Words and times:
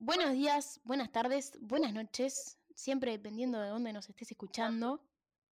buenos 0.00 0.32
días, 0.32 0.80
buenas 0.84 1.10
tardes, 1.10 1.52
buenas 1.60 1.92
noches, 1.92 2.58
siempre 2.74 3.12
dependiendo 3.12 3.60
de 3.60 3.68
dónde 3.68 3.92
nos 3.92 4.08
estés 4.08 4.30
escuchando. 4.30 5.02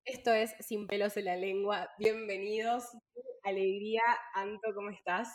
Esto 0.05 0.33
es 0.33 0.55
Sin 0.61 0.87
pelos 0.87 1.17
en 1.17 1.25
la 1.25 1.37
lengua. 1.37 1.91
Bienvenidos. 1.99 2.85
Alegría, 3.43 4.03
Anto, 4.35 4.73
¿cómo 4.75 4.91
estás? 4.91 5.29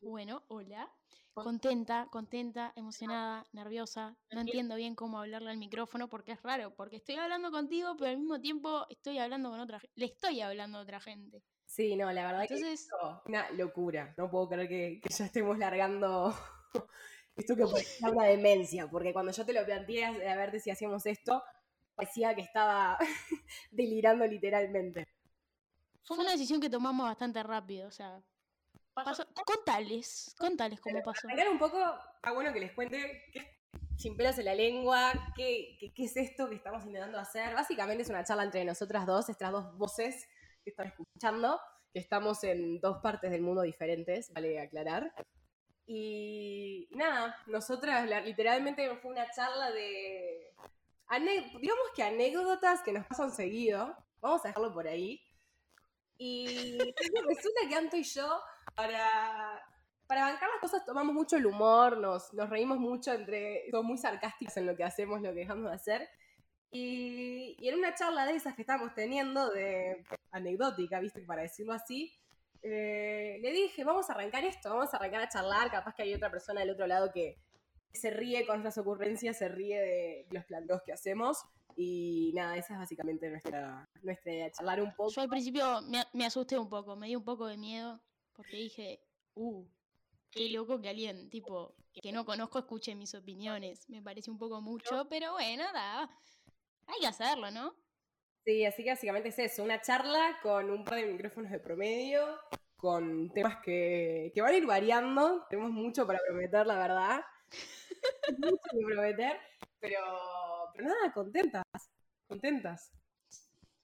Bueno, 0.00 0.42
hola. 0.48 0.90
Contenta, 1.34 2.08
contenta, 2.10 2.72
emocionada, 2.76 3.44
nerviosa. 3.52 4.16
No 4.30 4.40
entiendo 4.40 4.74
bien 4.76 4.94
cómo 4.94 5.18
hablarle 5.18 5.50
al 5.50 5.58
micrófono 5.58 6.08
porque 6.08 6.32
es 6.32 6.42
raro, 6.42 6.74
porque 6.74 6.96
estoy 6.96 7.16
hablando 7.16 7.50
contigo, 7.50 7.94
pero 7.98 8.10
al 8.10 8.16
mismo 8.16 8.40
tiempo 8.40 8.86
estoy 8.88 9.18
hablando 9.18 9.50
con 9.50 9.60
otra 9.60 9.82
Le 9.96 10.06
estoy 10.06 10.40
hablando 10.40 10.78
a 10.78 10.82
otra 10.82 10.98
gente. 10.98 11.42
Sí, 11.66 11.94
no, 11.94 12.10
la 12.10 12.26
verdad 12.26 12.48
que 12.48 12.54
es 12.54 12.88
una 13.26 13.50
locura. 13.50 14.14
No 14.16 14.30
puedo 14.30 14.48
creer 14.48 14.68
que, 14.68 15.00
que 15.02 15.12
ya 15.12 15.26
estemos 15.26 15.58
largando 15.58 16.34
esto 17.36 17.54
que 17.54 17.64
parecía 17.64 18.10
una 18.10 18.26
demencia, 18.26 18.88
porque 18.88 19.12
cuando 19.12 19.32
yo 19.32 19.44
te 19.44 19.52
lo 19.52 19.64
planteé 19.64 20.04
a 20.04 20.36
ver 20.36 20.58
si 20.60 20.70
hacíamos 20.70 21.04
esto, 21.06 21.42
parecía 21.94 22.34
que 22.34 22.42
estaba 22.42 22.98
delirando 23.70 24.26
literalmente. 24.26 25.06
Fue 26.02 26.18
una 26.18 26.32
decisión 26.32 26.60
que 26.60 26.70
tomamos 26.70 27.06
bastante 27.06 27.42
rápido, 27.42 27.88
o 27.88 27.90
sea, 27.90 28.22
pasó, 28.94 29.26
contales, 29.44 30.34
contales 30.38 30.80
cómo 30.80 31.02
pasó. 31.02 31.28
Para 31.28 31.50
un 31.50 31.58
poco, 31.58 31.78
está 32.16 32.32
bueno 32.32 32.52
que 32.52 32.60
les 32.60 32.72
cuente 32.72 33.24
qué, 33.32 33.56
sin 33.96 34.16
pelos 34.16 34.38
en 34.38 34.44
la 34.44 34.54
lengua, 34.54 35.12
qué, 35.34 35.76
qué, 35.94 36.04
es 36.04 36.16
esto 36.16 36.48
que 36.48 36.56
estamos 36.56 36.84
intentando 36.84 37.18
hacer. 37.18 37.54
Básicamente 37.54 38.02
es 38.02 38.08
una 38.08 38.24
charla 38.24 38.44
entre 38.44 38.64
nosotras 38.64 39.06
dos, 39.06 39.28
estas 39.28 39.52
dos 39.52 39.76
voces 39.76 40.26
que 40.62 40.70
están 40.70 40.86
escuchando, 40.86 41.58
que 41.92 42.00
estamos 42.00 42.42
en 42.44 42.80
dos 42.80 42.98
partes 43.02 43.30
del 43.30 43.42
mundo 43.42 43.62
diferentes, 43.62 44.32
vale 44.32 44.60
aclarar. 44.60 45.12
Y 45.86 46.88
nada, 46.90 47.36
nosotras 47.46 48.08
literalmente 48.24 48.94
fue 48.96 49.12
una 49.12 49.30
charla 49.30 49.70
de, 49.70 50.52
digamos 51.60 51.86
que 51.94 52.02
anécdotas 52.02 52.82
que 52.82 52.92
nos 52.92 53.06
pasan 53.06 53.30
seguido, 53.30 53.96
vamos 54.20 54.44
a 54.44 54.48
dejarlo 54.48 54.72
por 54.74 54.88
ahí. 54.88 55.22
Y 56.18 56.78
resulta 57.28 57.60
que 57.68 57.74
Anto 57.76 57.96
y 57.96 58.02
yo, 58.02 58.40
para, 58.74 59.64
para 60.08 60.22
bancar 60.22 60.48
las 60.50 60.60
cosas, 60.60 60.84
tomamos 60.84 61.14
mucho 61.14 61.36
el 61.36 61.46
humor, 61.46 61.98
nos, 61.98 62.32
nos 62.34 62.50
reímos 62.50 62.78
mucho 62.78 63.12
entre, 63.12 63.70
somos 63.70 63.86
muy 63.86 63.98
sarcásticos 63.98 64.56
en 64.56 64.66
lo 64.66 64.76
que 64.76 64.84
hacemos, 64.84 65.20
lo 65.22 65.32
que 65.32 65.40
dejamos 65.40 65.70
de 65.70 65.74
hacer. 65.74 66.08
Y, 66.72 67.56
y 67.60 67.68
en 67.68 67.78
una 67.78 67.94
charla 67.94 68.26
de 68.26 68.34
esas 68.34 68.56
que 68.56 68.62
estábamos 68.62 68.92
teniendo, 68.92 69.50
de 69.50 70.04
anecdótica, 70.32 70.98
¿viste? 70.98 71.20
Para 71.22 71.42
decirlo 71.42 71.72
así, 71.72 72.12
eh, 72.68 73.38
le 73.40 73.52
dije, 73.52 73.84
vamos 73.84 74.10
a 74.10 74.14
arrancar 74.14 74.44
esto, 74.44 74.70
vamos 74.70 74.92
a 74.92 74.96
arrancar 74.96 75.22
a 75.22 75.28
charlar, 75.28 75.70
capaz 75.70 75.94
que 75.94 76.02
hay 76.02 76.14
otra 76.14 76.30
persona 76.30 76.60
del 76.60 76.70
otro 76.70 76.86
lado 76.86 77.12
que 77.12 77.38
se 77.92 78.10
ríe 78.10 78.44
con 78.44 78.56
nuestras 78.56 78.78
ocurrencias, 78.78 79.38
se 79.38 79.48
ríe 79.48 79.80
de 79.80 80.26
los 80.30 80.44
planteos 80.44 80.82
que 80.82 80.92
hacemos. 80.92 81.44
Y 81.76 82.32
nada, 82.34 82.56
esa 82.56 82.72
es 82.72 82.78
básicamente 82.80 83.28
nuestra, 83.30 83.88
nuestra 84.02 84.32
idea, 84.32 84.50
charlar 84.50 84.82
un 84.82 84.94
poco. 84.94 85.12
Yo 85.12 85.20
al 85.20 85.28
principio 85.28 85.80
me, 86.12 86.26
asusté 86.26 86.58
un 86.58 86.68
poco, 86.68 86.96
me 86.96 87.06
dio 87.06 87.18
un 87.18 87.24
poco 87.24 87.46
de 87.46 87.56
miedo, 87.56 88.00
porque 88.32 88.56
dije, 88.56 89.00
uh, 89.34 89.64
qué 90.30 90.48
loco 90.48 90.80
que 90.80 90.88
alguien, 90.88 91.30
tipo, 91.30 91.74
que 91.92 92.10
no 92.10 92.24
conozco 92.24 92.58
escuche 92.58 92.96
mis 92.96 93.14
opiniones. 93.14 93.88
Me 93.88 94.02
parece 94.02 94.30
un 94.30 94.38
poco 94.38 94.60
mucho, 94.60 95.06
pero 95.08 95.32
bueno, 95.32 95.64
nada, 95.72 96.10
hay 96.86 97.00
que 97.00 97.06
hacerlo, 97.06 97.50
¿no? 97.52 97.74
Sí, 98.46 98.64
así 98.64 98.84
que 98.84 98.90
básicamente 98.90 99.30
es 99.30 99.38
eso, 99.40 99.64
una 99.64 99.80
charla 99.80 100.38
con 100.40 100.70
un 100.70 100.84
par 100.84 101.00
de 101.00 101.06
micrófonos 101.06 101.50
de 101.50 101.58
promedio, 101.58 102.38
con 102.76 103.28
temas 103.30 103.56
que, 103.56 104.32
van 104.36 104.54
a 104.54 104.56
ir 104.56 104.64
variando, 104.64 105.44
tenemos 105.50 105.72
mucho 105.72 106.06
para 106.06 106.20
prometer, 106.24 106.64
la 106.64 106.78
verdad. 106.78 107.24
mucho 108.38 108.62
que 108.70 108.84
prometer, 108.86 109.40
pero, 109.80 109.98
pero 110.72 110.88
nada, 110.88 111.12
contentas, 111.12 111.64
contentas. 112.28 112.92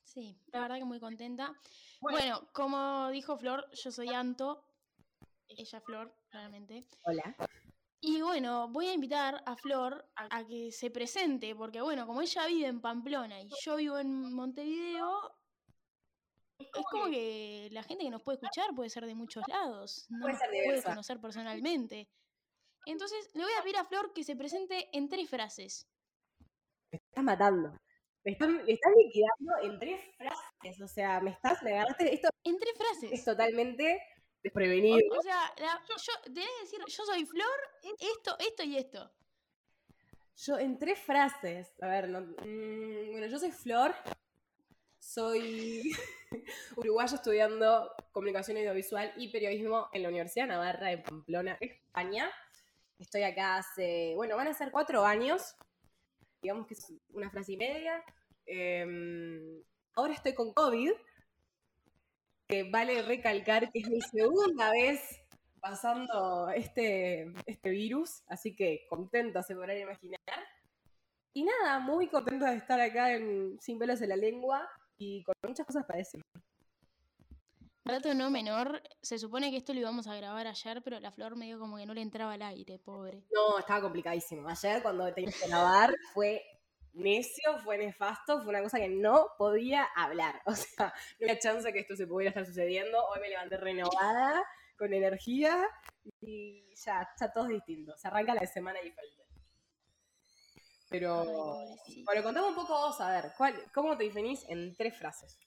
Sí, 0.05 0.39
la 0.53 0.61
verdad 0.61 0.77
que 0.77 0.85
muy 0.85 1.01
contenta. 1.01 1.53
Bueno, 2.01 2.49
como 2.53 3.11
dijo 3.11 3.37
Flor, 3.37 3.69
yo 3.73 3.91
soy 3.91 4.11
Anto, 4.11 4.65
ella 5.49 5.81
Flor, 5.81 6.15
claramente. 6.31 6.85
Hola. 7.03 7.35
Y 8.05 8.21
bueno, 8.21 8.67
voy 8.69 8.89
a 8.89 8.95
invitar 8.95 9.45
a 9.47 9.55
Flor 9.55 10.05
a, 10.17 10.45
que 10.45 10.73
se 10.73 10.91
presente, 10.91 11.55
porque 11.55 11.81
bueno, 11.81 12.05
como 12.05 12.21
ella 12.21 12.47
vive 12.49 12.67
en 12.67 12.81
Pamplona 12.81 13.41
y 13.41 13.49
yo 13.65 13.77
vivo 13.77 13.97
en 13.97 14.35
Montevideo, 14.35 15.37
es 16.59 16.85
como 16.91 17.05
que 17.05 17.69
la 17.71 17.85
gente 17.85 18.03
que 18.03 18.11
nos 18.11 18.21
puede 18.25 18.39
escuchar 18.39 18.75
puede 18.75 18.91
ser 18.91 19.07
de 19.07 19.15
muchos 19.15 19.45
lados, 19.47 20.07
no 20.11 20.27
nos 20.27 20.37
puede 20.37 20.83
conocer 20.83 21.21
personalmente. 21.21 22.11
Entonces, 22.87 23.31
le 23.35 23.45
voy 23.45 23.53
a 23.57 23.63
pedir 23.63 23.77
a 23.77 23.85
Flor 23.85 24.13
que 24.13 24.25
se 24.25 24.35
presente 24.35 24.89
en 24.93 25.09
tres 25.09 25.31
frases. 25.31 25.87
Me 26.91 26.99
estás 26.99 27.23
matando. 27.23 27.73
Me 28.25 28.33
estás, 28.33 28.49
liquidando 28.49 29.59
en 29.63 29.79
tres 29.79 30.01
frases. 30.17 30.81
O 30.83 30.89
sea, 30.89 31.21
me 31.21 31.31
estás, 31.31 31.63
me 31.63 31.75
agarraste 31.75 32.15
esto. 32.15 32.29
En 32.43 32.59
tres 32.59 32.75
frases. 32.77 33.13
Es 33.13 33.25
totalmente 33.25 34.01
desprevenido. 34.43 34.99
O, 35.19 35.23
sea, 35.23 35.55
yo, 35.57 36.13
tenés 36.25 36.49
que 36.49 36.63
decir, 36.63 36.81
yo 36.87 37.05
soy 37.05 37.25
Flor, 37.25 37.47
esto, 37.99 38.37
esto 38.39 38.63
y 38.63 38.77
esto. 38.77 39.11
Yo, 40.37 40.59
en 40.59 40.79
tres 40.79 40.99
frases, 40.99 41.73
a 41.81 41.89
ver, 41.89 42.09
mm, 42.09 43.13
bueno, 43.13 43.27
yo 43.27 43.39
soy 43.39 43.53
Flor, 43.53 43.95
soy 44.99 45.93
uruguayo 46.77 47.15
estudiando 47.15 47.95
comunicación 48.13 48.57
audiovisual 48.57 49.13
y 49.17 49.29
periodismo 49.29 49.89
en 49.93 50.03
la 50.03 50.09
Universidad 50.09 50.47
Navarra 50.47 50.89
de 50.89 50.99
Pamplona, 50.99 51.59
España. 51.61 52.31
Estoy 52.99 53.23
acá 53.23 53.57
hace, 53.57 54.13
bueno, 54.17 54.37
van 54.37 54.49
a 54.49 54.55
ser 54.55 54.71
cuatro 54.71 55.05
años, 55.05 55.55
digamos 56.41 56.67
que 56.67 56.75
es 56.75 56.93
una 57.11 57.31
frase 57.31 57.53
y 57.53 57.57
media. 57.57 58.03
Em, 58.47 59.63
ahora 59.95 60.15
estoy 60.15 60.35
con 60.35 60.53
COVID, 60.53 60.93
vale 62.71 63.03
recalcar 63.03 63.71
que 63.71 63.81
es 63.81 63.89
mi 63.89 64.01
segunda 64.01 64.71
vez 64.71 65.01
pasando 65.61 66.51
este, 66.51 67.33
este 67.47 67.71
virus, 67.71 68.23
así 68.27 68.55
que 68.55 68.85
contenta 68.89 69.43
se 69.43 69.55
podrán 69.55 69.79
imaginar. 69.79 70.21
Y 71.33 71.45
nada, 71.45 71.79
muy 71.79 72.09
contenta 72.09 72.51
de 72.51 72.57
estar 72.57 72.81
acá 72.81 73.15
en 73.15 73.59
Sin 73.61 73.79
pelos 73.79 74.03
en 74.03 74.11
la 74.11 74.17
lengua 74.17 74.69
y 74.99 75.23
con 75.23 75.35
muchas 75.47 75.67
cosas 75.67 75.87
para 75.87 75.99
decir. 75.99 76.21
Dato 77.85 78.15
no 78.15 78.31
menor, 78.31 78.81
se 79.01 79.19
supone 79.19 79.51
que 79.51 79.57
esto 79.57 79.73
lo 79.73 79.81
íbamos 79.81 80.07
a 80.07 80.15
grabar 80.15 80.47
ayer, 80.47 80.83
pero 80.83 81.01
la 81.01 81.11
flor 81.11 81.37
medio 81.37 81.59
como 81.59 81.77
que 81.77 81.87
no 81.87 81.95
le 81.95 82.03
entraba 82.03 82.35
al 82.35 82.43
aire, 82.43 82.79
pobre. 82.79 83.25
No, 83.33 83.59
estaba 83.59 83.81
complicadísimo. 83.81 84.49
Ayer 84.49 84.83
cuando 84.83 85.13
teníamos 85.13 85.41
que 85.41 85.49
grabar 85.49 85.95
fue 86.13 86.43
necio, 86.95 87.59
fue 87.65 87.79
nefasto, 87.79 88.41
fue 88.43 88.51
una 88.51 88.63
cosa 88.63 88.79
que 88.79 88.89
no 88.89 89.29
podía 89.39 89.85
hablar. 89.97 90.41
O 90.47 90.55
sea, 90.55 90.93
no 91.21 91.27
había 91.27 91.39
chance 91.39 91.73
que 91.73 91.81
esto 91.81 91.97
se 91.97 92.07
pudiera 92.07 92.31
estar 92.31 92.47
sucediendo. 92.47 92.99
Hoy 93.09 93.21
me 93.21 93.29
levanté 93.29 93.57
renovada, 93.57 94.43
con 94.77 94.93
energía 94.93 95.69
y 96.21 96.75
ya, 96.75 97.03
está 97.03 97.33
todo 97.33 97.47
distinto. 97.47 97.97
Se 97.97 98.09
arranca 98.09 98.35
la 98.35 98.47
semana 98.47 98.81
diferente. 98.81 99.23
Pero, 100.89 101.25
bueno, 102.05 102.23
contame 102.23 102.49
un 102.49 102.55
poco 102.55 102.75
vos, 102.75 103.01
a 103.01 103.11
ver, 103.11 103.33
¿cómo 103.73 103.97
te 103.97 104.05
definís 104.05 104.45
en 104.49 104.77
tres 104.77 104.95
frases? 104.99 105.39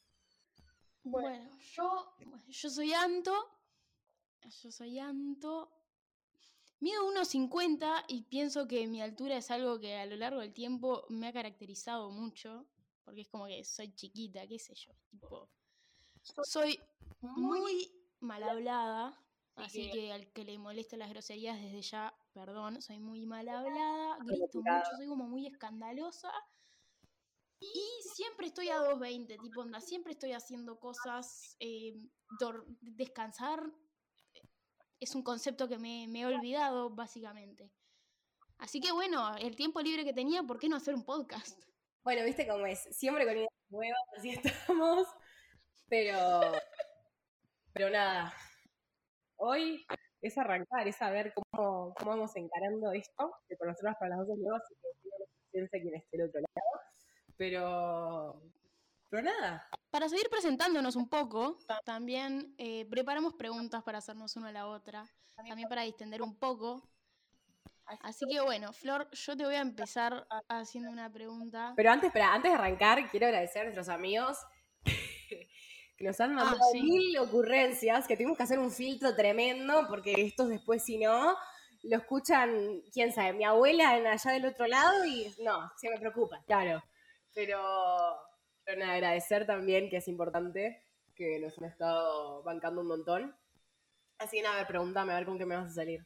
Bueno, 1.04 1.52
yo, 1.60 2.16
yo 2.48 2.70
soy 2.70 2.94
Anto, 2.94 3.32
yo 4.42 4.72
soy 4.72 4.98
Anto, 4.98 5.72
Mido 6.80 7.08
1,50 7.10 8.06
y 8.08 8.24
pienso 8.24 8.68
que 8.68 8.86
mi 8.88 9.02
altura 9.02 9.38
es 9.38 9.50
algo 9.50 9.80
que 9.80 9.96
a 9.96 10.06
lo 10.06 10.16
largo 10.18 10.42
del 10.42 10.54
tiempo 10.54 11.06
me 11.10 11.28
ha 11.28 11.34
caracterizado 11.34 12.12
mucho, 12.12 12.66
porque 13.04 13.22
es 13.22 13.28
como 13.30 13.46
que 13.48 13.64
soy 13.64 13.94
chiquita, 13.94 14.46
qué 14.48 14.60
sé 14.60 14.76
yo, 14.76 14.92
tipo, 15.10 15.50
soy 16.44 16.80
muy 17.22 17.92
mal 18.20 18.44
hablada, 18.44 19.20
así 19.56 19.90
que 19.92 20.12
al 20.12 20.32
que 20.34 20.44
le 20.44 20.58
moleste 20.58 20.98
las 20.98 21.10
groserías 21.10 21.62
desde 21.62 21.82
ya, 21.82 22.14
perdón, 22.34 22.82
soy 22.82 23.00
muy 23.00 23.26
mal 23.26 23.48
hablada, 23.48 24.18
grito 24.26 24.60
mucho, 24.62 24.98
soy 24.98 25.08
como 25.08 25.28
muy 25.28 25.48
escandalosa. 25.48 26.32
Y 27.60 27.84
siempre 28.14 28.48
estoy 28.48 28.70
a 28.70 28.80
2.20, 28.80 29.42
tipo 29.42 29.62
onda, 29.62 29.80
siempre 29.80 30.12
estoy 30.12 30.34
haciendo 30.34 30.78
cosas, 30.78 31.56
eh, 31.60 31.96
descansar, 32.82 33.72
es 35.00 35.16
un 35.16 35.24
concepto 35.24 35.68
que 35.68 35.78
me, 35.78 36.06
he 36.06 36.26
olvidado, 36.26 36.90
básicamente. 36.90 37.72
Así 38.58 38.80
que 38.80 38.92
bueno, 38.92 39.36
el 39.38 39.56
tiempo 39.56 39.82
libre 39.82 40.06
que 40.06 40.14
tenía, 40.14 40.44
¿por 40.44 40.60
qué 40.60 40.70
no 40.70 40.78
hacer 40.78 40.96
un 40.96 41.04
podcast? 41.04 41.62
Bueno, 42.04 42.24
viste 42.24 42.48
cómo 42.48 42.66
es, 42.66 42.80
siempre 42.92 43.26
con 43.26 43.36
ideas 43.36 43.50
nuevas, 43.70 44.00
así 44.18 44.30
estamos, 44.30 45.08
pero, 45.90 46.42
pero 47.74 47.90
nada, 47.90 48.34
hoy 49.38 49.86
es 50.22 50.38
arrancar, 50.38 50.88
es 50.88 50.96
saber 50.96 51.34
cómo, 51.34 51.94
cómo 51.96 52.12
vamos 52.12 52.36
encarando 52.36 52.92
esto, 52.92 53.34
que 53.48 53.56
por 53.58 53.68
nosotros 53.68 53.96
para 54.00 54.16
las 54.16 54.28
dos 54.28 54.38
nuevas, 54.38 54.62
y 54.72 54.76
que 55.52 55.62
no 55.62 55.68
quien 55.70 55.96
esté 55.96 56.18
del 56.18 56.28
otro 56.30 56.42
lado, 56.42 56.86
pero, 57.38 58.42
pero 59.16 59.22
nada. 59.40 59.68
Para 59.90 60.10
seguir 60.10 60.30
presentándonos 60.30 60.96
un 60.96 61.08
poco, 61.08 61.58
también 61.86 62.54
eh, 62.58 62.86
preparamos 62.90 63.34
preguntas 63.34 63.82
para 63.84 64.00
hacernos 64.00 64.36
una 64.36 64.50
a 64.50 64.52
la 64.52 64.68
otra, 64.68 65.06
también 65.36 65.70
para 65.70 65.84
distender 65.84 66.22
un 66.22 66.38
poco. 66.38 66.90
Así 68.02 68.26
que 68.30 68.42
bueno, 68.42 68.74
Flor, 68.74 69.10
yo 69.12 69.38
te 69.38 69.46
voy 69.46 69.56
a 69.56 69.62
empezar 69.62 70.28
haciendo 70.50 70.90
una 70.90 71.10
pregunta. 71.12 71.74
Pero 71.76 71.92
antes, 71.92 72.08
espera, 72.08 72.34
antes 72.34 72.52
de 72.52 72.58
arrancar, 72.58 73.10
quiero 73.10 73.28
agradecer 73.28 73.62
a 73.62 73.66
nuestros 73.66 73.90
amigos 73.90 74.38
que 74.84 76.04
nos 76.04 76.20
han 76.20 76.34
mandado 76.34 76.58
Ah, 76.60 76.70
sí. 76.72 76.82
mil 76.82 77.18
ocurrencias, 77.20 78.08
que 78.08 78.16
tuvimos 78.18 78.36
que 78.38 78.44
hacer 78.44 78.60
un 78.60 78.72
filtro 78.72 79.16
tremendo, 79.16 79.86
porque 79.88 80.14
estos 80.18 80.50
después, 80.50 80.84
si 80.84 80.98
no, 80.98 81.38
lo 81.84 81.98
escuchan, 81.98 82.82
quién 82.92 83.14
sabe, 83.14 83.34
mi 83.34 83.44
abuela 83.46 83.98
en 83.98 84.08
allá 84.08 84.32
del 84.32 84.48
otro 84.48 84.66
lado 84.68 85.06
y 85.06 85.34
no, 85.44 85.72
se 85.78 85.90
me 85.90 86.00
preocupa, 86.00 86.44
claro. 86.48 86.84
Pero, 87.34 87.62
nada, 88.78 88.94
agradecer 88.94 89.46
también, 89.46 89.90
que 89.90 89.98
es 89.98 90.08
importante, 90.08 90.84
que 91.16 91.40
nos 91.40 91.58
han 91.58 91.66
estado 91.66 92.44
bancando 92.44 92.82
un 92.82 92.88
montón. 92.88 93.36
Así 94.18 94.38
que 94.38 94.44
nada, 94.44 94.56
a 94.56 94.58
ver, 94.60 94.68
pregúntame, 94.68 95.12
a 95.12 95.16
ver 95.16 95.26
con 95.26 95.38
qué 95.38 95.46
me 95.46 95.56
vas 95.56 95.72
a 95.72 95.74
salir. 95.74 96.06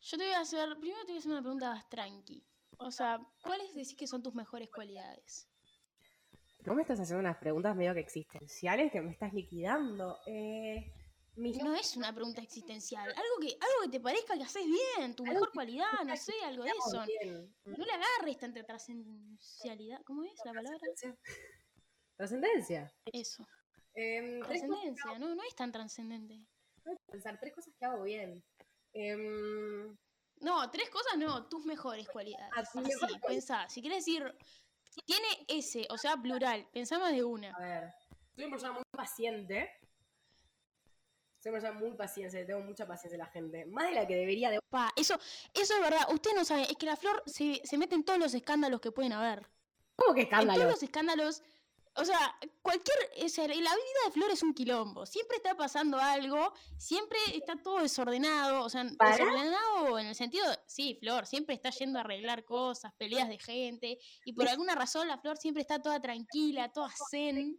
Yo 0.00 0.18
te 0.18 0.24
voy 0.24 0.34
a 0.34 0.40
hacer, 0.40 0.76
primero 0.78 1.00
te 1.00 1.08
voy 1.08 1.16
a 1.16 1.18
hacer 1.18 1.32
una 1.32 1.42
pregunta 1.42 1.70
más 1.70 1.88
tranqui. 1.88 2.46
O 2.78 2.90
sea, 2.90 3.18
¿cuáles 3.42 3.74
decís 3.74 3.96
que 3.96 4.06
son 4.06 4.22
tus 4.22 4.34
mejores 4.34 4.70
cualidades? 4.70 5.48
¿Cómo 6.64 6.76
me 6.76 6.82
estás 6.82 7.00
haciendo 7.00 7.20
unas 7.20 7.38
preguntas 7.38 7.74
medio 7.74 7.94
que 7.94 8.00
existenciales 8.00 8.92
que 8.92 9.00
me 9.00 9.10
estás 9.10 9.32
liquidando? 9.32 10.18
Eh, 10.26 10.92
mis 11.36 11.56
No 11.62 11.74
es 11.74 11.96
una 11.96 12.14
pregunta 12.14 12.40
existencial, 12.40 13.08
algo 13.08 13.36
que, 13.40 13.48
algo 13.48 13.82
que 13.82 13.88
te 13.90 14.00
parezca 14.00 14.36
que 14.36 14.42
haces 14.42 14.64
bien, 14.64 15.14
tu 15.14 15.24
mejor 15.24 15.52
cualidad, 15.52 15.92
no 16.04 16.16
sé, 16.16 16.32
algo 16.44 16.64
de 16.64 16.70
eso. 16.70 17.04
Bien. 17.22 17.54
No 17.64 17.84
le 17.84 17.92
agarres 17.92 18.38
tanta 18.38 18.64
trascendencialidad. 18.64 20.02
¿Cómo 20.04 20.24
es 20.24 20.32
la 20.44 20.52
palabra? 20.52 20.78
Trascendencia. 22.16 22.92
Eso. 23.12 23.44
Cosas 23.44 24.48
Trascendencia, 24.48 25.18
no, 25.18 25.34
no 25.34 25.42
es 25.42 25.54
tan 25.54 25.72
trascendente. 25.72 26.46
pensar, 27.06 27.38
tres 27.38 27.54
cosas 27.54 27.74
que 27.78 27.84
hago 27.84 28.02
bien. 28.02 28.42
Em, 28.92 29.96
No, 30.40 30.70
tres 30.70 30.88
cosas 30.90 31.18
no, 31.18 31.46
tus 31.48 31.64
mejores 31.66 32.08
cualidades. 32.08 32.50
Ah, 32.56 32.60
Así, 32.60 32.78
pensá. 33.26 33.68
Si 33.68 33.80
quieres 33.80 34.04
decir, 34.04 34.34
tiene 35.04 35.26
ese, 35.48 35.86
o 35.90 35.98
sea, 35.98 36.16
plural, 36.16 36.66
pensá 36.72 36.98
más 36.98 37.12
de 37.12 37.24
una. 37.24 37.50
a 37.54 37.60
ver, 37.60 37.90
soy 38.34 38.44
una 38.44 38.50
persona 38.52 38.72
muy 38.72 38.82
paciente. 38.90 39.70
Soy 41.46 41.52
una 41.52 41.60
persona 41.60 41.78
muy 41.78 41.96
paciente, 41.96 42.44
tengo 42.44 42.60
mucha 42.60 42.88
paciencia 42.88 43.14
a 43.22 43.24
la 43.24 43.30
gente. 43.30 43.66
Más 43.66 43.86
de 43.86 43.92
la 43.92 44.04
que 44.04 44.16
debería 44.16 44.50
de... 44.50 44.58
Pa, 44.68 44.90
eso, 44.96 45.14
eso 45.54 45.74
es 45.74 45.80
verdad. 45.80 46.00
Usted 46.12 46.32
no 46.34 46.44
sabe, 46.44 46.62
es 46.62 46.76
que 46.76 46.86
la 46.86 46.96
flor 46.96 47.22
se, 47.24 47.60
se 47.62 47.78
mete 47.78 47.94
en 47.94 48.02
todos 48.02 48.18
los 48.18 48.34
escándalos 48.34 48.80
que 48.80 48.90
pueden 48.90 49.12
haber. 49.12 49.46
¿Cómo 49.94 50.12
que 50.12 50.22
En 50.22 50.28
todos 50.28 50.58
los 50.58 50.82
escándalos. 50.82 51.44
O 51.94 52.04
sea, 52.04 52.36
cualquier. 52.62 52.96
o 53.24 53.28
sea, 53.28 53.46
la 53.46 53.54
vida 53.54 53.70
de 54.06 54.10
Flor 54.10 54.30
es 54.32 54.42
un 54.42 54.54
quilombo. 54.54 55.06
Siempre 55.06 55.36
está 55.36 55.56
pasando 55.56 56.00
algo, 56.00 56.52
siempre 56.78 57.16
está 57.32 57.54
todo 57.62 57.80
desordenado. 57.80 58.64
O 58.64 58.68
sea, 58.68 58.84
¿Para? 58.98 59.12
desordenado 59.12 60.00
en 60.00 60.06
el 60.08 60.16
sentido. 60.16 60.44
Sí, 60.66 60.98
Flor, 60.98 61.26
siempre 61.26 61.54
está 61.54 61.70
yendo 61.70 62.00
a 62.00 62.02
arreglar 62.02 62.44
cosas, 62.44 62.92
peleas 62.98 63.28
de 63.28 63.38
gente. 63.38 63.98
Y 64.24 64.32
por 64.32 64.48
alguna 64.48 64.74
razón 64.74 65.06
la 65.06 65.18
Flor 65.18 65.36
siempre 65.36 65.60
está 65.60 65.80
toda 65.80 66.00
tranquila, 66.00 66.72
toda 66.72 66.90
zen. 67.08 67.56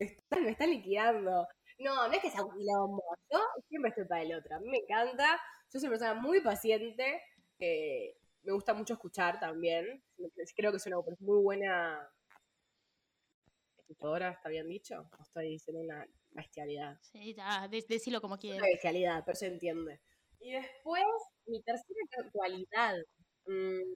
Me 0.00 0.06
está, 0.06 0.40
me 0.40 0.50
está 0.50 0.66
liquidando. 0.66 1.46
No, 1.78 2.08
no 2.08 2.14
es 2.14 2.20
que 2.20 2.30
sea 2.30 2.44
un 2.44 2.56
quilombo. 2.56 3.02
Yo 3.30 3.38
siempre 3.68 3.90
estoy 3.90 4.04
para 4.06 4.22
el 4.22 4.34
otro. 4.34 4.56
A 4.56 4.60
mí 4.60 4.68
me 4.68 4.78
encanta. 4.78 5.40
Yo 5.72 5.80
soy 5.80 5.88
una 5.88 5.98
persona 5.98 6.14
muy 6.20 6.40
paciente. 6.40 7.22
eh, 7.58 8.16
me 8.44 8.52
gusta 8.52 8.74
mucho 8.74 8.94
escuchar 8.94 9.38
también. 9.38 10.02
Creo 10.56 10.72
que 10.72 10.78
soy 10.80 10.92
una 10.92 11.02
muy 11.20 11.42
buena 11.42 12.08
escuchadora, 13.78 14.30
¿está 14.30 14.48
bien 14.48 14.68
dicho? 14.68 15.08
¿O 15.18 15.22
estoy 15.22 15.48
diciendo 15.50 15.80
una 15.82 16.06
bestialidad? 16.30 16.98
Sí, 17.02 17.34
de- 17.34 17.84
decilo 17.88 18.20
como 18.20 18.34
Una 18.34 18.40
quieras. 18.40 18.62
bestialidad, 18.72 19.22
pero 19.24 19.36
se 19.36 19.46
entiende. 19.46 20.00
Y 20.40 20.52
después, 20.52 21.04
mi 21.46 21.62
tercera 21.62 22.30
cualidad. 22.32 22.96
mm, 23.46 23.92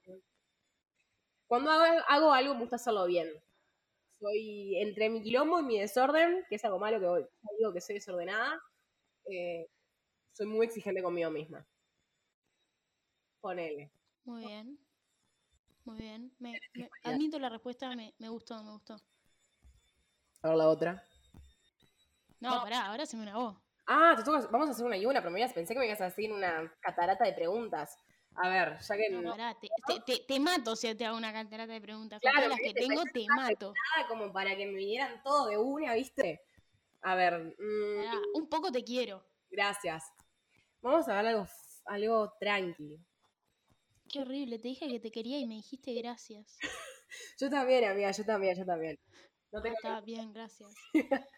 cuando 1.49 1.71
hago, 1.71 2.03
hago 2.09 2.33
algo, 2.33 2.55
me 2.55 2.61
gusta 2.61 2.77
hacerlo 2.77 3.07
bien. 3.07 3.29
Soy 4.31 4.77
entre 4.81 5.09
mi 5.09 5.23
quilombo 5.23 5.61
y 5.61 5.63
mi 5.63 5.79
desorden, 5.79 6.45
que 6.49 6.57
es 6.57 6.65
algo 6.65 6.81
malo 6.81 6.99
que 6.99 7.07
hoy 7.07 7.25
digo 7.59 7.73
que 7.73 7.81
soy 7.81 7.95
desordenada. 7.95 8.61
eh, 9.31 9.69
soy 10.33 10.47
muy 10.47 10.67
exigente 10.67 11.01
conmigo 11.03 11.31
misma. 11.31 11.65
Ponele. 13.41 13.93
Muy 14.25 14.45
bien. 14.45 14.79
Muy 15.85 15.99
bien. 15.99 16.33
Me, 16.41 16.59
me- 16.75 16.91
admito 17.05 17.39
la 17.39 17.49
respuesta, 17.51 17.95
me, 17.95 18.15
me 18.19 18.29
gustó, 18.29 18.61
me 18.65 18.73
gustó. 18.73 18.95
A 20.43 20.49
ver 20.49 20.57
la 20.57 20.69
otra. 20.69 21.05
No, 22.41 22.51
pará, 22.63 22.87
ahora 22.87 23.07
se 23.07 23.17
me 23.17 23.23
una 23.23 23.37
voz. 23.37 23.57
Ah, 23.87 24.15
te 24.17 24.29
vamos 24.29 24.69
a 24.69 24.73
hacer 24.73 24.85
una 24.85 24.97
y 24.97 25.07
una, 25.07 25.21
pero 25.21 25.31
me 25.31 25.39
ibas- 25.41 25.53
pensé 25.55 25.73
que 25.73 25.79
me 25.81 25.87
ibas 25.87 26.01
a 26.01 26.07
hacer 26.07 26.33
una 26.33 26.73
catarata 26.81 27.25
de 27.25 27.33
preguntas. 27.33 27.97
A 28.39 28.49
ver, 28.49 28.79
ya 28.81 28.97
que 28.97 29.09
No, 29.11 29.23
no, 29.23 29.31
pará, 29.31 29.59
te, 29.59 29.69
te, 29.87 30.01
te- 30.01 30.25
te 30.27 30.41
mato 30.41 30.77
si 30.77 30.95
te 30.95 31.05
hago 31.07 31.17
una 31.17 31.33
catarata 31.33 31.73
de 31.73 31.81
preguntas. 31.81 32.21
Con 32.21 32.31
Claro, 32.33 32.49
todas 32.49 32.61
las 32.63 32.73
que 32.73 32.75
tengo, 32.81 33.03
te 33.07 33.27
mato. 33.29 33.73
nada 33.97 34.09
como 34.09 34.33
para 34.33 34.55
que 34.57 34.67
me 34.67 34.75
vinieran 34.75 35.23
todo 35.23 35.49
de 35.49 35.57
una, 35.59 35.95
¿viste? 35.95 36.43
A 37.03 37.15
ver, 37.15 37.55
mm, 37.59 37.97
Pará, 38.05 38.21
un 38.35 38.49
poco 38.49 38.71
te 38.71 38.85
quiero. 38.85 39.25
gracias. 39.51 40.05
Vamos 40.83 41.09
a 41.09 41.17
ver 41.17 41.27
algo, 41.27 41.47
algo 41.87 42.33
tranqui. 42.41 42.99
Qué 44.09 44.21
horrible, 44.21 44.59
te 44.59 44.69
dije 44.69 44.87
que 44.89 45.01
te 45.01 45.11
quería 45.11 45.39
y 45.39 45.47
me 45.47 45.55
dijiste 45.55 45.93
gracias. 45.95 46.59
Yo 47.41 47.49
también, 47.51 47.85
amiga, 47.85 48.11
yo 48.11 48.25
también, 48.25 48.57
yo 48.59 48.65
también. 48.67 48.99
No 49.53 49.61
Ah, 49.61 49.63
tengo- 49.63 49.77
está 49.77 50.01
bien, 50.03 50.33
gracias. 50.33 50.73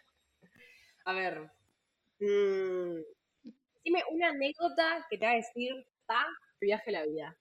A 1.05 1.13
ver. 1.13 1.51
mm, 2.19 2.99
dime 3.83 4.03
una 4.11 4.29
anécdota 4.29 5.05
que 5.09 5.17
te 5.17 5.25
va 5.25 5.31
a 5.31 5.35
decir, 5.35 5.73
pa, 6.05 6.25
viaje 6.59 6.91
la 6.91 7.05
vida. 7.05 7.37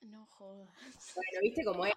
No 0.00 0.26
jodas. 0.26 0.68
Bueno, 1.14 1.40
¿viste 1.42 1.64
cómo 1.64 1.86
es? 1.86 1.92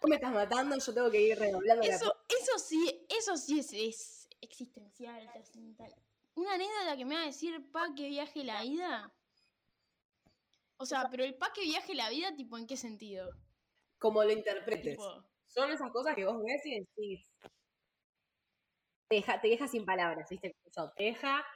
Tú 0.00 0.08
me 0.08 0.16
estás 0.16 0.32
matando, 0.32 0.76
yo 0.78 0.94
tengo 0.94 1.10
que 1.10 1.20
ir 1.20 1.38
redoblando 1.38 1.84
la 1.84 1.94
Eso, 1.94 2.12
eso 2.28 2.58
sí, 2.58 3.06
eso 3.08 3.36
sí 3.36 3.60
es, 3.60 3.72
es 3.72 4.28
existencial, 4.40 5.30
trascendental. 5.32 5.94
Una 6.34 6.54
anécdota 6.54 6.96
que 6.96 7.04
me 7.04 7.14
va 7.14 7.22
a 7.22 7.26
decir, 7.26 7.70
pa, 7.70 7.94
que 7.94 8.08
viaje 8.08 8.42
la 8.42 8.62
vida. 8.62 9.14
O 10.78 10.86
sea, 10.86 11.08
pero 11.10 11.24
el 11.24 11.36
pa 11.36 11.52
que 11.52 11.62
viaje 11.62 11.94
la 11.94 12.10
vida, 12.10 12.34
tipo, 12.34 12.58
¿en 12.58 12.66
qué 12.66 12.76
sentido? 12.76 13.30
como 14.02 14.24
lo 14.24 14.32
interpretes. 14.32 14.98
Tipo, 14.98 15.24
Son 15.46 15.70
esas 15.70 15.92
cosas 15.92 16.16
que 16.16 16.26
vos 16.26 16.42
ves 16.42 16.66
y 16.66 16.80
decís. 16.80 17.32
Te 19.08 19.16
deja, 19.16 19.40
te 19.40 19.48
deja 19.48 19.68
sin 19.68 19.84
palabras, 19.84 20.28
¿viste? 20.28 20.56
Eso, 20.64 20.92
te 20.96 21.04
deja. 21.04 21.46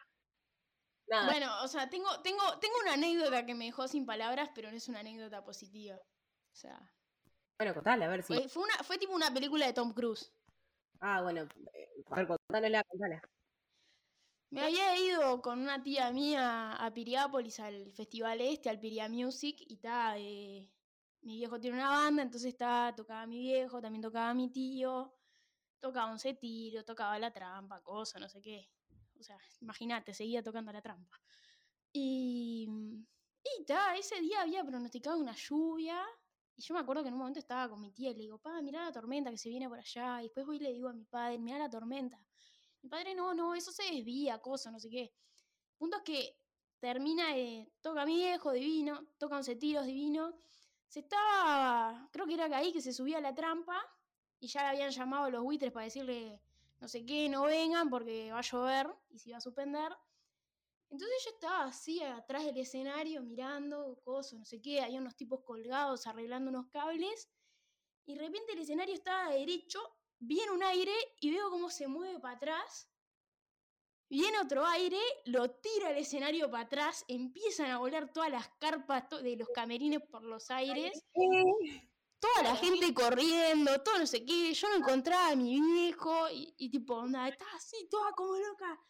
Nada. 1.08 1.26
Bueno, 1.26 1.62
o 1.62 1.68
sea, 1.68 1.88
tengo, 1.88 2.20
tengo, 2.22 2.58
tengo 2.58 2.74
una 2.82 2.94
anécdota 2.94 3.46
que 3.46 3.54
me 3.54 3.66
dejó 3.66 3.86
sin 3.86 4.04
palabras, 4.06 4.50
pero 4.54 4.70
no 4.70 4.76
es 4.76 4.88
una 4.88 5.00
anécdota 5.00 5.44
positiva. 5.44 5.96
O 5.96 6.54
sea, 6.56 6.92
Bueno, 7.58 7.74
contale, 7.74 8.04
a 8.04 8.08
ver 8.08 8.22
si. 8.22 8.34
fue, 8.34 8.48
fue 8.48 8.62
una, 8.64 8.74
fue 8.82 8.98
tipo 8.98 9.14
una 9.14 9.32
película 9.32 9.66
de 9.66 9.72
Tom 9.72 9.92
Cruise. 9.92 10.32
Ah, 11.00 11.22
bueno. 11.22 11.42
A 12.10 12.16
ver, 12.16 12.26
contánosla, 12.26 12.82
contala. 12.84 13.22
Me 14.50 14.62
había 14.62 14.96
ido 14.96 15.42
con 15.42 15.60
una 15.60 15.82
tía 15.82 16.10
mía 16.12 16.72
a 16.72 16.94
Piriápolis 16.94 17.58
al 17.60 17.92
festival 17.92 18.40
este, 18.40 18.70
al 18.70 18.78
Piria 18.78 19.08
Music, 19.08 19.56
y 19.60 19.76
ta, 19.76 20.16
eh, 20.18 20.70
mi 21.22 21.36
viejo 21.36 21.60
tiene 21.60 21.76
una 21.76 21.90
banda, 21.90 22.22
entonces 22.22 22.52
está, 22.52 22.94
tocaba 22.96 23.26
mi 23.26 23.38
viejo, 23.40 23.80
también 23.80 24.02
tocaba 24.02 24.32
mi 24.34 24.48
tío, 24.50 25.12
tocaba 25.80 26.12
un 26.12 26.18
tiro, 26.18 26.84
tocaba 26.84 27.18
la 27.18 27.32
trampa, 27.32 27.82
cosa, 27.82 28.18
no 28.20 28.28
sé 28.28 28.40
qué. 28.40 28.70
O 29.18 29.22
sea, 29.22 29.38
imagínate, 29.60 30.14
seguía 30.14 30.42
tocando 30.42 30.72
la 30.72 30.82
trampa. 30.82 31.20
Y, 31.92 32.68
y 33.58 33.64
ta, 33.64 33.96
ese 33.96 34.20
día 34.20 34.42
había 34.42 34.64
pronosticado 34.64 35.18
una 35.18 35.34
lluvia, 35.34 36.04
y 36.56 36.62
yo 36.62 36.74
me 36.74 36.80
acuerdo 36.80 37.02
que 37.02 37.08
en 37.08 37.14
un 37.14 37.20
momento 37.20 37.38
estaba 37.38 37.68
con 37.68 37.80
mi 37.80 37.92
tía 37.92 38.10
y 38.10 38.14
le 38.14 38.22
digo, 38.22 38.38
pa, 38.38 38.60
mirá 38.62 38.84
la 38.84 38.92
tormenta 38.92 39.30
que 39.30 39.38
se 39.38 39.48
viene 39.48 39.68
por 39.68 39.78
allá, 39.78 40.20
y 40.20 40.24
después 40.24 40.46
voy 40.46 40.56
y 40.56 40.60
le 40.60 40.72
digo 40.72 40.88
a 40.88 40.92
mi 40.92 41.04
padre, 41.04 41.38
mirá 41.38 41.58
la 41.58 41.70
tormenta. 41.70 42.18
Mi 42.82 42.88
padre, 42.88 43.14
no, 43.14 43.34
no, 43.34 43.54
eso 43.54 43.72
se 43.72 43.84
desvía, 43.84 44.38
cosa, 44.40 44.70
no 44.70 44.78
sé 44.78 44.88
qué. 44.88 45.12
Punto 45.76 45.98
es 45.98 46.02
que 46.02 46.38
termina, 46.78 47.34
de 47.34 47.72
toca 47.80 48.02
a 48.02 48.06
mi 48.06 48.16
viejo, 48.16 48.52
divino, 48.52 49.06
toca 49.18 49.36
11 49.36 49.56
tiros, 49.56 49.86
divino. 49.86 50.38
Se 50.88 51.00
estaba, 51.00 52.08
creo 52.12 52.26
que 52.26 52.34
era 52.34 52.44
ahí 52.56 52.72
que 52.72 52.80
se 52.80 52.92
subía 52.92 53.18
a 53.18 53.20
la 53.20 53.34
trampa 53.34 53.82
y 54.38 54.48
ya 54.48 54.62
le 54.62 54.68
habían 54.68 54.90
llamado 54.90 55.30
los 55.30 55.42
buitres 55.42 55.72
para 55.72 55.84
decirle, 55.84 56.40
no 56.78 56.88
sé 56.88 57.04
qué, 57.04 57.28
no 57.28 57.44
vengan 57.44 57.88
porque 57.88 58.30
va 58.32 58.38
a 58.38 58.42
llover 58.42 58.88
y 59.08 59.18
se 59.18 59.30
iba 59.30 59.38
a 59.38 59.40
suspender. 59.40 59.92
Entonces 60.90 61.24
yo 61.24 61.30
estaba 61.30 61.64
así 61.64 62.02
atrás 62.02 62.44
del 62.44 62.58
escenario 62.58 63.22
mirando, 63.22 63.98
cosas, 64.04 64.38
no 64.38 64.44
sé 64.44 64.60
qué, 64.60 64.80
había 64.80 65.00
unos 65.00 65.16
tipos 65.16 65.42
colgados 65.42 66.06
arreglando 66.06 66.50
unos 66.50 66.68
cables 66.68 67.28
y 68.04 68.14
de 68.14 68.20
repente 68.20 68.52
el 68.52 68.60
escenario 68.60 68.94
estaba 68.94 69.30
derecho, 69.30 69.80
viene 70.18 70.52
un 70.52 70.62
aire 70.62 70.94
y 71.20 71.32
veo 71.32 71.50
cómo 71.50 71.70
se 71.70 71.88
mueve 71.88 72.20
para 72.20 72.36
atrás. 72.36 72.88
Viene 74.08 74.38
otro 74.38 74.64
aire, 74.64 75.00
lo 75.24 75.50
tira 75.50 75.90
el 75.90 75.98
escenario 75.98 76.48
para 76.48 76.62
atrás, 76.62 77.04
empiezan 77.08 77.70
a 77.72 77.78
volar 77.78 78.12
todas 78.12 78.30
las 78.30 78.48
carpas 78.60 79.10
de 79.20 79.36
los 79.36 79.48
camerines 79.48 80.00
por 80.02 80.22
los 80.22 80.48
aires, 80.52 81.04
toda 82.18 82.42
la 82.42 82.56
gente 82.56 82.92
corriendo, 82.94 83.80
todo 83.82 83.98
no 83.98 84.06
sé 84.06 84.24
qué, 84.24 84.52
yo 84.52 84.68
no 84.68 84.76
encontraba 84.76 85.28
a 85.30 85.36
mi 85.36 85.60
viejo 85.60 86.28
y, 86.30 86.54
y 86.58 86.70
tipo, 86.70 86.94
onda, 86.94 87.28
estaba 87.28 87.52
así, 87.56 87.88
toda 87.90 88.12
como 88.12 88.36
loca, 88.36 88.80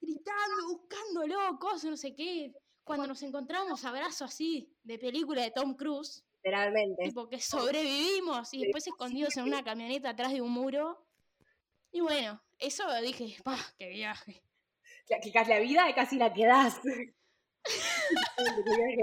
gritando, 0.00 0.68
buscándolo, 0.68 1.58
cosas, 1.58 1.90
no 1.90 1.96
sé 1.96 2.14
qué. 2.14 2.52
cuando 2.84 3.06
nos 3.06 3.22
encontramos 3.22 3.84
abrazo 3.84 4.26
así 4.26 4.70
de 4.82 4.98
película 4.98 5.42
de 5.42 5.50
Tom 5.50 5.74
Cruise, 5.74 6.22
Literalmente. 6.42 7.04
tipo 7.04 7.28
que 7.28 7.40
sobrevivimos 7.40 8.52
y 8.52 8.60
después 8.60 8.86
escondidos 8.86 9.36
en 9.38 9.44
una 9.44 9.64
camioneta 9.64 10.10
atrás 10.10 10.32
de 10.32 10.42
un 10.42 10.50
muro. 10.50 11.06
Y 11.90 12.00
bueno, 12.00 12.42
eso 12.58 12.84
dije, 13.00 13.36
¡pah! 13.42 13.56
¡Qué 13.78 13.88
viaje! 13.88 14.42
Que, 15.06 15.18
que 15.20 15.32
casi 15.32 15.50
la 15.50 15.60
vida 15.60 15.88
es 15.88 15.94
casi 15.94 16.16
la 16.18 16.32
que 16.32 16.44
das. 16.44 16.80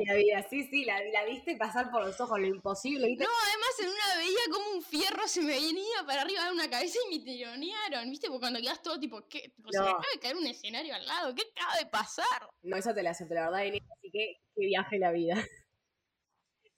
La 0.06 0.14
vida. 0.16 0.46
Sí, 0.50 0.64
sí, 0.64 0.86
la, 0.86 1.02
la 1.12 1.26
viste 1.26 1.56
pasar 1.58 1.92
por 1.92 2.06
los 2.06 2.20
ojos, 2.22 2.40
lo 2.40 2.48
imposible. 2.48 3.08
¿viste? 3.08 3.24
No, 3.24 3.30
además 3.48 3.80
en 3.80 3.90
una 3.90 4.18
veía 4.18 4.40
como 4.52 4.72
un 4.78 4.82
fierro 4.84 5.28
se 5.28 5.42
me 5.42 5.54
venía 5.54 6.06
para 6.06 6.22
arriba 6.22 6.46
de 6.46 6.52
una 6.52 6.70
cabeza 6.70 7.00
y 7.10 7.18
me 7.18 7.24
tironearon, 7.26 8.10
¿viste? 8.10 8.28
Porque 8.28 8.40
cuando 8.42 8.60
quedas 8.60 8.82
todo 8.82 9.00
tipo, 9.00 9.28
¿qué? 9.28 9.50
Tipo, 9.56 9.70
Se 9.72 9.80
me 9.80 9.86
No. 9.86 9.92
acaba 9.92 10.06
de 10.14 10.20
caer 10.20 10.38
un 10.38 10.48
escenario 10.48 10.96
al 10.96 11.06
lado, 11.06 11.36
¿qué 11.36 11.44
acaba 11.56 11.78
de 11.78 11.86
pasar? 11.88 12.50
No, 12.62 12.78
eso 12.78 12.94
te 12.94 13.04
la 13.04 13.12
acepto, 13.12 13.34
la 13.34 13.50
verdad, 13.50 13.64
Inés. 13.66 13.82
Así 13.98 14.10
que, 14.12 14.38
qué 14.56 14.66
viaje 14.66 15.00
la 15.00 15.12
vida. 15.12 15.36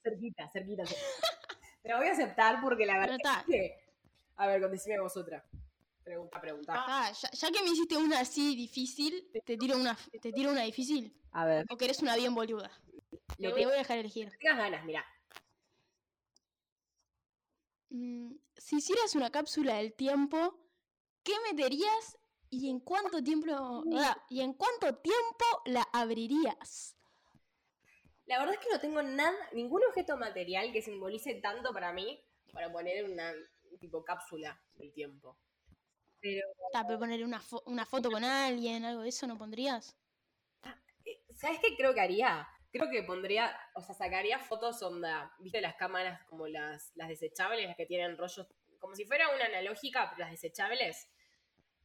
cerquita, 0.03 0.49
cerquita, 0.49 0.85
cerquita. 0.85 1.07
Te 1.83 1.89
la 1.89 1.97
voy 1.97 2.07
a 2.07 2.11
aceptar 2.13 2.61
porque 2.61 2.85
la 2.85 2.97
verdad 2.97 3.17
es 3.21 3.45
que... 3.45 3.77
A 4.37 4.47
ver, 4.47 4.69
decime 4.69 4.99
vos 5.01 5.15
otra. 5.17 5.45
Pregunta, 6.03 6.41
pregunta. 6.41 6.73
está, 6.73 7.11
ya, 7.11 7.29
ya 7.31 7.51
que 7.51 7.63
me 7.63 7.69
hiciste 7.69 7.95
una 7.97 8.19
así 8.19 8.55
difícil, 8.55 9.29
te 9.45 9.57
tiro 9.57 9.77
una, 9.77 9.97
te 10.21 10.31
tiro 10.31 10.51
una 10.51 10.63
difícil. 10.63 11.15
A 11.31 11.45
ver, 11.45 11.65
¿O 11.69 11.77
querés 11.77 12.01
una 12.01 12.15
bien 12.15 12.35
boluda? 12.35 12.69
lo 13.39 13.53
Te 13.53 13.65
voy 13.65 13.73
a 13.73 13.77
dejar 13.77 13.97
elegir. 13.97 14.29
tengas 14.39 14.57
ganas, 14.57 14.85
mira. 14.85 15.05
Mm, 17.89 18.33
si 18.57 18.77
hicieras 18.77 19.15
una 19.15 19.31
cápsula 19.31 19.75
del 19.75 19.93
tiempo, 19.93 20.59
¿qué 21.23 21.33
meterías 21.49 22.17
y 22.49 22.69
en 22.69 22.79
cuánto 22.79 23.23
tiempo 23.23 23.83
ah, 23.95 24.17
y 24.29 24.41
en 24.41 24.53
cuánto 24.53 24.95
tiempo 24.97 25.45
la 25.65 25.87
abrirías? 25.93 26.97
La 28.25 28.39
verdad 28.39 28.55
es 28.55 28.59
que 28.59 28.71
no 28.71 28.79
tengo 28.79 29.01
nada, 29.03 29.37
ningún 29.53 29.83
objeto 29.85 30.17
material 30.17 30.71
que 30.71 30.81
simbolice 30.81 31.35
tanto 31.35 31.71
para 31.73 31.93
mí 31.93 32.19
para 32.51 32.71
poner 32.71 33.05
una 33.05 33.31
tipo 33.79 34.03
cápsula 34.03 34.61
del 34.75 34.93
tiempo. 34.93 35.37
Pero, 36.23 36.47
Ta, 36.71 36.87
pero 36.87 36.97
poner 36.99 37.21
una, 37.23 37.39
fo- 37.41 37.63
una 37.65 37.85
foto 37.85 38.09
con 38.09 38.23
alguien, 38.23 38.85
algo 38.85 39.01
de 39.03 39.09
eso, 39.09 39.27
¿no 39.27 39.37
pondrías? 39.37 39.95
eh, 41.05 41.21
¿sabes 41.35 41.59
qué 41.61 41.75
creo 41.75 41.93
que 41.93 42.01
haría? 42.01 42.47
Creo 42.71 42.89
que 42.89 43.03
pondría, 43.03 43.55
o 43.75 43.81
sea, 43.81 43.93
sacaría 43.93 44.39
fotos 44.39 44.81
onda, 44.81 45.35
viste 45.39 45.61
las 45.61 45.75
cámaras 45.75 46.23
como 46.29 46.47
las, 46.47 46.91
las 46.95 47.09
desechables, 47.09 47.67
las 47.67 47.75
que 47.75 47.85
tienen 47.85 48.17
rollos, 48.17 48.47
como 48.79 48.95
si 48.95 49.05
fuera 49.05 49.29
una 49.35 49.45
analógica, 49.45 50.09
pero 50.09 50.21
las 50.21 50.31
desechables. 50.31 51.09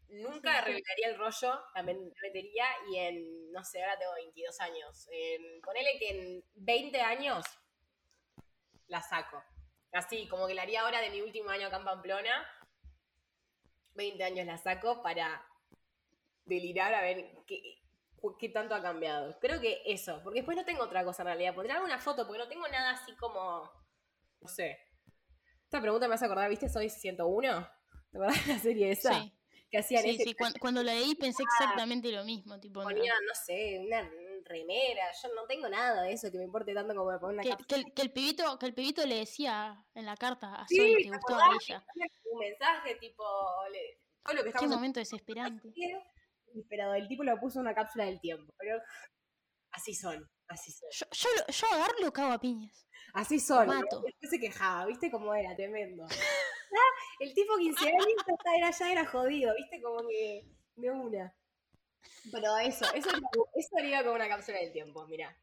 Nunca 0.09 0.59
arreglaría 0.59 1.09
el 1.09 1.19
rollo, 1.19 1.61
la 1.75 1.83
metería 1.83 2.65
y 2.91 2.97
en, 2.99 3.53
no 3.53 3.63
sé, 3.65 3.83
ahora 3.83 3.99
tengo 3.99 4.15
22 4.15 4.59
años. 4.61 5.07
En, 5.13 5.61
ponele 5.61 5.99
que 5.99 6.11
en 6.11 6.45
20 6.55 7.01
años 7.03 7.45
la 8.87 9.03
saco. 9.03 9.43
Así, 9.93 10.29
como 10.29 10.47
que 10.47 10.55
la 10.55 10.63
haría 10.63 10.83
ahora 10.83 11.01
de 11.01 11.11
mi 11.11 11.21
último 11.21 11.51
año 11.51 11.67
acá 11.67 11.77
en 11.79 11.85
Pamplona. 11.85 12.47
20 13.99 14.25
años 14.25 14.47
la 14.47 14.57
saco 14.57 15.03
para 15.03 15.45
delirar 16.47 16.95
a 16.95 17.03
ver 17.03 17.31
qué, 17.47 17.83
qué 18.39 18.49
tanto 18.49 18.75
ha 18.75 18.81
cambiado. 18.81 19.39
Creo 19.41 19.61
que 19.61 19.83
eso, 19.85 20.21
porque 20.23 20.39
después 20.39 20.57
no 20.57 20.65
tengo 20.65 20.83
otra 20.83 21.05
cosa 21.05 21.23
en 21.23 21.27
realidad. 21.27 21.55
Pondré 21.55 21.75
alguna 21.75 21.99
foto, 21.99 22.27
porque 22.27 22.39
no 22.39 22.49
tengo 22.49 22.67
nada 22.69 22.93
así 22.93 23.15
como, 23.17 23.71
no 24.41 24.49
sé. 24.49 24.79
Esta 25.65 25.83
pregunta 25.83 26.09
me 26.09 26.15
hace 26.15 26.25
acordar, 26.25 26.49
¿viste? 26.49 26.71
Soy 26.71 26.89
101. 26.89 27.69
¿Te 28.11 28.17
acordás 28.17 28.47
de 28.47 28.53
la 28.55 28.59
serie 28.59 28.91
esa? 28.91 29.21
Sí, 29.21 29.33
Que 29.71 29.79
hacían 29.79 30.03
sí, 30.03 30.11
ese 30.11 30.25
sí. 30.25 30.35
Cuando, 30.35 30.59
cuando 30.59 30.83
la 30.83 30.95
leí 30.95 31.15
pensé 31.15 31.43
exactamente 31.43 32.11
lo 32.11 32.25
mismo. 32.25 32.59
Tipo, 32.59 32.83
no 32.83 33.35
sé, 33.35 33.81
una 33.85 34.09
remera. 34.49 35.05
Yo 35.23 35.29
no 35.35 35.47
tengo 35.47 35.69
nada 35.69 36.03
de 36.03 36.13
eso 36.13 36.31
que 36.31 36.39
me 36.39 36.45
importe 36.45 36.75
tanto 36.75 36.95
como 36.95 37.11
me 37.13 37.19
poner 37.19 37.47
una 37.47 37.57
que, 37.57 37.65
que 37.65 37.75
el, 37.77 37.93
que 37.95 38.03
el 38.03 38.13
pibito, 38.13 38.59
que 38.59 38.67
el 38.67 38.75
pibito 38.75 39.05
le 39.07 39.17
decía 39.17 39.85
en 39.95 40.07
la 40.07 40.17
carta 40.17 40.55
a 40.63 40.67
Sí, 40.69 40.77
Zoe 40.77 40.97
que 40.97 41.03
¿te 41.05 41.11
gustaba 41.11 41.51
de 41.51 41.57
ella. 41.63 41.85
Un 42.33 42.39
mensaje 42.41 42.95
tipo, 42.97 43.25
le- 43.73 44.01
todo 44.25 44.35
lo 44.37 44.45
que 44.45 44.53
Qué 44.53 44.67
momento 44.67 45.01
desesperante. 45.01 45.73
Pero 46.69 46.95
el 46.95 47.07
tipo 47.09 47.23
lo 47.25 47.39
puso 47.39 47.59
en 47.61 47.67
una 47.67 47.75
cápsula 47.75 48.05
del 48.07 48.21
tiempo. 48.21 48.53
Pero 48.59 48.79
así 49.73 49.95
son, 49.95 50.27
así 50.49 50.73
son. 50.73 50.89
Yo, 50.91 51.07
yo, 51.13 51.29
yo 51.53 51.67
agarro 51.73 52.13
cago 52.13 52.33
a 52.33 52.39
piñas. 52.41 52.87
Así 53.15 53.39
son. 53.39 53.67
Mato. 53.67 54.01
Después 54.03 54.31
se 54.31 54.39
quejaba, 54.39 54.87
¿viste 54.87 55.11
cómo 55.11 55.35
era? 55.35 55.55
Tremendo. 55.57 56.05
Ah, 56.71 56.93
el 57.21 57.33
tipo 57.33 57.57
15 57.57 57.89
años 57.89 58.07
ya 58.45 58.57
era, 58.59 58.71
ya 58.71 58.93
era 58.93 59.07
jodido, 59.07 59.55
¿viste? 59.57 59.81
Como 59.81 60.07
que 60.07 60.45
de 60.77 60.91
una. 60.91 61.35
Pero 62.31 62.57
eso, 62.59 62.85
eso, 62.95 63.11
eso 63.55 63.79
haría 63.79 64.05
con 64.05 64.15
una 64.15 64.29
cápsula 64.29 64.59
del 64.59 64.73
tiempo, 64.73 65.07
mira. 65.07 65.37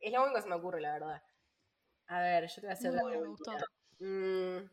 Es 0.00 0.12
lo 0.12 0.22
único 0.22 0.36
que 0.36 0.42
se 0.42 0.48
me 0.48 0.54
ocurre, 0.56 0.80
la 0.80 0.92
verdad. 0.92 1.22
A 2.06 2.20
ver, 2.20 2.46
yo 2.48 2.54
te 2.56 2.60
voy 2.62 2.70
a 2.70 2.72
hacer 2.74 2.92
Muy 2.92 3.00
bueno, 3.00 3.18
preguntita. 3.20 3.66
Mm. 4.00 4.70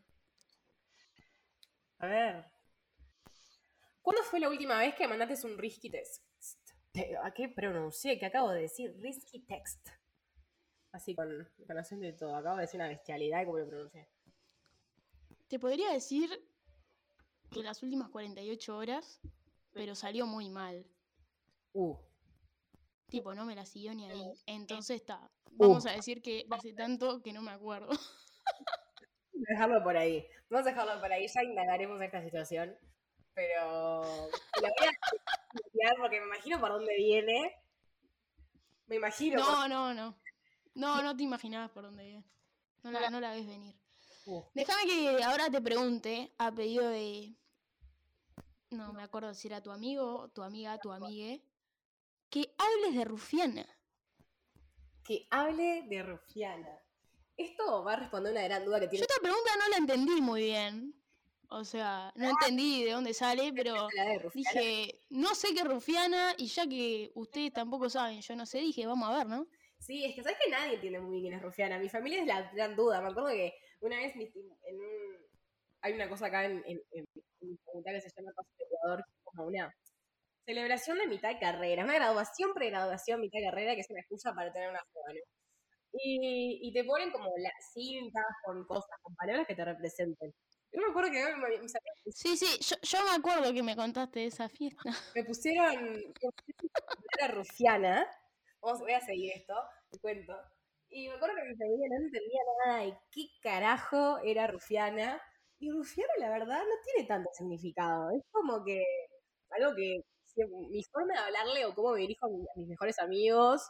A 2.00 2.08
ver. 2.08 2.46
¿Cuándo 4.02 4.24
fue 4.24 4.40
la 4.40 4.50
última 4.50 4.80
vez 4.80 4.96
que 4.96 5.08
mandaste 5.08 5.48
un 5.48 5.58
risky 5.58 5.90
text? 5.90 6.24
Te- 6.92 7.16
¿A 7.24 7.32
qué 7.32 7.48
pronuncié? 7.48 8.18
Que 8.20 8.26
acabo 8.26 8.50
de 8.52 8.62
decir 8.62 8.94
risky 9.00 9.40
text. 9.46 9.88
Así 10.92 11.16
con, 11.16 11.48
con 11.66 11.78
acento 11.78 12.06
y 12.06 12.16
todo. 12.18 12.36
Acabo 12.36 12.58
de 12.58 12.64
decir 12.64 12.80
una 12.80 12.90
bestialidad 12.90 13.46
como 13.46 13.60
lo 13.60 13.68
pronuncié. 13.68 14.10
Te 15.48 15.60
podría 15.60 15.92
decir 15.92 16.30
que 17.52 17.62
las 17.64 17.82
últimas 17.84 18.10
48 18.10 18.76
horas, 18.76 19.22
pero 19.74 19.96
salió 19.96 20.26
muy 20.26 20.50
mal. 20.50 20.86
Uh. 21.74 21.96
Tipo, 23.08 23.34
no 23.36 23.46
me 23.46 23.56
la 23.56 23.66
siguió 23.66 23.94
ni 23.94 24.10
ahí. 24.10 24.34
Entonces 24.46 24.98
está. 25.02 25.30
Vamos 25.52 25.86
a 25.86 25.92
decir 25.92 26.22
que 26.22 26.46
hace 26.50 26.74
tanto 26.74 27.22
que 27.22 27.34
no 27.34 27.42
me 27.42 27.52
acuerdo. 27.52 27.90
Dejarlo 29.34 29.84
por 29.84 29.98
ahí. 29.98 30.26
Vamos 30.50 30.68
a 30.68 30.70
dejarlo 30.70 31.00
por 31.02 31.12
ahí. 31.12 31.28
Ya 31.28 31.44
indagaremos 31.44 32.02
esta 32.02 32.22
situación. 32.24 32.78
Pero 33.34 34.30
la 34.62 34.70
voy 34.70 34.88
a 34.88 34.92
investigar 35.54 35.96
porque 35.98 36.20
me 36.20 36.26
imagino 36.28 36.60
por 36.60 36.70
dónde 36.72 36.96
viene. 36.96 37.56
Me 38.88 38.96
imagino. 38.98 39.44
por- 39.44 39.52
No, 39.52 39.68
no, 39.68 39.94
no. 39.94 40.18
No, 40.74 41.02
no 41.02 41.16
te 41.16 41.24
imaginabas 41.24 41.72
por 41.72 41.84
dónde 41.84 42.04
viene. 42.06 42.26
No 42.84 42.92
la, 42.92 43.10
no 43.10 43.20
la 43.20 43.32
ves 43.32 43.46
venir. 43.46 43.76
Uh. 44.26 44.44
Déjame 44.54 44.86
que 44.86 45.24
ahora 45.24 45.50
te 45.50 45.62
pregunte, 45.62 46.34
a 46.38 46.52
pedido 46.52 46.88
de. 46.90 47.36
No 48.70 48.94
me 48.94 49.04
acuerdo 49.04 49.34
si 49.34 49.48
era 49.48 49.62
tu 49.62 49.72
amigo, 49.72 50.30
tu 50.30 50.44
amiga, 50.44 50.78
tu 50.78 50.92
amigue. 50.92 51.44
Que 52.32 52.56
hables 52.58 52.96
de 52.96 53.04
Rufiana. 53.04 53.66
Que 55.04 55.28
hable 55.30 55.84
de 55.90 56.02
Rufiana. 56.02 56.82
Esto 57.36 57.84
va 57.84 57.94
a 57.94 57.96
responder 57.98 58.32
una 58.32 58.44
gran 58.44 58.64
duda 58.64 58.80
que 58.80 58.86
Yo 58.86 58.90
tiene 58.92 59.04
esta 59.04 59.22
pregunta 59.22 59.52
no 59.60 59.70
la 59.70 59.78
entendí 59.78 60.22
muy 60.22 60.44
bien. 60.44 60.96
O 61.50 61.66
sea, 61.66 62.14
no 62.16 62.30
entendí 62.30 62.86
de 62.86 62.92
dónde 62.92 63.14
sale, 63.14 63.52
pero 63.56 63.90
dije, 64.34 65.02
no 65.10 65.36
sé 65.36 65.54
qué 65.54 65.60
es 65.60 65.68
Rufiana, 65.68 66.34
y 66.38 66.48
ya 66.48 66.66
que 66.66 67.12
ustedes 67.16 67.52
tampoco 67.52 67.90
saben, 67.90 68.22
yo 68.22 68.36
no 68.38 68.46
sé, 68.46 68.60
dije, 68.60 68.88
vamos 68.88 69.10
a 69.10 69.18
ver, 69.18 69.28
¿no? 69.28 69.48
Sí, 69.78 70.06
es 70.06 70.16
que 70.16 70.24
sabes 70.24 70.38
que 70.42 70.50
nadie 70.50 70.76
entiende 70.76 71.02
muy 71.02 71.20
bien 71.20 71.24
quién 71.24 71.34
es 71.34 71.42
Rufiana. 71.42 71.80
Mi 71.80 71.90
familia 71.90 72.22
es 72.22 72.28
la 72.28 72.50
gran 72.54 72.78
duda. 72.78 73.02
Me 73.02 73.10
acuerdo 73.10 73.32
que 73.32 73.54
una 73.82 73.98
vez 73.98 74.16
en 74.16 74.80
un, 74.80 75.18
hay 75.82 75.94
una 75.94 76.08
cosa 76.08 76.28
acá 76.28 76.46
en, 76.46 76.64
en, 76.66 76.82
en 76.92 77.06
que 77.84 78.02
se 78.02 78.10
llama 78.16 78.32
Cosa 78.34 78.50
de 78.58 78.64
Ecuador, 78.64 79.04
que 79.04 79.12
es 79.12 79.24
como 79.26 79.48
una 79.48 79.76
celebración 80.46 80.98
de 80.98 81.08
mitad 81.08 81.30
de 81.30 81.40
carrera, 81.40 81.84
una 81.84 81.96
graduación, 81.96 82.54
pregraduación, 82.54 83.22
mitad 83.22 83.40
de 83.40 83.46
carrera, 83.46 83.76
que 83.76 83.82
es 83.82 83.90
una 83.90 84.02
excusa 84.02 84.34
para 84.34 84.52
tener 84.52 84.70
una 84.70 84.84
joda, 84.94 85.14
¿no? 85.14 85.20
Y, 85.94 86.60
y 86.70 86.74
te 86.74 86.86
ponen 86.86 87.12
como 87.12 87.26
las 87.38 87.54
cintas 87.74 88.24
con 88.46 88.66
cosas, 88.66 88.98
con 89.02 89.14
palabras 89.16 89.46
que 89.46 89.56
te 89.56 89.66
representen. 89.66 90.34
Yo 90.72 90.82
me 90.82 90.90
acuerdo 90.90 91.12
que 91.12 91.20
mis 91.60 91.76
amigos 91.76 92.16
Sí, 92.16 92.38
sí, 92.38 92.58
yo, 92.62 92.76
yo 92.82 93.04
me 93.04 93.18
acuerdo 93.18 93.54
que 93.54 93.62
me 93.62 93.76
contaste 93.76 94.22
de 94.22 94.26
esa 94.28 94.48
fiesta. 94.48 94.84
me 95.16 95.24
pusieron 95.26 96.14
era 97.20 97.28
rufiana. 97.28 98.08
Vamos, 98.62 98.80
voy 98.80 98.94
a 98.94 99.02
seguir 99.02 99.34
esto, 99.36 99.54
te 99.92 100.00
cuento. 100.00 100.34
Y 100.90 101.10
me 101.10 101.16
acuerdo 101.16 101.36
que 101.36 101.50
mi 101.50 101.56
familia 101.56 101.88
no 101.90 102.06
entendía 102.06 102.42
nada 102.66 102.86
de 102.86 102.98
qué 103.12 103.28
carajo 103.42 104.20
era 104.24 104.48
rufiana. 104.48 105.22
Y 105.60 105.70
rufiana, 105.72 106.12
la 106.20 106.30
verdad, 106.30 106.60
no 106.60 106.76
tiene 106.86 107.08
tanto 107.08 107.30
significado. 107.34 108.10
Es 108.12 108.24
como 108.32 108.64
que 108.64 108.84
algo 109.50 109.76
que 109.76 110.02
mi 110.70 110.84
forma 110.84 111.14
de 111.14 111.20
hablarle 111.20 111.66
o 111.66 111.74
cómo 111.74 111.92
me 111.94 112.00
dirijo 112.02 112.26
a, 112.26 112.30
mi- 112.30 112.46
a 112.56 112.60
mis 112.60 112.68
mejores 112.68 113.00
amigos, 113.00 113.70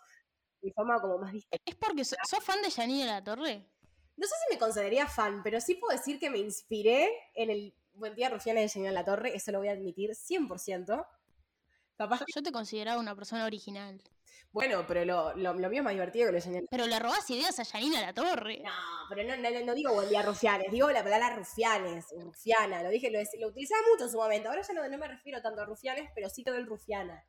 mi 0.62 0.72
forma 0.72 1.00
como 1.01 1.18
más 1.18 1.34
distante. 1.34 1.62
¿Es 1.65 1.75
porque 1.75 2.06
so- 2.06 2.15
sos 2.27 2.44
fan 2.44 2.62
de 2.62 2.72
Janine 2.72 3.06
La 3.06 3.24
Torre? 3.24 3.65
No 4.18 4.27
sé 4.27 4.34
si 4.48 4.53
me 4.53 4.60
consideraría 4.60 5.08
fan, 5.08 5.41
pero 5.44 5.60
sí 5.60 5.75
puedo 5.75 5.98
decir 5.98 6.20
que 6.20 6.30
me 6.30 6.38
inspiré 6.38 7.10
en 7.34 7.50
el 7.50 7.74
Buen 7.94 8.15
Día 8.15 8.30
Rufiana 8.30 8.62
de 8.62 8.70
Señor 8.70 8.94
La 8.94 9.03
Torre, 9.03 9.36
eso 9.36 9.51
lo 9.51 9.60
voy 9.60 9.68
a 9.70 9.72
admitir 9.74 10.12
100%. 10.15 11.06
Capaz 11.98 12.20
Yo, 12.20 12.25
yo 12.36 12.44
te 12.44 12.51
consideraba 12.51 13.00
una 13.00 13.15
persona 13.15 13.46
original. 13.46 14.01
Bueno, 14.52 14.86
pero 14.88 15.06
lo, 15.06 15.34
lo, 15.36 15.54
lo 15.54 15.70
mío 15.70 15.80
es 15.80 15.84
más 15.84 15.94
divertido 15.94 16.28
que 16.28 16.34
lo 16.34 16.42
Señor 16.42 16.64
Pero 16.70 16.86
le 16.86 17.00
robás 17.00 17.30
ideas 17.30 17.58
a 17.60 17.66
Janine 17.66 18.02
La 18.02 18.14
Torre. 18.14 18.62
No, 18.64 18.72
pero 19.10 19.24
no, 19.24 19.38
no, 19.38 19.66
no 19.66 19.74
digo 19.74 19.94
buen 19.94 20.10
día 20.10 20.22
rufianes, 20.22 20.72
digo 20.72 20.92
la 20.92 21.04
palabra 21.04 21.36
rufianes, 21.36 22.06
rufiana, 22.20 22.84
lo 22.84 22.90
dije, 22.90 23.10
lo, 23.10 23.20
lo 23.40 23.48
utilizaba 23.48 23.82
mucho 23.92 24.06
en 24.06 24.12
su 24.12 24.18
momento, 24.18 24.50
ahora 24.50 24.62
ya 24.62 24.74
no, 24.74 24.88
no 24.88 24.98
me 24.98 25.08
refiero 25.08 25.42
tanto 25.42 25.62
a 25.62 25.66
rufianes, 25.66 26.10
pero 26.14 26.30
sí 26.30 26.44
todo 26.44 26.56
el 26.56 26.66
rufiana. 26.68 27.26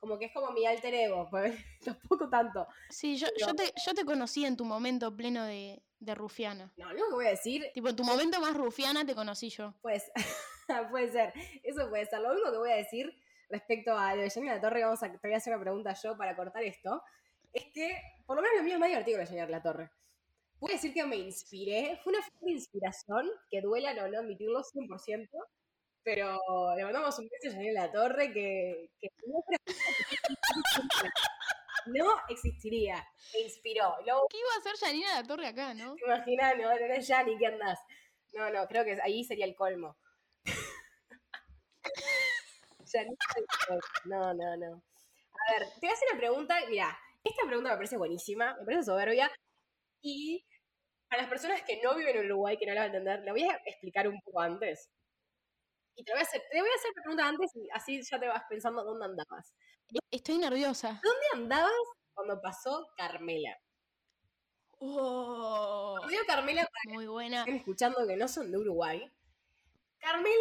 como 0.00 0.18
que 0.18 0.26
es 0.26 0.32
como 0.32 0.50
mi 0.52 0.66
alter 0.66 0.92
ego, 0.94 1.28
pues 1.30 1.54
tampoco 1.84 2.28
tanto. 2.28 2.66
Sí, 2.90 3.16
yo, 3.16 3.26
yo, 3.38 3.54
te, 3.54 3.72
yo 3.86 3.94
te 3.94 4.04
conocí 4.04 4.44
en 4.44 4.56
tu 4.56 4.64
momento 4.64 5.16
pleno 5.16 5.44
de, 5.44 5.82
de 5.98 6.14
rufiana. 6.14 6.72
No, 6.76 6.92
lo 6.92 7.06
que 7.06 7.14
voy 7.14 7.26
a 7.26 7.30
decir. 7.30 7.70
Tipo, 7.72 7.88
en 7.88 7.96
tu 7.96 8.04
momento 8.04 8.40
más 8.40 8.54
rufiana 8.54 9.06
te 9.06 9.14
conocí 9.14 9.48
yo. 9.48 9.74
Pues, 9.80 10.10
puede 10.90 11.10
ser, 11.10 11.32
eso 11.62 11.88
puede 11.88 12.04
ser. 12.06 12.20
Lo 12.20 12.32
único 12.32 12.50
que 12.50 12.58
voy 12.58 12.72
a 12.72 12.76
decir 12.76 13.16
respecto 13.50 13.96
a 13.96 14.14
lo 14.14 14.22
de 14.22 14.30
La 14.44 14.60
Torre, 14.60 14.82
vamos 14.82 15.02
a, 15.02 15.10
te 15.10 15.18
voy 15.22 15.34
a 15.34 15.36
hacer 15.36 15.52
una 15.52 15.62
pregunta 15.62 15.94
yo 16.02 16.16
para 16.16 16.36
cortar 16.36 16.62
esto, 16.62 17.02
es 17.52 17.66
que 17.72 17.96
por 18.26 18.36
lo 18.36 18.42
menos 18.42 18.58
lo 18.58 18.64
mío 18.64 18.74
es 18.74 18.80
más 18.80 18.88
divertido 18.88 19.18
que 19.18 19.26
Janina 19.26 19.46
La 19.46 19.62
Torre. 19.62 19.90
A 20.60 20.66
decir 20.72 20.94
que 20.94 21.04
me 21.04 21.16
inspiré, 21.16 22.00
fue 22.02 22.14
una 22.14 22.52
inspiración, 22.52 23.30
que 23.50 23.60
duela 23.60 23.92
no, 23.92 24.08
no 24.08 24.20
admitirlo 24.20 24.62
100%, 24.62 25.28
pero 26.02 26.40
le 26.74 26.84
mandamos 26.84 27.18
un 27.18 27.28
beso 27.28 27.50
a 27.50 27.58
Janina 27.58 27.82
La 27.82 27.92
Torre 27.92 28.32
que, 28.32 28.90
que 28.98 29.08
no 31.86 32.16
existiría. 32.28 33.06
Me 33.34 33.40
inspiró. 33.40 33.94
¿Qué 34.30 34.38
iba 34.38 34.54
a 34.54 34.58
hacer 34.58 34.76
Janina 34.80 35.14
La 35.14 35.22
Torre 35.22 35.48
acá, 35.48 35.74
no? 35.74 35.94
Te 35.96 36.04
imaginas, 36.04 36.56
no, 36.56 36.70
no 36.70 37.04
Jani, 37.06 37.36
¿qué 37.38 37.46
andás? 37.46 37.78
No, 38.32 38.50
no, 38.50 38.66
creo 38.66 38.84
que 38.84 38.98
ahí 39.02 39.22
sería 39.24 39.44
el 39.44 39.54
colmo. 39.54 39.96
no, 44.06 44.34
no, 44.34 44.56
no. 44.56 44.82
A 45.48 45.52
ver, 45.58 45.68
te 45.74 45.80
voy 45.80 45.90
a 45.90 45.92
hacer 45.92 46.08
una 46.12 46.18
pregunta. 46.18 46.56
Mira, 46.68 46.98
esta 47.22 47.46
pregunta 47.46 47.70
me 47.70 47.76
parece 47.76 47.96
buenísima, 47.96 48.54
me 48.58 48.64
parece 48.64 48.84
soberbia. 48.84 49.30
Y 50.02 50.44
para 51.08 51.22
las 51.22 51.30
personas 51.30 51.62
que 51.62 51.80
no 51.82 51.94
viven 51.94 52.16
en 52.16 52.26
Uruguay, 52.26 52.56
que 52.56 52.66
no 52.66 52.74
la 52.74 52.82
van 52.82 52.90
a 52.90 52.96
entender, 52.96 53.24
la 53.24 53.32
voy 53.32 53.44
a 53.44 53.60
explicar 53.66 54.08
un 54.08 54.20
poco 54.22 54.40
antes. 54.40 54.90
Y 55.96 56.04
te 56.04 56.12
voy 56.12 56.20
a 56.20 56.24
hacer, 56.24 56.42
te 56.50 56.60
voy 56.60 56.68
a 56.68 56.74
hacer 56.74 56.90
la 56.96 57.02
pregunta 57.02 57.28
antes 57.28 57.50
y 57.54 57.68
así 57.72 58.02
ya 58.02 58.18
te 58.18 58.26
vas 58.26 58.42
pensando 58.48 58.82
dónde 58.84 59.04
andabas. 59.06 59.54
Estoy 60.10 60.38
nerviosa. 60.38 61.00
¿Dónde 61.02 61.26
andabas 61.34 61.72
cuando 62.14 62.40
pasó 62.40 62.86
Carmela? 62.96 63.56
Oh, 64.78 65.94
Cuando 65.98 66.08
digo 66.08 66.22
Carmela, 66.26 66.68
muy 66.88 67.06
buena. 67.06 67.40
están 67.40 67.54
escuchando 67.54 68.06
que 68.06 68.16
no 68.16 68.28
son 68.28 68.50
de 68.50 68.58
Uruguay. 68.58 69.10
Carmela, 69.98 70.34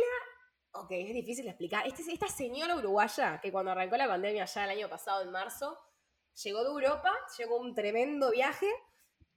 ok, 0.73 0.91
es 0.91 1.13
difícil 1.13 1.45
de 1.45 1.51
explicar. 1.51 1.85
Este, 1.87 2.03
esta 2.11 2.27
señora 2.27 2.75
uruguaya 2.75 3.39
que 3.41 3.51
cuando 3.51 3.71
arrancó 3.71 3.97
la 3.97 4.07
pandemia 4.07 4.45
ya 4.45 4.63
el 4.65 4.71
año 4.71 4.89
pasado, 4.89 5.21
en 5.21 5.31
marzo, 5.31 5.79
llegó 6.43 6.63
de 6.63 6.69
Europa, 6.69 7.11
llegó 7.37 7.57
un 7.57 7.75
tremendo 7.75 8.31
viaje 8.31 8.69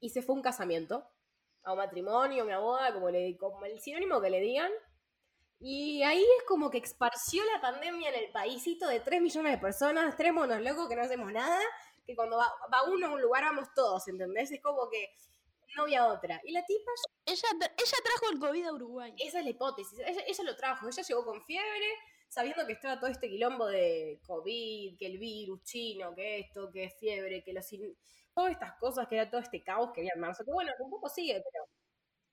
y 0.01 0.11
se 0.11 0.23
fue 0.23 0.35
a 0.35 0.37
un 0.37 0.43
casamiento. 0.43 1.05
A 1.63 1.73
un 1.73 1.79
matrimonio, 1.79 2.45
una 2.45 2.59
boda, 2.59 2.93
como, 2.95 3.11
le, 3.11 3.37
como 3.37 3.65
el 3.65 3.81
sinónimo 3.81 4.21
que 4.21 4.31
le 4.31 4.41
digan. 4.41 4.71
Y 5.59 6.03
ahí 6.03 6.23
es 6.23 6.45
como 6.47 6.71
que 6.71 6.79
esparció 6.79 7.43
la 7.53 7.61
pandemia 7.61 8.11
en 8.11 8.25
el 8.25 8.31
paísito 8.31 8.87
de 8.89 9.01
3 9.01 9.21
millones 9.21 9.53
de 9.53 9.59
personas, 9.59 10.17
tres 10.17 10.33
monos 10.33 10.61
locos 10.61 10.89
que 10.89 10.97
no 10.97 11.03
hacemos 11.03 11.33
nada, 11.33 11.59
que 12.07 12.15
cuando 12.15 12.37
va, 12.37 12.53
va 12.73 12.85
uno 12.85 13.07
a 13.07 13.11
un 13.11 13.21
lugar 13.21 13.43
vamos 13.45 13.69
todos, 13.75 14.07
¿entendés? 14.07 14.51
Es 14.53 14.63
como 14.63 14.89
que 14.91 15.11
no 15.77 15.83
había 15.83 16.07
otra. 16.07 16.41
Y 16.45 16.53
la 16.53 16.65
tipa, 16.65 16.91
Ella, 17.27 17.49
tra- 17.59 17.73
ella 17.77 17.99
trajo 18.05 18.33
el 18.33 18.39
COVID 18.39 18.67
a 18.67 18.73
Uruguay. 18.73 19.15
esa 19.19 19.39
es 19.39 19.45
la 19.45 19.51
hipótesis, 19.51 19.99
ella, 19.99 20.23
ella 20.27 20.45
lo 20.45 20.57
trajo, 20.57 20.89
ella 20.89 21.03
llegó 21.03 21.25
con 21.25 21.43
fiebre, 21.43 21.87
sabiendo 22.29 22.67
que 22.67 22.73
estaba 22.75 22.99
todo 23.01 23.11
este 23.11 23.29
quilombo 23.29 23.67
de 23.67 24.21
COVID, 24.27 24.97
que 24.99 25.07
el 25.07 25.19
virus 25.19 25.63
chino, 25.65 26.15
que 26.15 26.39
esto, 26.41 26.71
que 26.71 26.91
fiebre, 26.91 27.43
que 27.43 27.53
los... 27.53 27.73
in- 27.73 27.97
Todas 28.35 28.53
estas 28.53 28.75
cosas, 28.79 29.09
que 29.09 29.15
era 29.15 29.31
todo 29.31 29.41
este 29.41 29.63
caos 29.65 29.93
que 29.95 30.03
había 30.03 30.13
en 30.15 30.21
marzo, 30.21 30.45
que 30.45 30.53
bueno, 30.53 30.71
un 30.81 30.91
poco 30.91 31.09
sigue, 31.09 31.35
pero 31.43 31.65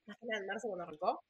más 0.06 0.18
que 0.20 0.26
nada 0.26 0.42
en 0.42 0.48
marzo 0.48 0.68
cuando 0.68 0.84
arrancó. 0.84 1.24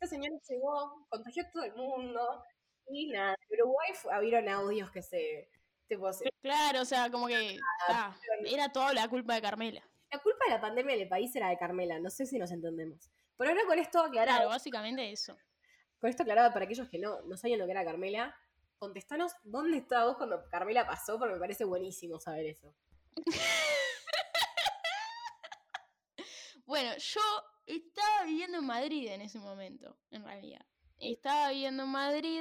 Esta 0.00 0.06
señora 0.06 0.34
llegó, 0.48 1.06
contagió 1.10 1.42
a 1.42 1.50
todo 1.50 1.62
el 1.64 1.74
mundo, 1.74 2.42
y 2.88 3.08
nada, 3.08 3.36
en 3.50 3.60
Uruguay 3.60 3.90
fue, 3.94 4.18
vieron 4.22 4.48
audios 4.48 4.90
que 4.90 5.02
se... 5.02 5.50
Tipo, 5.86 6.10
se- 6.10 6.30
Claro, 6.40 6.80
o 6.80 6.84
sea, 6.86 7.10
como 7.10 7.26
que 7.26 7.58
ah, 7.88 8.16
era 8.46 8.72
toda 8.72 8.94
la 8.94 9.08
culpa 9.08 9.34
de 9.34 9.42
Carmela. 9.42 9.86
La 10.14 10.22
culpa 10.22 10.44
de 10.46 10.52
la 10.52 10.60
pandemia 10.60 10.96
del 10.96 11.08
país 11.08 11.34
era 11.34 11.48
de 11.48 11.58
Carmela, 11.58 11.98
no 11.98 12.08
sé 12.08 12.24
si 12.24 12.38
nos 12.38 12.52
entendemos. 12.52 13.10
Pero 13.36 13.50
ahora 13.50 13.62
con 13.66 13.78
esto 13.80 13.98
aclarado, 13.98 14.38
Claro, 14.38 14.48
básicamente 14.50 15.10
eso. 15.10 15.36
con 15.98 16.08
esto 16.08 16.22
aclarado 16.22 16.52
para 16.52 16.66
aquellos 16.66 16.88
que 16.88 17.00
no, 17.00 17.20
no 17.22 17.36
sabían 17.36 17.58
lo 17.58 17.64
que 17.64 17.72
era 17.72 17.84
Carmela, 17.84 18.32
contestanos 18.78 19.32
dónde 19.42 19.78
estabas 19.78 20.06
vos 20.06 20.16
cuando 20.18 20.48
Carmela 20.50 20.86
pasó, 20.86 21.18
porque 21.18 21.34
me 21.34 21.40
parece 21.40 21.64
buenísimo 21.64 22.20
saber 22.20 22.46
eso. 22.46 22.72
Bueno, 26.66 26.96
yo 26.96 27.20
estaba 27.66 28.24
viviendo 28.24 28.56
en 28.58 28.64
Madrid 28.64 29.08
en 29.08 29.20
ese 29.20 29.38
momento, 29.38 29.98
en 30.10 30.24
realidad. 30.24 30.64
Estaba 30.98 31.50
viviendo 31.50 31.82
en 31.82 31.90
Madrid. 31.90 32.40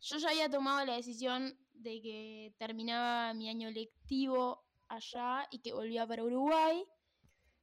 Yo 0.00 0.18
ya 0.18 0.28
había 0.28 0.48
tomado 0.48 0.86
la 0.86 0.94
decisión 0.94 1.58
de 1.72 2.00
que 2.00 2.54
terminaba 2.56 3.34
mi 3.34 3.48
año 3.48 3.70
lectivo 3.72 4.64
allá 4.86 5.48
y 5.50 5.58
que 5.60 5.72
volvía 5.72 6.06
para 6.06 6.22
Uruguay. 6.22 6.86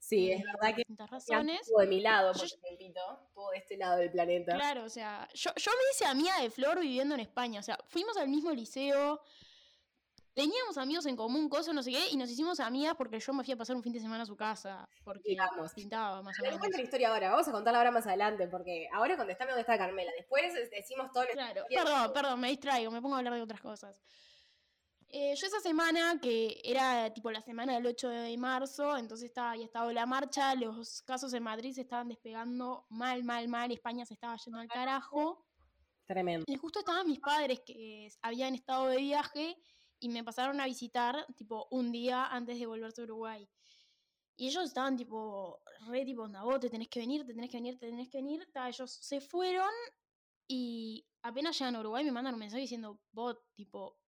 Sí, 0.02 0.32
eh, 0.32 0.34
es 0.36 0.42
por 0.44 0.60
verdad 0.60 0.76
que 0.76 1.06
razones. 1.06 1.62
de 1.78 1.88
mi 1.88 2.02
lado, 2.02 2.34
por 2.34 2.42
tiempito, 2.50 3.00
estuvo 3.28 3.52
de 3.52 3.58
este 3.60 3.78
lado 3.78 3.98
del 3.98 4.12
planeta. 4.12 4.56
Claro, 4.56 4.84
o 4.84 4.90
sea, 4.90 5.28
yo, 5.34 5.52
yo 5.56 5.72
me 5.72 5.84
hice 5.92 6.06
amiga 6.06 6.42
de 6.42 6.50
Flor 6.50 6.80
viviendo 6.80 7.14
en 7.14 7.22
España. 7.22 7.60
O 7.60 7.64
sea, 7.64 7.78
fuimos 7.88 8.18
al 8.18 8.28
mismo 8.28 8.52
liceo. 8.52 9.22
Teníamos 10.34 10.78
amigos 10.78 11.06
en 11.06 11.16
común, 11.18 11.50
cosas, 11.50 11.76
no 11.76 11.84
sé 11.84 11.92
qué, 11.92 12.10
y 12.10 12.16
nos 12.18 12.30
hicimos 12.32 12.60
amigas 12.62 12.96
porque 12.98 13.20
yo 13.20 13.34
me 13.34 13.44
fui 13.44 13.54
a 13.54 13.58
pasar 13.58 13.76
un 13.76 13.84
fin 13.84 13.92
de 13.94 14.00
semana 14.00 14.24
a 14.24 14.26
su 14.26 14.36
casa. 14.38 14.90
Porque 15.04 15.22
Digamos. 15.26 15.74
pintaba 15.74 16.24
más 16.24 16.40
o 16.40 16.44
menos. 16.44 16.58
cuenta 16.60 16.78
la 16.78 16.84
historia 16.84 17.10
ahora, 17.10 17.30
vamos 17.32 17.48
a 17.48 17.52
contarla 17.52 17.80
ahora 17.80 17.92
más 17.92 18.08
adelante, 18.08 18.48
porque 18.48 18.88
ahora 18.94 19.18
contestame 19.18 19.52
dónde 19.52 19.62
está 19.62 19.78
Carmela. 19.78 20.12
Después 20.18 20.56
es- 20.56 20.72
decimos 20.72 21.12
todo 21.12 21.26
lo 21.26 21.32
Claro, 21.32 21.66
perdón, 21.70 22.14
perdón, 22.14 22.40
me 22.40 22.48
distraigo, 22.48 22.90
me 22.92 23.02
pongo 23.02 23.16
a 23.16 23.18
hablar 23.20 23.34
de 23.36 23.42
otras 23.42 23.60
cosas. 23.62 24.02
Eh, 25.14 25.36
yo 25.36 25.46
esa 25.46 25.60
semana, 25.60 26.20
que 26.22 26.62
era 26.64 27.14
tipo 27.14 27.30
la 27.32 27.42
semana 27.42 27.74
del 27.74 27.86
8 27.86 28.08
de 28.08 28.38
marzo, 28.38 28.96
entonces 28.96 29.28
estaba, 29.28 29.52
había 29.52 29.66
estado 29.66 29.92
la 29.92 30.06
marcha, 30.06 30.56
los 30.56 31.02
casos 31.02 31.34
en 31.34 31.44
Madrid 31.44 31.74
se 31.74 31.82
estaban 31.82 32.08
despegando 32.08 32.86
mal, 32.90 33.22
mal, 33.26 33.50
mal, 33.50 33.72
España 33.72 34.06
se 34.06 34.14
estaba 34.14 34.38
yendo 34.38 34.60
al 34.60 34.70
carajo. 34.70 35.46
Tremendo. 36.06 36.46
Y 36.48 36.56
justo 36.56 36.80
estaban 36.80 37.08
mis 37.08 37.20
padres 37.20 37.60
que 37.66 38.10
habían 38.22 38.56
estado 38.56 38.88
de 38.88 38.98
viaje 38.98 39.58
y 40.00 40.08
me 40.08 40.24
pasaron 40.24 40.62
a 40.62 40.66
visitar 40.66 41.26
tipo 41.36 41.68
un 41.72 41.92
día 41.92 42.28
antes 42.28 42.58
de 42.58 42.66
volverse 42.66 43.02
a 43.02 43.04
Uruguay. 43.04 43.50
Y 44.38 44.48
ellos 44.48 44.64
estaban 44.64 44.96
tipo, 44.96 45.60
re 45.88 46.06
tipo, 46.06 46.24
onda, 46.24 46.42
vos 46.44 46.62
te 46.62 46.70
tenés 46.70 46.88
que 46.88 47.02
venir, 47.02 47.26
te 47.26 47.34
tenés 47.34 47.50
que 47.50 47.58
venir, 47.58 47.78
te 47.78 47.88
tenés 47.88 48.10
que 48.10 48.18
venir. 48.18 48.50
Ta, 48.54 48.70
ellos 48.70 48.90
se 48.90 49.20
fueron 49.20 49.70
y 50.48 51.06
apenas 51.22 51.60
llegan 51.60 51.76
a 51.76 51.82
Uruguay 51.82 52.04
me 52.04 52.12
mandan 52.12 52.34
un 52.34 52.40
mensaje 52.40 52.62
diciendo, 52.62 53.00
vos, 53.12 53.38
tipo, 53.54 54.01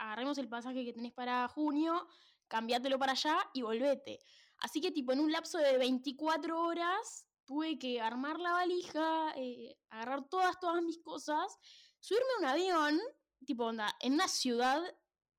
agarremos 0.00 0.38
el 0.38 0.48
pasaje 0.48 0.84
que 0.84 0.92
tenés 0.92 1.12
para 1.12 1.46
junio, 1.48 2.08
cambiátelo 2.48 2.98
para 2.98 3.12
allá 3.12 3.38
y 3.52 3.62
volvete. 3.62 4.20
Así 4.58 4.80
que 4.80 4.90
tipo, 4.90 5.12
en 5.12 5.20
un 5.20 5.30
lapso 5.30 5.58
de 5.58 5.78
24 5.78 6.60
horas 6.60 7.26
tuve 7.44 7.78
que 7.78 8.00
armar 8.00 8.40
la 8.40 8.52
valija, 8.52 9.32
eh, 9.36 9.76
agarrar 9.90 10.28
todas, 10.28 10.58
todas 10.58 10.82
mis 10.82 10.98
cosas, 10.98 11.58
subirme 11.98 12.26
a 12.36 12.38
un 12.38 12.44
avión, 12.46 13.00
tipo, 13.44 13.64
onda, 13.66 13.94
en 14.00 14.14
una 14.14 14.28
ciudad 14.28 14.82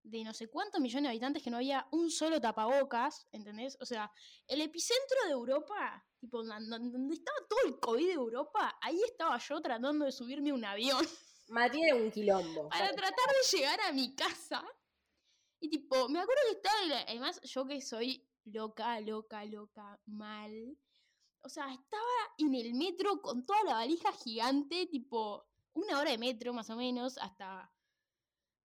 de 0.04 0.24
no 0.24 0.34
sé 0.34 0.48
cuántos 0.48 0.82
millones 0.82 1.04
de 1.04 1.10
habitantes 1.10 1.44
que 1.44 1.52
no 1.52 1.58
había 1.58 1.88
un 1.92 2.10
solo 2.10 2.42
tapabocas, 2.42 3.28
¿entendés? 3.32 3.78
O 3.82 3.86
sea, 3.86 4.12
el 4.48 4.62
epicentro 4.62 5.18
de 5.26 5.32
Europa, 5.32 6.06
tipo, 6.20 6.44
donde 6.44 7.14
estaba 7.14 7.38
todo 7.48 7.60
el 7.66 7.80
COVID 7.80 8.08
de 8.08 8.14
Europa, 8.14 8.78
ahí 8.82 9.00
estaba 9.04 9.38
yo 9.38 9.62
tratando 9.62 10.06
de 10.06 10.12
subirme 10.12 10.52
a 10.52 10.54
un 10.56 10.66
avión 10.66 11.06
Mati 11.50 11.84
era 11.84 11.96
un 11.96 12.12
quilombo. 12.12 12.70
para 12.70 12.90
tratar 12.96 13.28
de 13.28 13.58
llegar 13.58 13.80
a 13.82 13.92
mi 13.92 14.16
casa. 14.16 14.64
Y 15.60 15.70
tipo, 15.70 16.10
me 16.10 16.20
acuerdo 16.20 16.42
que 16.48 16.58
estaba, 16.58 16.86
la- 16.86 17.02
además 17.02 17.40
yo 17.44 17.66
que 17.68 17.82
soy 17.82 18.28
loca, 18.46 19.00
loca, 19.02 19.46
loca, 19.46 20.00
mal. 20.06 20.78
O 21.42 21.50
sea, 21.50 21.72
estaba 21.74 22.04
en 22.38 22.56
el 22.56 22.74
metro 22.74 23.22
con 23.22 23.46
toda 23.46 23.64
la 23.64 23.74
valija 23.74 24.12
gigante, 24.14 24.88
tipo, 24.88 25.46
una 25.74 26.00
hora 26.00 26.12
de 26.12 26.18
metro 26.18 26.54
más 26.54 26.70
o 26.70 26.76
menos, 26.76 27.18
hasta, 27.18 27.72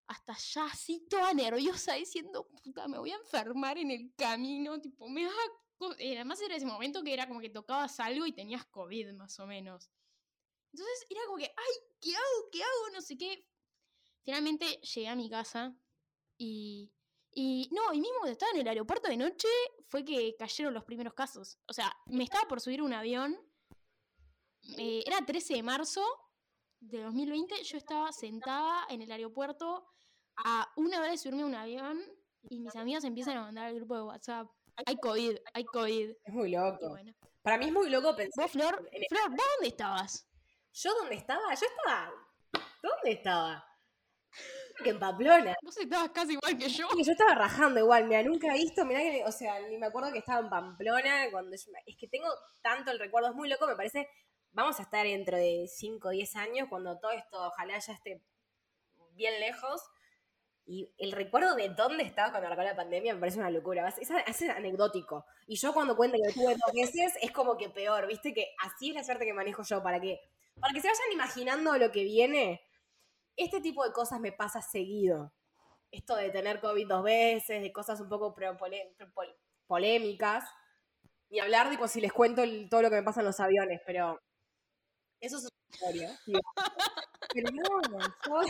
hasta 0.08 0.34
allá, 0.34 0.66
así 0.72 1.06
toda 1.10 1.34
nerviosa, 1.34 1.94
diciendo, 1.96 2.48
puta, 2.48 2.88
me 2.88 2.98
voy 3.00 3.12
a 3.12 3.16
enfermar 3.18 3.78
en 3.78 3.92
el 3.92 4.14
camino, 4.16 4.80
tipo, 4.80 5.10
me 5.10 5.26
vas 5.26 5.34
a... 5.36 5.52
co-". 5.78 5.96
Eh, 5.98 6.16
Además 6.16 6.40
era 6.42 6.56
ese 6.56 6.66
momento 6.66 7.04
que 7.04 7.14
era 7.14 7.28
como 7.28 7.40
que 7.42 7.50
tocabas 7.50 8.00
algo 8.00 8.26
y 8.26 8.32
tenías 8.34 8.66
COVID 8.66 9.14
más 9.14 9.40
o 9.40 9.48
menos. 9.48 9.90
Entonces 10.76 11.06
era 11.10 11.22
como 11.26 11.38
que, 11.38 11.46
ay, 11.56 11.74
¿qué 12.02 12.14
hago? 12.16 12.50
¿Qué 12.52 12.62
hago? 12.62 12.90
No 12.94 13.02
sé 13.02 13.18
qué. 13.18 13.48
Finalmente 14.24 14.66
llegué 14.82 15.08
a 15.08 15.16
mi 15.16 15.30
casa 15.30 15.74
y, 16.38 16.92
y 17.32 17.70
no, 17.72 17.94
y 17.94 18.02
mismo 18.02 18.18
cuando 18.20 18.34
estaba 18.34 18.52
en 18.52 18.60
el 18.60 18.68
aeropuerto 18.68 19.08
de 19.08 19.16
noche 19.16 19.48
fue 19.88 20.04
que 20.04 20.36
cayeron 20.38 20.74
los 20.74 20.84
primeros 20.84 21.14
casos. 21.14 21.58
O 21.68 21.74
sea, 21.74 21.96
me 22.08 22.26
estaba 22.26 22.46
por 22.50 22.60
subir 22.60 22.82
un 22.82 22.92
avión. 22.92 23.40
eh, 24.78 25.04
era 25.06 25.26
13 25.26 25.54
de 25.54 25.64
marzo 25.64 26.04
de 26.82 27.04
2020. 27.04 27.64
Yo 27.64 27.78
estaba 27.78 28.12
sentada 28.12 28.86
en 28.90 29.02
el 29.02 29.12
aeropuerto 29.12 29.88
a 30.38 30.70
una 30.76 31.00
hora 31.00 31.12
de 31.12 31.18
subirme 31.18 31.44
a 31.44 31.46
un 31.46 31.56
avión 31.56 32.02
y 32.50 32.60
mis 32.60 32.76
amigas 32.76 33.06
empiezan 33.06 33.38
a 33.38 33.42
mandar 33.44 33.68
al 33.68 33.76
grupo 33.76 33.96
de 33.96 34.04
WhatsApp. 34.04 34.48
Hay 34.86 34.98
COVID, 34.98 35.38
hay 35.54 35.64
COVID. 35.64 36.10
Es 36.24 36.34
muy 36.34 36.50
loco. 36.52 36.90
bueno. 36.90 37.14
Para 37.42 37.58
mí 37.60 37.66
es 37.68 37.72
muy 37.72 37.90
loco 37.90 38.14
pensar. 38.16 38.44
Vos, 38.46 38.52
Flor, 38.52 38.90
en- 38.92 39.04
Flor, 39.08 39.30
¿vos 39.30 39.46
dónde 39.58 39.68
estabas? 39.70 40.28
¿Yo 40.76 40.94
dónde 41.00 41.16
estaba? 41.16 41.54
Yo 41.54 41.66
estaba. 41.68 42.12
¿Dónde 42.84 43.12
estaba? 43.12 43.66
que 44.84 44.90
en 44.90 45.00
Pamplona. 45.00 45.56
Vos 45.64 45.78
estabas 45.78 46.10
casi 46.10 46.34
igual 46.34 46.58
que 46.58 46.68
yo. 46.68 46.86
Yo 47.02 47.12
estaba 47.14 47.34
rajando 47.34 47.80
igual, 47.80 48.06
mira, 48.08 48.22
nunca 48.24 48.54
he 48.54 48.58
visto, 48.58 48.84
mira 48.84 49.00
que, 49.00 49.24
o 49.26 49.32
sea, 49.32 49.58
ni 49.70 49.78
me 49.78 49.86
acuerdo 49.86 50.12
que 50.12 50.18
estaba 50.20 50.42
en 50.42 50.50
Pamplona, 50.50 51.32
cuando 51.32 51.56
yo- 51.56 51.72
es 51.86 51.96
que 51.98 52.10
tengo 52.10 52.28
tanto 52.62 52.92
el 52.92 53.00
recuerdo, 53.00 53.30
es 53.30 53.36
muy 53.36 53.48
loco, 53.48 53.66
me 53.68 53.78
parece, 53.78 54.10
vamos 54.52 54.78
a 54.80 54.84
estar 54.84 55.06
dentro 55.06 55.38
de 55.38 55.66
5 55.74 56.10
o 56.10 56.12
10 56.12 56.36
años, 56.36 56.68
cuando 56.70 57.00
todo 57.00 57.12
esto 57.12 57.42
ojalá 57.48 57.80
ya 57.80 57.94
esté 57.94 58.22
bien 59.12 59.40
lejos, 59.40 59.82
y 60.66 60.94
el 60.98 61.14
recuerdo 61.14 61.56
de 61.56 61.70
dónde 61.70 62.04
estaba 62.04 62.32
cuando 62.32 62.48
arrancó 62.48 62.64
la 62.64 62.76
pandemia 62.76 63.14
me 63.14 63.20
parece 63.22 63.40
una 63.40 63.50
locura, 63.52 63.88
es, 63.88 64.10
es 64.10 64.50
anecdótico, 64.50 65.26
y 65.48 65.56
yo 65.56 65.74
cuando 65.74 65.96
cuento 65.96 66.18
que 66.22 66.34
tuve 66.34 66.54
dos 66.54 66.74
meses, 66.74 67.14
es 67.22 67.32
como 67.32 67.56
que 67.56 67.70
peor, 67.70 68.08
viste, 68.08 68.34
que 68.34 68.54
así 68.60 68.90
es 68.90 68.96
la 68.96 69.04
suerte 69.06 69.24
que 69.26 69.34
manejo 69.34 69.64
yo, 69.64 69.82
para 69.82 70.02
que, 70.02 70.20
para 70.60 70.74
que 70.74 70.82
se 70.82 70.88
vayan 70.88 71.12
imaginando 71.14 71.78
lo 71.78 71.92
que 71.92 72.04
viene, 72.04 72.62
este 73.36 73.62
tipo 73.62 73.84
de 73.86 73.92
cosas 73.94 74.20
me 74.20 74.32
pasa 74.32 74.62
seguido 74.62 75.34
esto 75.92 76.16
de 76.16 76.30
tener 76.30 76.60
COVID 76.60 76.88
dos 76.88 77.04
veces, 77.04 77.62
de 77.62 77.72
cosas 77.72 78.00
un 78.02 78.10
poco 78.10 78.36
polémicas. 79.68 80.44
Ni 81.30 81.40
hablar, 81.40 81.70
tipo, 81.70 81.88
si 81.88 82.02
les 82.02 82.12
cuento 82.14 82.44
el- 82.44 82.70
todo 82.70 82.82
lo 82.84 82.90
que 82.90 82.98
me 82.98 83.04
pasa 83.04 83.22
en 83.22 83.28
los 83.28 83.40
aviones, 83.40 83.82
pero 83.86 84.20
eso 85.20 85.38
es 85.38 85.46
otra 85.46 85.58
historia. 85.72 86.20
Pero 87.34 87.50
no, 87.52 87.82
yo, 88.26 88.42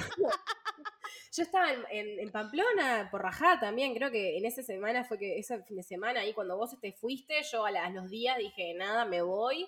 yo 1.34 1.44
estaba 1.44 1.72
en, 1.74 1.84
en- 1.90 2.20
en 2.20 2.32
Pamplona 2.32 3.08
por 3.10 3.22
Rajá 3.22 3.60
también, 3.60 3.96
creo 3.96 4.12
que 4.12 4.38
en 4.38 4.46
esa 4.46 4.62
semana 4.62 5.04
fue 5.04 5.18
que, 5.18 5.40
ese 5.40 5.64
fin 5.64 5.78
de 5.78 5.84
semana 5.84 6.20
ahí 6.20 6.34
cuando 6.34 6.58
vos 6.58 6.78
te 6.80 6.92
fuiste, 6.94 7.42
yo 7.52 7.66
a, 7.66 7.72
la- 7.72 7.86
a 7.86 7.90
los 7.90 8.10
días 8.10 8.38
dije, 8.38 8.74
nada, 8.76 9.06
me 9.06 9.22
voy. 9.24 9.68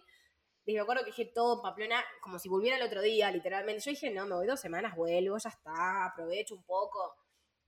Y 0.68 0.74
me 0.74 0.82
acuerdo 0.82 1.04
que 1.04 1.12
dije 1.12 1.32
todo 1.34 1.56
en 1.56 1.62
Pamplona, 1.62 2.04
como 2.22 2.38
si 2.38 2.50
volviera 2.50 2.76
el 2.76 2.84
otro 2.84 3.02
día, 3.02 3.32
literalmente. 3.32 3.82
Yo 3.82 3.92
dije, 3.92 4.12
no, 4.12 4.28
me 4.28 4.36
voy 4.36 4.46
dos 4.46 4.60
semanas, 4.60 4.96
vuelvo, 4.98 5.38
ya 5.38 5.50
está, 5.50 6.06
aprovecho 6.06 6.56
un 6.56 6.64
poco 6.64 7.16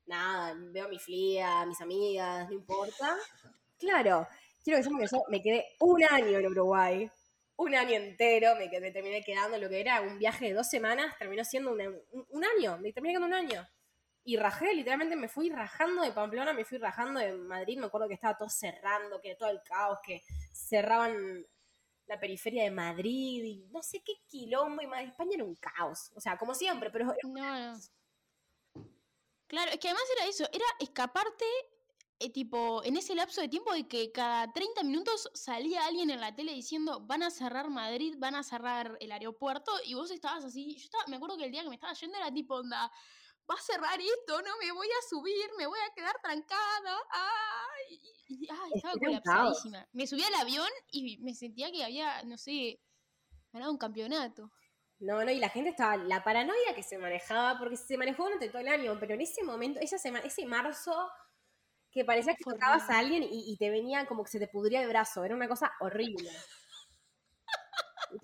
nada, 0.05 0.53
veo 0.57 0.85
a 0.85 0.89
mi 0.89 0.99
flia, 0.99 1.61
a 1.61 1.65
mis 1.65 1.79
amigas, 1.79 2.49
no 2.49 2.55
importa. 2.55 3.15
Claro, 3.77 4.27
quiero 4.63 4.83
sepan 4.83 4.99
que 4.99 5.07
yo 5.07 5.23
me 5.29 5.41
quedé 5.41 5.65
un 5.79 6.03
año 6.03 6.39
en 6.39 6.47
Uruguay, 6.47 7.09
un 7.55 7.75
año 7.75 7.95
entero, 7.95 8.55
me, 8.57 8.67
terminé 8.67 9.23
quedando 9.23 9.57
lo 9.57 9.69
que 9.69 9.79
era 9.79 10.01
un 10.01 10.17
viaje 10.17 10.47
de 10.47 10.53
dos 10.53 10.67
semanas, 10.67 11.17
terminó 11.17 11.45
siendo 11.45 11.71
un, 11.71 12.01
un 12.29 12.43
año, 12.43 12.77
me 12.79 12.91
terminé 12.91 13.13
quedando 13.13 13.27
un 13.27 13.33
año. 13.33 13.65
Y 14.25 14.35
rajé, 14.35 14.73
literalmente 14.73 15.15
me 15.15 15.29
fui 15.29 15.49
rajando 15.49 16.01
de 16.01 16.11
Pamplona, 16.11 16.51
me 16.51 16.65
fui 16.65 16.77
rajando 16.77 17.21
de 17.21 17.33
Madrid, 17.33 17.79
me 17.79 17.85
acuerdo 17.85 18.09
que 18.09 18.15
estaba 18.15 18.37
todo 18.37 18.49
cerrando, 18.49 19.21
que 19.21 19.35
todo 19.35 19.49
el 19.49 19.61
caos, 19.63 19.99
que 20.05 20.21
cerraban 20.51 21.45
la 22.09 22.19
periferia 22.19 22.63
de 22.63 22.71
Madrid, 22.71 23.43
y 23.43 23.67
no 23.71 23.83
sé 23.83 24.01
qué 24.03 24.13
quilombo, 24.27 24.81
y 24.81 24.87
Madrid, 24.87 25.09
España 25.09 25.35
era 25.35 25.43
un 25.45 25.55
caos, 25.55 26.11
o 26.15 26.19
sea, 26.19 26.37
como 26.37 26.55
siempre, 26.55 26.89
pero 26.89 27.05
No, 27.23 27.73
no. 27.73 27.79
Claro, 29.47 29.71
es 29.71 29.79
que 29.79 29.87
además 29.87 30.03
era 30.17 30.27
eso, 30.27 30.43
era 30.51 30.65
escaparte, 30.79 31.45
eh, 32.19 32.31
tipo, 32.31 32.83
en 32.83 32.97
ese 32.97 33.15
lapso 33.15 33.41
de 33.41 33.47
tiempo 33.47 33.71
de 33.73 33.87
que 33.87 34.11
cada 34.11 34.51
30 34.51 34.83
minutos 34.83 35.29
salía 35.33 35.85
alguien 35.85 36.09
en 36.09 36.19
la 36.19 36.35
tele 36.35 36.53
diciendo 36.53 36.99
van 37.01 37.23
a 37.23 37.31
cerrar 37.31 37.69
Madrid, 37.69 38.15
van 38.17 38.35
a 38.35 38.43
cerrar 38.43 38.97
el 38.99 39.11
aeropuerto, 39.11 39.71
y 39.85 39.93
vos 39.93 40.09
estabas 40.09 40.43
así, 40.43 40.75
yo 40.75 40.83
estaba, 40.85 41.05
me 41.07 41.15
acuerdo 41.15 41.37
que 41.37 41.45
el 41.45 41.51
día 41.51 41.61
que 41.63 41.69
me 41.69 41.75
estaba 41.75 41.93
yendo 41.93 42.17
era 42.17 42.33
tipo, 42.33 42.55
onda, 42.55 42.91
va 43.49 43.55
a 43.55 43.61
cerrar 43.61 43.99
esto, 43.99 44.41
no 44.41 44.57
me 44.57 44.71
voy 44.71 44.87
a 44.87 45.07
subir, 45.09 45.49
me 45.57 45.67
voy 45.67 45.79
a 45.79 45.93
quedar 45.93 46.15
trancada, 46.21 46.97
ay, 47.11 47.99
y- 48.29 48.47
ay, 48.49 48.69
Es 48.73 48.75
estaba 48.75 48.93
caos. 49.23 49.57
colapsadísima. 49.57 49.87
Me 49.93 50.07
subí 50.07 50.23
al 50.23 50.35
avión 50.35 50.69
y 50.91 51.17
me 51.19 51.33
sentía 51.33 51.71
que 51.71 51.83
había, 51.83 52.23
no 52.23 52.37
sé, 52.37 52.79
ganado 53.51 53.71
un 53.71 53.77
campeonato. 53.77 54.51
No, 54.99 55.23
no, 55.23 55.31
y 55.31 55.39
la 55.39 55.49
gente 55.49 55.69
estaba, 55.69 55.95
la 55.97 56.23
paranoia 56.23 56.75
que 56.75 56.83
se 56.83 56.97
manejaba, 56.97 57.57
porque 57.57 57.77
se 57.77 57.97
manejó 57.97 58.23
durante 58.25 58.49
todo 58.49 58.59
el 58.61 58.67
año, 58.67 58.97
pero 58.99 59.13
en 59.13 59.21
ese 59.21 59.43
momento, 59.43 59.79
esa 59.79 59.97
semana, 59.97 60.25
ese 60.25 60.45
marzo, 60.45 61.09
que 61.91 62.05
parecía 62.05 62.35
que 62.35 62.43
tocabas 62.43 62.89
a 62.89 62.99
alguien 62.99 63.23
y, 63.23 63.51
y 63.53 63.57
te 63.57 63.69
venía 63.69 64.05
como 64.07 64.23
que 64.23 64.31
se 64.31 64.39
te 64.39 64.47
pudría 64.47 64.81
el 64.81 64.89
brazo, 64.89 65.23
era 65.23 65.35
una 65.35 65.47
cosa 65.47 65.71
horrible. 65.79 66.29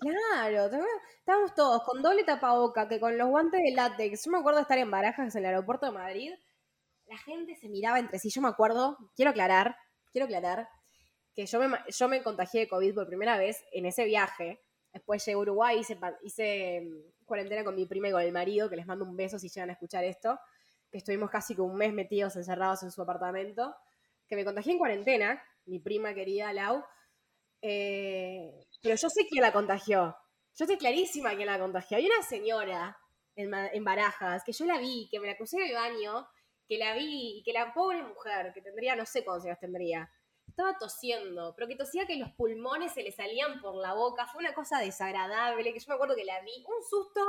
Claro, 0.00 0.70
estábamos 1.18 1.54
todos 1.54 1.82
con 1.84 2.02
doble 2.02 2.24
tapaboca, 2.24 2.88
que 2.88 2.98
con 2.98 3.16
los 3.16 3.28
guantes 3.28 3.62
de 3.62 3.72
látex. 3.72 4.24
Yo 4.24 4.32
me 4.32 4.38
acuerdo 4.38 4.58
de 4.58 4.62
estar 4.62 4.78
en 4.78 4.90
Barajas, 4.90 5.34
en 5.34 5.40
el 5.40 5.46
aeropuerto 5.46 5.86
de 5.86 5.92
Madrid, 5.92 6.32
la 7.06 7.18
gente 7.18 7.54
se 7.56 7.68
miraba 7.68 7.98
entre 7.98 8.18
sí. 8.18 8.30
Yo 8.30 8.42
me 8.42 8.48
acuerdo, 8.48 8.98
quiero 9.14 9.30
aclarar, 9.30 9.76
quiero 10.10 10.26
aclarar, 10.26 10.68
que 11.34 11.46
yo 11.46 11.60
me, 11.60 11.78
yo 11.88 12.08
me 12.08 12.22
contagié 12.22 12.62
de 12.62 12.68
COVID 12.68 12.94
por 12.94 13.06
primera 13.06 13.36
vez 13.38 13.64
en 13.72 13.86
ese 13.86 14.04
viaje. 14.04 14.60
Después 14.92 15.24
llegué 15.24 15.34
a 15.34 15.38
Uruguay, 15.38 15.78
hice, 15.78 15.98
hice 16.22 16.80
mm, 16.82 17.24
cuarentena 17.24 17.64
con 17.64 17.74
mi 17.74 17.86
prima 17.86 18.08
y 18.08 18.12
con 18.12 18.22
el 18.22 18.32
marido, 18.32 18.68
que 18.68 18.76
les 18.76 18.86
mando 18.86 19.04
un 19.04 19.16
beso 19.16 19.38
si 19.38 19.48
llegan 19.48 19.70
a 19.70 19.74
escuchar 19.74 20.04
esto, 20.04 20.38
que 20.90 20.98
estuvimos 20.98 21.30
casi 21.30 21.54
que 21.54 21.60
un 21.60 21.76
mes 21.76 21.92
metidos, 21.92 22.36
encerrados 22.36 22.82
en 22.82 22.90
su 22.90 23.02
apartamento, 23.02 23.76
que 24.26 24.36
me 24.36 24.44
contagié 24.44 24.72
en 24.72 24.78
cuarentena, 24.78 25.42
mi 25.66 25.78
prima 25.78 26.14
querida 26.14 26.52
Lau, 26.52 26.82
eh, 27.62 28.65
pero 28.82 28.94
yo 28.94 29.08
sé 29.08 29.26
quién 29.28 29.42
la 29.42 29.52
contagió. 29.52 30.16
Yo 30.54 30.64
estoy 30.64 30.78
clarísima 30.78 31.34
quién 31.36 31.46
la 31.46 31.58
contagió. 31.58 31.98
Hay 31.98 32.06
una 32.06 32.22
señora 32.22 32.98
en, 33.34 33.84
Barajas 33.84 34.42
que 34.44 34.52
yo 34.52 34.64
la 34.64 34.78
vi, 34.78 35.08
que 35.10 35.20
me 35.20 35.26
la 35.26 35.36
crucé 35.36 35.56
en 35.58 35.66
el 35.68 35.74
baño, 35.74 36.26
que 36.66 36.78
la 36.78 36.94
vi 36.94 37.38
y 37.38 37.42
que 37.42 37.52
la 37.52 37.74
pobre 37.74 38.02
mujer, 38.02 38.52
que 38.54 38.62
tendría, 38.62 38.96
no 38.96 39.04
sé 39.04 39.24
cuántos 39.24 39.44
años 39.44 39.58
tendría, 39.60 40.10
estaba 40.46 40.78
tosiendo, 40.78 41.54
pero 41.54 41.68
que 41.68 41.76
tosía 41.76 42.06
que 42.06 42.16
los 42.16 42.30
pulmones 42.32 42.92
se 42.92 43.02
le 43.02 43.12
salían 43.12 43.60
por 43.60 43.76
la 43.76 43.92
boca. 43.92 44.26
Fue 44.26 44.40
una 44.40 44.54
cosa 44.54 44.78
desagradable, 44.78 45.72
que 45.72 45.80
yo 45.80 45.86
me 45.88 45.94
acuerdo 45.94 46.16
que 46.16 46.24
la 46.24 46.40
vi. 46.40 46.64
Un 46.66 46.82
susto, 46.88 47.20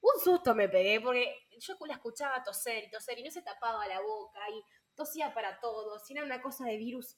un 0.00 0.20
susto 0.22 0.54
me 0.54 0.68
pegué, 0.68 1.00
porque 1.00 1.34
yo 1.58 1.74
la 1.86 1.94
escuchaba 1.94 2.44
toser 2.44 2.84
y 2.84 2.90
toser 2.90 3.18
y 3.18 3.24
no 3.24 3.30
se 3.30 3.42
tapaba 3.42 3.86
la 3.88 4.00
boca 4.00 4.40
y 4.50 4.62
tosía 4.94 5.34
para 5.34 5.58
todos. 5.58 6.08
Y 6.08 6.12
era 6.12 6.24
una 6.24 6.40
cosa 6.40 6.64
de 6.66 6.76
virus 6.76 7.16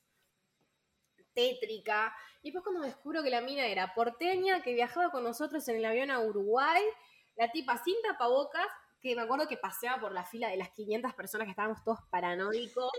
tétrica. 1.34 2.14
Y 2.42 2.50
después 2.50 2.62
cuando 2.64 2.82
descubro 2.82 3.22
que 3.22 3.30
la 3.30 3.40
mina 3.40 3.66
era 3.66 3.94
porteña, 3.94 4.62
que 4.62 4.74
viajaba 4.74 5.10
con 5.10 5.24
nosotros 5.24 5.66
en 5.68 5.76
el 5.76 5.84
avión 5.84 6.10
a 6.10 6.20
Uruguay, 6.20 6.82
la 7.36 7.50
tipa 7.50 7.76
sin 7.82 7.96
tapabocas, 8.02 8.66
que 9.00 9.14
me 9.14 9.22
acuerdo 9.22 9.46
que 9.48 9.56
paseaba 9.58 10.00
por 10.00 10.12
la 10.12 10.24
fila 10.24 10.48
de 10.48 10.56
las 10.56 10.70
500 10.70 11.12
personas 11.14 11.44
que 11.46 11.50
estábamos 11.50 11.82
todos 11.84 11.98
paranoicos, 12.10 12.90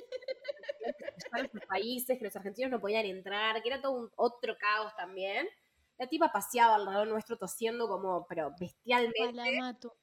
que 1.34 1.50
sus 1.50 1.62
países, 1.68 2.18
que 2.18 2.26
los 2.26 2.36
argentinos 2.36 2.72
no 2.72 2.80
podían 2.80 3.06
entrar, 3.06 3.62
que 3.62 3.70
era 3.70 3.82
todo 3.82 3.94
un 3.94 4.12
otro 4.16 4.56
caos 4.58 4.96
también. 4.96 5.48
La 5.98 6.08
tipa 6.08 6.32
paseaba 6.32 6.76
alrededor 6.76 7.08
nuestro 7.08 7.38
tosiendo 7.38 7.88
como, 7.88 8.26
pero 8.28 8.52
bestialmente. 8.60 9.58
mato. 9.60 9.96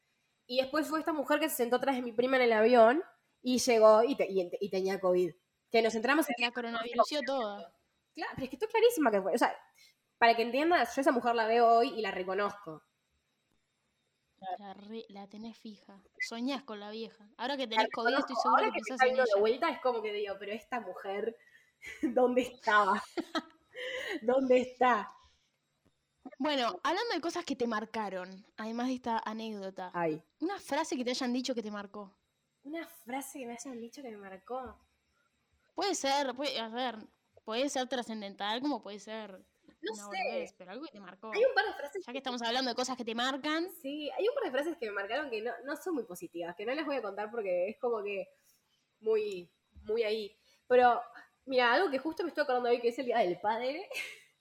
Y 0.47 0.61
después 0.61 0.89
fue 0.89 0.99
esta 0.99 1.13
mujer 1.13 1.39
que 1.39 1.49
se 1.49 1.57
sentó 1.57 1.77
atrás 1.77 1.95
de 1.97 2.03
mi 2.03 2.13
prima 2.13 2.37
en 2.37 2.43
el 2.43 2.53
avión 2.53 3.03
y 3.43 3.59
llegó 3.59 4.03
y, 4.03 4.17
te- 4.17 4.27
y- 4.31 4.51
y 4.61 4.71
tenía 4.71 4.99
COVID. 5.01 5.33
Que 5.71 5.83
nos 5.83 5.95
entramos 5.95 6.27
en 6.29 6.35
La 6.45 6.51
coronavirusió 6.51 7.21
toda. 7.25 7.73
Claro, 8.15 8.33
pero 8.35 8.45
es 8.45 8.51
que 8.51 8.57
estoy 8.57 8.69
clarísima 8.69 9.11
que 9.11 9.23
fue. 9.23 9.35
O 9.35 9.39
sea, 9.39 9.57
para 10.19 10.37
que 10.37 10.43
entiendas, 10.43 10.95
yo 10.95 11.01
esa 11.01 11.13
mujer 11.13 11.35
la 11.35 11.47
veo 11.47 11.69
hoy 11.69 11.89
y 11.99 12.03
la 12.03 12.11
reconozco. 12.11 12.83
La, 14.59 14.75
re- 14.75 15.07
la 15.09 15.29
tenés 15.29 15.57
fija. 15.57 16.03
Soñás 16.29 16.63
con 16.65 16.81
la 16.81 16.91
vieja. 16.91 17.29
Ahora 17.37 17.57
que 17.57 17.67
tenés 17.67 17.85
La 17.85 17.89
COVID, 17.91 18.19
estoy 18.19 18.37
segura 18.37 18.65
Ahora 18.65 18.73
que 18.73 18.81
que 18.81 18.83
pensás 18.89 19.09
en 19.09 19.15
ella. 19.15 19.25
vuelta, 19.39 19.71
es 19.71 19.81
como 19.81 20.03
que 20.03 20.13
digo, 20.13 20.35
pero 20.39 20.53
esta 20.53 20.81
mujer, 20.81 21.37
¿dónde 22.03 22.43
estaba? 22.43 23.03
¿Dónde 24.23 24.61
está? 24.61 25.13
Bueno, 26.39 26.79
hablando 26.83 27.15
de 27.15 27.21
cosas 27.21 27.45
que 27.45 27.57
te 27.57 27.67
marcaron, 27.67 28.47
además 28.57 28.89
de 28.89 28.95
esta 28.95 29.19
anécdota, 29.25 29.95
Ay, 29.95 30.23
una 30.41 30.59
frase 30.61 30.97
que 30.97 31.05
te 31.05 31.11
hayan 31.11 31.33
dicho 31.33 31.55
que 31.55 31.63
te 31.63 31.71
marcó. 31.71 32.13
una 32.65 32.87
frase 32.89 33.39
que 33.41 33.47
me 33.47 33.53
hayan 33.55 33.81
dicho 33.81 34.03
que 34.03 34.11
me 34.11 34.17
marcó. 34.19 34.79
Puede 35.75 35.95
ser, 35.95 36.35
puede, 36.35 36.59
a 36.61 36.69
ver, 36.69 36.97
puede 37.45 37.69
ser 37.69 37.89
trascendental 37.89 38.61
como 38.61 38.83
puede 38.83 38.99
ser 38.99 39.45
No 39.83 39.95
sé. 39.95 40.03
boludez, 40.03 40.55
pero 40.57 40.71
algo 40.73 40.85
que 40.85 40.93
te 40.93 41.01
marcó. 41.01 41.31
Hay 41.33 41.45
un 41.45 41.55
par 41.55 41.67
de 41.67 41.73
frases 41.75 42.05
Ya 42.07 42.13
que 42.13 42.19
estamos 42.19 42.43
hablando 42.43 42.71
de 42.71 42.75
cosas 42.75 42.97
que 42.97 43.05
te 43.05 43.15
marcan, 43.15 43.69
Sí, 43.81 44.11
hay 44.11 44.29
un 44.29 44.35
par 44.35 44.45
de 44.45 44.51
frases 44.51 44.77
que 44.79 44.87
me 44.87 44.93
marcaron 44.93 45.31
que 45.31 45.43
no, 45.43 45.53
no 45.65 45.77
son 45.77 45.95
muy 45.95 46.05
positivas, 46.05 46.55
que 46.57 46.65
no 46.67 46.75
les 46.75 46.87
voy 46.87 46.97
a 46.97 47.03
contar 47.03 47.31
porque 47.31 47.69
es 47.69 47.79
como 47.79 48.03
que 48.03 48.29
muy, 49.01 49.51
muy 49.85 50.03
ahí. 50.05 50.37
Pero, 50.69 51.03
mira, 51.45 51.73
algo 51.73 51.91
que 51.91 51.99
justo 51.99 52.23
me 52.23 52.29
estoy 52.29 52.45
acordando 52.45 52.71
hoy, 52.71 52.81
que 52.81 52.89
es 52.89 52.99
el 52.99 53.07
Día 53.07 53.19
del 53.19 53.39
Padre. 53.41 53.89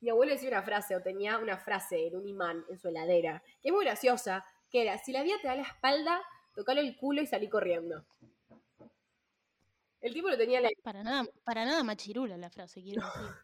Mi 0.00 0.10
abuelo 0.10 0.32
decía 0.32 0.48
una 0.50 0.62
frase, 0.62 0.94
o 0.96 1.02
tenía 1.02 1.38
una 1.38 1.58
frase 1.58 2.06
en 2.06 2.16
un 2.16 2.26
imán 2.26 2.64
en 2.68 2.78
su 2.78 2.88
heladera, 2.88 3.42
que 3.62 3.68
es 3.68 3.74
muy 3.74 3.84
graciosa, 3.84 4.44
que 4.70 4.82
era, 4.82 4.98
si 4.98 5.12
la 5.12 5.22
vida 5.22 5.36
te 5.40 5.48
da 5.48 5.56
la 5.56 5.62
espalda, 5.62 6.22
tocalo 6.54 6.80
el 6.80 6.96
culo 6.96 7.22
y 7.22 7.26
salí 7.26 7.48
corriendo. 7.48 8.04
El 10.04 10.12
tipo 10.12 10.28
lo 10.28 10.36
tenía 10.38 10.58
en 10.58 10.64
la 10.64 10.70
para 10.84 11.02
nada, 11.02 11.24
para 11.44 11.64
nada 11.64 11.82
machirula 11.82 12.36
la 12.36 12.50
frase, 12.50 12.80
quiero 12.82 13.02
decir. 13.02 13.36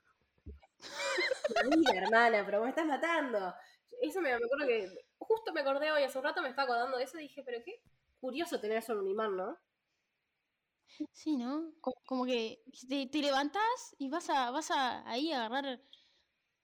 vida, 1.70 1.92
hermana, 1.94 2.42
pero 2.44 2.62
me 2.62 2.68
estás 2.70 2.86
matando. 2.86 3.54
Eso 4.00 4.20
me, 4.20 4.30
me 4.30 4.44
acuerdo 4.44 4.66
que, 4.66 4.88
justo 5.18 5.52
me 5.52 5.60
acordé 5.60 5.90
hoy, 5.92 6.02
hace 6.02 6.18
un 6.18 6.24
rato 6.24 6.42
me 6.42 6.48
estaba 6.48 6.64
acordando 6.64 6.96
de 6.98 7.04
eso 7.04 7.18
y 7.18 7.22
dije, 7.22 7.42
pero 7.44 7.62
qué 7.64 7.82
curioso 8.20 8.60
tener 8.60 8.78
eso 8.78 8.92
en 8.92 9.00
un 9.00 9.08
imán, 9.08 9.36
¿no? 9.36 9.58
Sí, 11.12 11.36
¿no? 11.36 11.72
Co- 11.80 11.94
Como 12.04 12.24
que 12.26 12.62
te, 12.88 13.06
te 13.06 13.18
levantás 13.22 13.94
y 13.98 14.08
vas 14.08 14.28
a, 14.30 14.50
vas 14.50 14.70
a 14.70 15.08
ahí 15.08 15.32
a 15.32 15.46
agarrar, 15.46 15.80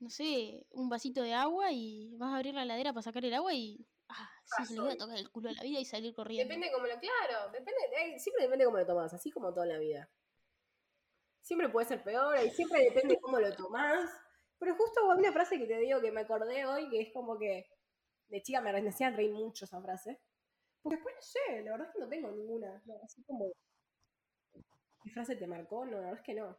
no 0.00 0.11
sé, 0.11 0.66
un 0.70 0.88
vasito 0.90 1.22
de 1.22 1.35
agua 1.35 1.72
y 1.72 2.16
vas 2.16 2.32
a 2.32 2.37
abrir 2.37 2.54
la 2.54 2.64
heladera 2.64 2.92
para 2.92 3.02
sacar 3.04 3.24
el 3.24 3.35
agua 3.35 3.54
y 3.54 3.87
ah, 4.08 4.30
sí, 4.44 4.66
se 4.66 4.74
le 4.74 4.80
voy 4.80 4.92
a 4.92 4.96
tocar 4.96 5.16
el 5.16 5.30
culo 5.30 5.48
a 5.50 5.52
la 5.52 5.62
vida 5.62 5.80
y 5.80 5.84
salir 5.84 6.14
corriendo. 6.14 6.48
Depende 6.48 6.72
cómo 6.72 6.86
lo, 6.86 6.98
claro, 6.98 7.50
depende, 7.52 7.80
eh, 7.98 8.18
siempre 8.18 8.44
depende 8.44 8.64
cómo 8.64 8.78
lo 8.78 8.86
tomas, 8.86 9.14
así 9.14 9.30
como 9.30 9.52
toda 9.52 9.66
la 9.66 9.78
vida. 9.78 10.10
Siempre 11.40 11.68
puede 11.68 11.86
ser 11.86 12.02
peor 12.02 12.36
y 12.44 12.50
siempre 12.50 12.82
depende 12.82 13.18
cómo 13.20 13.38
lo 13.38 13.54
tomás. 13.54 14.10
Pero 14.58 14.74
justo 14.74 15.04
hubo 15.04 15.12
una 15.12 15.32
frase 15.32 15.58
que 15.58 15.66
te 15.66 15.78
digo 15.78 16.00
que 16.00 16.10
me 16.10 16.22
acordé 16.22 16.66
hoy, 16.66 16.88
que 16.90 17.02
es 17.02 17.12
como 17.12 17.38
que 17.38 17.68
de 18.28 18.42
chica 18.42 18.60
me 18.60 18.70
hacían 18.88 19.16
reír 19.16 19.32
mucho 19.32 19.64
esa 19.64 19.80
frase. 19.80 20.20
Porque 20.82 20.96
después 20.96 21.14
no 21.14 21.22
sé, 21.22 21.62
la 21.62 21.72
verdad 21.72 21.88
es 21.88 21.92
que 21.92 22.00
no 22.00 22.08
tengo 22.08 22.30
ninguna. 22.30 22.82
No, 22.86 22.94
así 23.04 23.22
como. 23.24 23.52
¿Qué 25.02 25.10
frase 25.10 25.36
te 25.36 25.46
marcó? 25.46 25.84
No, 25.84 25.92
la 25.92 25.98
verdad 25.98 26.18
es 26.18 26.22
que 26.22 26.34
no. 26.34 26.56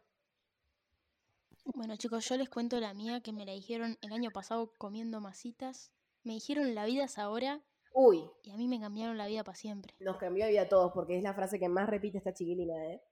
Bueno, 1.74 1.96
chicos, 1.96 2.26
yo 2.28 2.36
les 2.36 2.48
cuento 2.48 2.80
la 2.80 2.94
mía 2.94 3.20
que 3.20 3.32
me 3.32 3.44
la 3.44 3.52
dijeron 3.52 3.98
el 4.00 4.12
año 4.12 4.30
pasado 4.30 4.72
comiendo 4.78 5.20
masitas. 5.20 5.92
Me 6.28 6.34
dijeron 6.34 6.74
la 6.74 6.84
vida 6.84 7.04
es 7.04 7.16
ahora. 7.16 7.62
Uy. 7.94 8.30
Y 8.42 8.50
a 8.50 8.56
mí 8.58 8.68
me 8.68 8.78
cambiaron 8.78 9.16
la 9.16 9.26
vida 9.28 9.42
para 9.44 9.56
siempre. 9.56 9.94
Nos 9.98 10.18
cambió 10.18 10.44
la 10.44 10.50
vida 10.50 10.60
a 10.60 10.68
todos 10.68 10.92
porque 10.92 11.16
es 11.16 11.22
la 11.22 11.32
frase 11.32 11.58
que 11.58 11.70
más 11.70 11.88
repite 11.88 12.18
esta 12.18 12.34
chiquilina, 12.34 12.74
¿eh? 12.84 13.02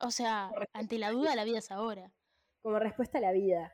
O 0.00 0.10
sea, 0.10 0.50
ante 0.72 0.98
la 0.98 1.10
duda, 1.10 1.36
la 1.36 1.44
vida 1.44 1.58
es 1.58 1.70
ahora. 1.70 2.10
Como 2.62 2.78
respuesta 2.78 3.18
a 3.18 3.20
la 3.20 3.32
vida. 3.32 3.70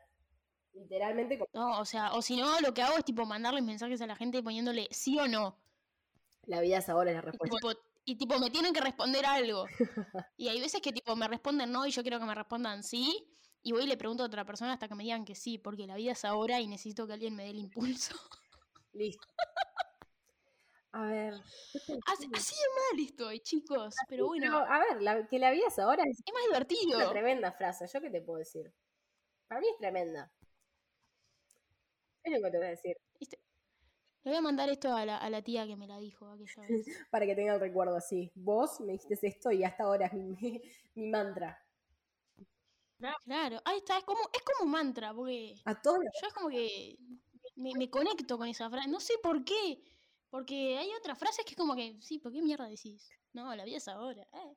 Literalmente. 0.73 1.39
No, 1.53 1.79
o 1.79 1.85
sea, 1.85 2.11
o 2.15 2.21
si 2.21 2.35
no, 2.35 2.59
lo 2.59 2.73
que 2.73 2.81
hago 2.81 2.97
es 2.97 3.05
tipo 3.05 3.25
mandarles 3.25 3.63
mensajes 3.63 4.01
a 4.01 4.07
la 4.07 4.17
gente 4.17 4.43
poniéndole 4.43 4.89
sí 4.91 5.17
o 5.19 5.27
no. 5.29 5.57
La 6.41 6.59
vida 6.59 6.79
es 6.79 6.89
ahora 6.89 7.11
es 7.11 7.15
la 7.15 7.21
respuesta. 7.21 7.55
Y 8.03 8.17
tipo, 8.17 8.39
me 8.39 8.49
tienen 8.49 8.73
que 8.73 8.81
responder 8.81 9.25
algo. 9.25 9.67
y 10.35 10.49
hay 10.49 10.59
veces 10.59 10.81
que 10.81 10.91
tipo 10.91 11.15
me 11.15 11.29
responden 11.29 11.71
no 11.71 11.87
y 11.87 11.91
yo 11.91 12.01
quiero 12.01 12.19
que 12.19 12.25
me 12.25 12.35
respondan 12.35 12.83
sí. 12.83 13.25
Y 13.63 13.71
voy 13.71 13.83
y 13.83 13.87
le 13.87 13.97
pregunto 13.97 14.23
a 14.23 14.27
otra 14.27 14.45
persona 14.45 14.73
hasta 14.73 14.87
que 14.87 14.95
me 14.95 15.03
digan 15.03 15.25
que 15.25 15.35
sí, 15.35 15.57
porque 15.57 15.87
la 15.87 15.95
vida 15.95 16.11
es 16.11 16.25
ahora 16.25 16.59
y 16.59 16.67
necesito 16.67 17.07
que 17.07 17.13
alguien 17.13 17.35
me 17.35 17.43
dé 17.43 17.51
el 17.51 17.59
impulso. 17.59 18.15
Listo. 18.91 19.27
A 20.91 21.07
ver. 21.07 21.33
Así, 21.33 22.29
así 22.35 22.55
de 22.55 22.97
mal 22.99 23.05
estoy, 23.05 23.39
chicos. 23.39 23.95
Pero 24.07 24.27
bueno. 24.27 24.57
a 24.57 24.79
ver, 24.79 25.27
que 25.27 25.39
la 25.39 25.51
vida 25.51 25.67
es 25.67 25.79
ahora 25.79 26.03
es, 26.03 26.21
más 26.31 26.43
divertido. 26.45 26.99
Es 26.99 27.05
una 27.05 27.09
tremenda 27.09 27.51
frase. 27.51 27.87
¿Yo 27.91 27.99
qué 27.99 28.11
te 28.11 28.21
puedo 28.21 28.37
decir? 28.37 28.71
Para 29.47 29.61
mí 29.61 29.67
es 29.69 29.77
tremenda. 29.77 30.31
Es 32.23 32.31
lo 32.31 32.43
que 32.43 32.51
te 32.51 32.57
voy 32.57 32.67
a 32.67 32.69
decir. 32.69 32.97
Le 34.23 34.31
voy 34.31 34.37
a 34.37 34.41
mandar 34.41 34.69
esto 34.69 34.93
a 34.95 35.05
la, 35.05 35.17
a 35.17 35.29
la 35.29 35.41
tía 35.41 35.65
que 35.65 35.75
me 35.75 35.87
la 35.87 35.97
dijo 35.97 36.29
aquella 36.29 36.61
vez. 36.61 36.85
Para 37.11 37.25
que 37.25 37.35
tenga 37.35 37.55
el 37.55 37.59
recuerdo 37.59 37.95
así. 37.95 38.31
Vos 38.35 38.79
me 38.79 38.93
dijiste 38.93 39.27
esto 39.27 39.51
y 39.51 39.63
hasta 39.63 39.83
ahora 39.83 40.05
es 40.05 40.13
mi, 40.13 40.35
mi, 40.95 41.09
mantra. 41.09 41.62
Claro, 43.23 43.61
ahí 43.65 43.77
está, 43.77 43.97
es 43.97 44.03
como, 44.03 44.21
es 44.33 44.41
como 44.41 44.65
un 44.65 44.71
mantra, 44.71 45.13
porque 45.13 45.55
a 45.65 45.81
todos 45.81 45.99
yo 46.21 46.27
es 46.27 46.33
como 46.33 46.49
que 46.49 46.97
me, 47.55 47.71
me, 47.77 47.89
conecto 47.89 48.37
con 48.37 48.47
esa 48.47 48.69
frase, 48.69 48.89
no 48.89 48.99
sé 48.99 49.13
por 49.21 49.43
qué, 49.43 49.81
porque 50.29 50.77
hay 50.77 50.89
otras 50.97 51.17
frases 51.17 51.45
que 51.45 51.51
es 51.51 51.57
como 51.57 51.75
que, 51.75 51.97
sí, 52.01 52.19
¿por 52.19 52.31
qué 52.31 52.41
mierda 52.41 52.67
decís? 52.67 53.09
No, 53.33 53.55
la 53.55 53.65
vida 53.65 53.77
es 53.77 53.87
ahora. 53.87 54.21
Eh. 54.21 54.55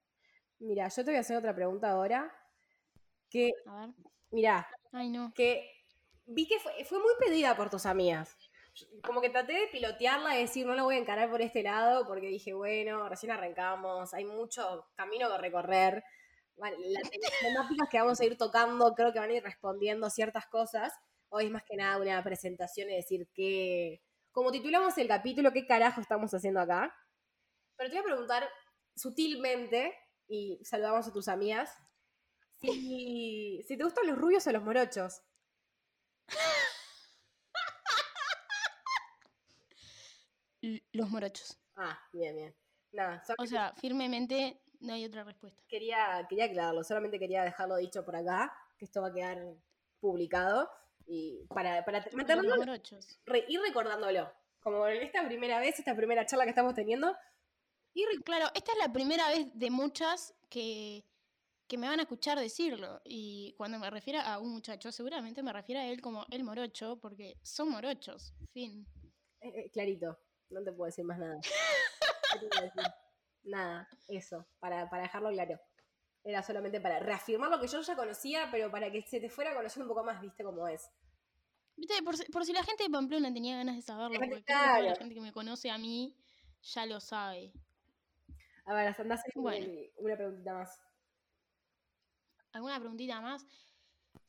Mira, 0.58 0.88
yo 0.88 1.04
te 1.04 1.10
voy 1.10 1.16
a 1.16 1.20
hacer 1.20 1.36
otra 1.36 1.54
pregunta 1.54 1.90
ahora, 1.90 2.32
que, 3.28 3.50
a 3.66 3.86
ver. 3.86 3.94
mira, 4.30 4.68
Ay, 4.92 5.10
no. 5.10 5.32
que 5.34 5.68
vi 6.26 6.46
que 6.46 6.58
fue, 6.58 6.84
fue 6.84 6.98
muy 6.98 7.12
pedida 7.18 7.56
por 7.56 7.70
tus 7.70 7.86
amigas 7.86 8.36
como 9.04 9.20
que 9.20 9.30
traté 9.30 9.54
de 9.54 9.68
pilotearla 9.68 10.36
y 10.36 10.42
decir, 10.42 10.66
no 10.66 10.74
lo 10.74 10.84
voy 10.84 10.96
a 10.96 10.98
encarar 10.98 11.30
por 11.30 11.40
este 11.40 11.62
lado, 11.62 12.06
porque 12.06 12.26
dije, 12.26 12.52
bueno, 12.52 13.08
recién 13.08 13.32
arrancamos, 13.32 14.12
hay 14.12 14.24
mucho 14.24 14.86
camino 14.94 15.30
que 15.30 15.38
recorrer. 15.38 16.04
Las 16.56 17.40
temáticas 17.40 17.88
que 17.90 17.98
vamos 17.98 18.20
a 18.20 18.24
ir 18.24 18.36
tocando 18.36 18.94
creo 18.94 19.12
que 19.12 19.18
van 19.18 19.30
a 19.30 19.34
ir 19.34 19.42
respondiendo 19.42 20.08
ciertas 20.10 20.46
cosas. 20.46 20.92
Hoy 21.28 21.46
es 21.46 21.50
más 21.50 21.64
que 21.64 21.76
nada 21.76 21.98
una 21.98 22.22
presentación 22.22 22.90
y 22.90 22.96
decir 22.96 23.28
que, 23.34 24.02
como 24.32 24.52
titulamos 24.52 24.96
el 24.98 25.08
capítulo, 25.08 25.52
¿qué 25.52 25.66
carajo 25.66 26.00
estamos 26.00 26.32
haciendo 26.32 26.60
acá? 26.60 26.94
Pero 27.76 27.90
te 27.90 27.96
voy 27.96 28.02
a 28.02 28.04
preguntar 28.04 28.48
sutilmente, 28.94 29.94
y 30.28 30.58
saludamos 30.64 31.06
a 31.06 31.12
tus 31.12 31.28
amigas, 31.28 31.70
si, 32.60 33.62
si 33.66 33.76
te 33.76 33.84
gustan 33.84 34.06
los 34.06 34.18
rubios 34.18 34.46
o 34.46 34.52
los 34.52 34.62
morochos. 34.62 35.22
los 40.92 41.10
morochos. 41.10 41.58
Ah, 41.76 41.98
bien, 42.12 42.34
bien. 42.34 42.56
Nada, 42.92 43.22
o 43.38 43.46
sea, 43.46 43.74
firmemente 43.74 44.62
no 44.80 44.92
hay 44.92 45.04
otra 45.04 45.24
respuesta. 45.24 45.62
Quería, 45.68 46.26
quería 46.28 46.46
aclararlo, 46.46 46.84
solamente 46.84 47.18
quería 47.18 47.42
dejarlo 47.42 47.76
dicho 47.76 48.04
por 48.04 48.16
acá, 48.16 48.52
que 48.78 48.84
esto 48.84 49.02
va 49.02 49.08
a 49.08 49.12
quedar 49.12 49.38
publicado. 50.00 50.70
Y 51.06 51.46
para, 51.48 51.84
para 51.84 52.04
morochos. 52.58 53.20
ir 53.48 53.60
recordándolo. 53.60 54.32
Como 54.60 54.86
esta 54.88 55.24
primera 55.24 55.60
vez, 55.60 55.78
esta 55.78 55.94
primera 55.94 56.26
charla 56.26 56.44
que 56.44 56.50
estamos 56.50 56.74
teniendo. 56.74 57.16
Y 57.94 58.04
claro, 58.24 58.46
esta 58.54 58.72
es 58.72 58.78
la 58.78 58.92
primera 58.92 59.28
vez 59.28 59.46
de 59.54 59.70
muchas 59.70 60.34
que, 60.50 61.04
que 61.68 61.78
me 61.78 61.88
van 61.88 62.00
a 62.00 62.02
escuchar 62.02 62.38
decirlo. 62.38 63.00
Y 63.04 63.54
cuando 63.56 63.78
me 63.78 63.88
refiero 63.88 64.20
a 64.20 64.38
un 64.38 64.52
muchacho, 64.52 64.90
seguramente 64.90 65.42
me 65.42 65.52
refiero 65.52 65.80
a 65.80 65.86
él 65.86 66.00
como 66.00 66.26
el 66.30 66.44
morocho, 66.44 66.98
porque 67.00 67.38
son 67.42 67.70
morochos. 67.70 68.34
Fin. 68.52 68.86
Eh, 69.40 69.52
eh, 69.54 69.70
clarito. 69.70 70.18
No 70.50 70.62
te 70.62 70.72
puedo 70.72 70.86
decir 70.86 71.04
más 71.04 71.18
nada. 71.18 71.40
Nada, 73.46 73.88
eso, 74.08 74.46
para, 74.58 74.88
para 74.90 75.04
dejarlo 75.04 75.30
claro. 75.30 75.60
Era 76.24 76.42
solamente 76.42 76.80
para 76.80 76.98
reafirmar 76.98 77.48
lo 77.48 77.60
que 77.60 77.68
yo 77.68 77.80
ya 77.80 77.94
conocía, 77.94 78.48
pero 78.50 78.70
para 78.70 78.90
que 78.90 79.02
se 79.02 79.20
te 79.20 79.30
fuera 79.30 79.54
conociendo 79.54 79.84
un 79.84 79.94
poco 79.94 80.04
más, 80.04 80.20
viste 80.20 80.42
cómo 80.42 80.66
es. 80.66 80.90
Viste, 81.76 81.94
por, 82.02 82.44
si 82.44 82.52
la 82.52 82.64
gente 82.64 82.84
de 82.84 82.90
Pamplona 82.90 83.32
tenía 83.32 83.56
ganas 83.56 83.76
de 83.76 83.82
saberlo, 83.82 84.18
porque 84.18 84.42
la 84.48 84.96
gente 84.96 85.14
que 85.14 85.20
me 85.20 85.32
conoce 85.32 85.70
a 85.70 85.78
mí 85.78 86.16
ya 86.62 86.86
lo 86.86 87.00
sabe. 87.00 87.52
A 88.64 88.74
ver, 88.74 88.94
andás 88.98 89.22
bueno. 89.34 89.66
una 89.98 90.16
preguntita 90.16 90.54
más. 90.54 90.82
¿Alguna 92.52 92.80
preguntita 92.80 93.20
más? 93.20 93.46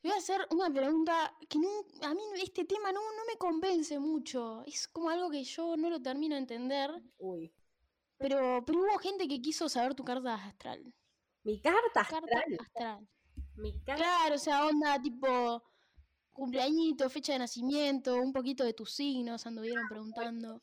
voy 0.03 0.11
a 0.11 0.17
hacer 0.17 0.47
una 0.51 0.69
pregunta 0.69 1.35
que 1.49 1.57
a 2.01 2.13
mí 2.13 2.21
este 2.41 2.65
tema 2.65 2.91
no, 2.91 3.01
no 3.01 3.25
me 3.25 3.37
convence 3.37 3.97
mucho. 3.99 4.63
Es 4.65 4.87
como 4.87 5.09
algo 5.09 5.29
que 5.29 5.43
yo 5.43 5.75
no 5.75 5.89
lo 5.89 6.01
termino 6.01 6.35
de 6.35 6.41
entender. 6.41 6.91
Uy. 7.17 7.51
Pero, 8.17 8.63
pero 8.65 8.79
hubo 8.79 8.97
gente 8.99 9.27
que 9.27 9.41
quiso 9.41 9.69
saber 9.69 9.93
tu 9.93 10.03
carta 10.03 10.33
astral. 10.35 10.93
¿Mi 11.43 11.61
carta 11.61 12.01
astral? 12.01 12.23
Carta 12.29 12.63
astral. 12.63 13.07
Mi 13.55 13.79
carta... 13.83 14.03
Claro, 14.03 14.35
o 14.35 14.37
sea, 14.37 14.65
onda 14.65 15.01
tipo 15.01 15.63
cumpleañito, 16.31 17.09
fecha 17.09 17.33
de 17.33 17.39
nacimiento, 17.39 18.15
un 18.15 18.31
poquito 18.31 18.63
de 18.63 18.73
tus 18.73 18.93
signos, 18.93 19.45
anduvieron 19.45 19.87
preguntando. 19.89 20.61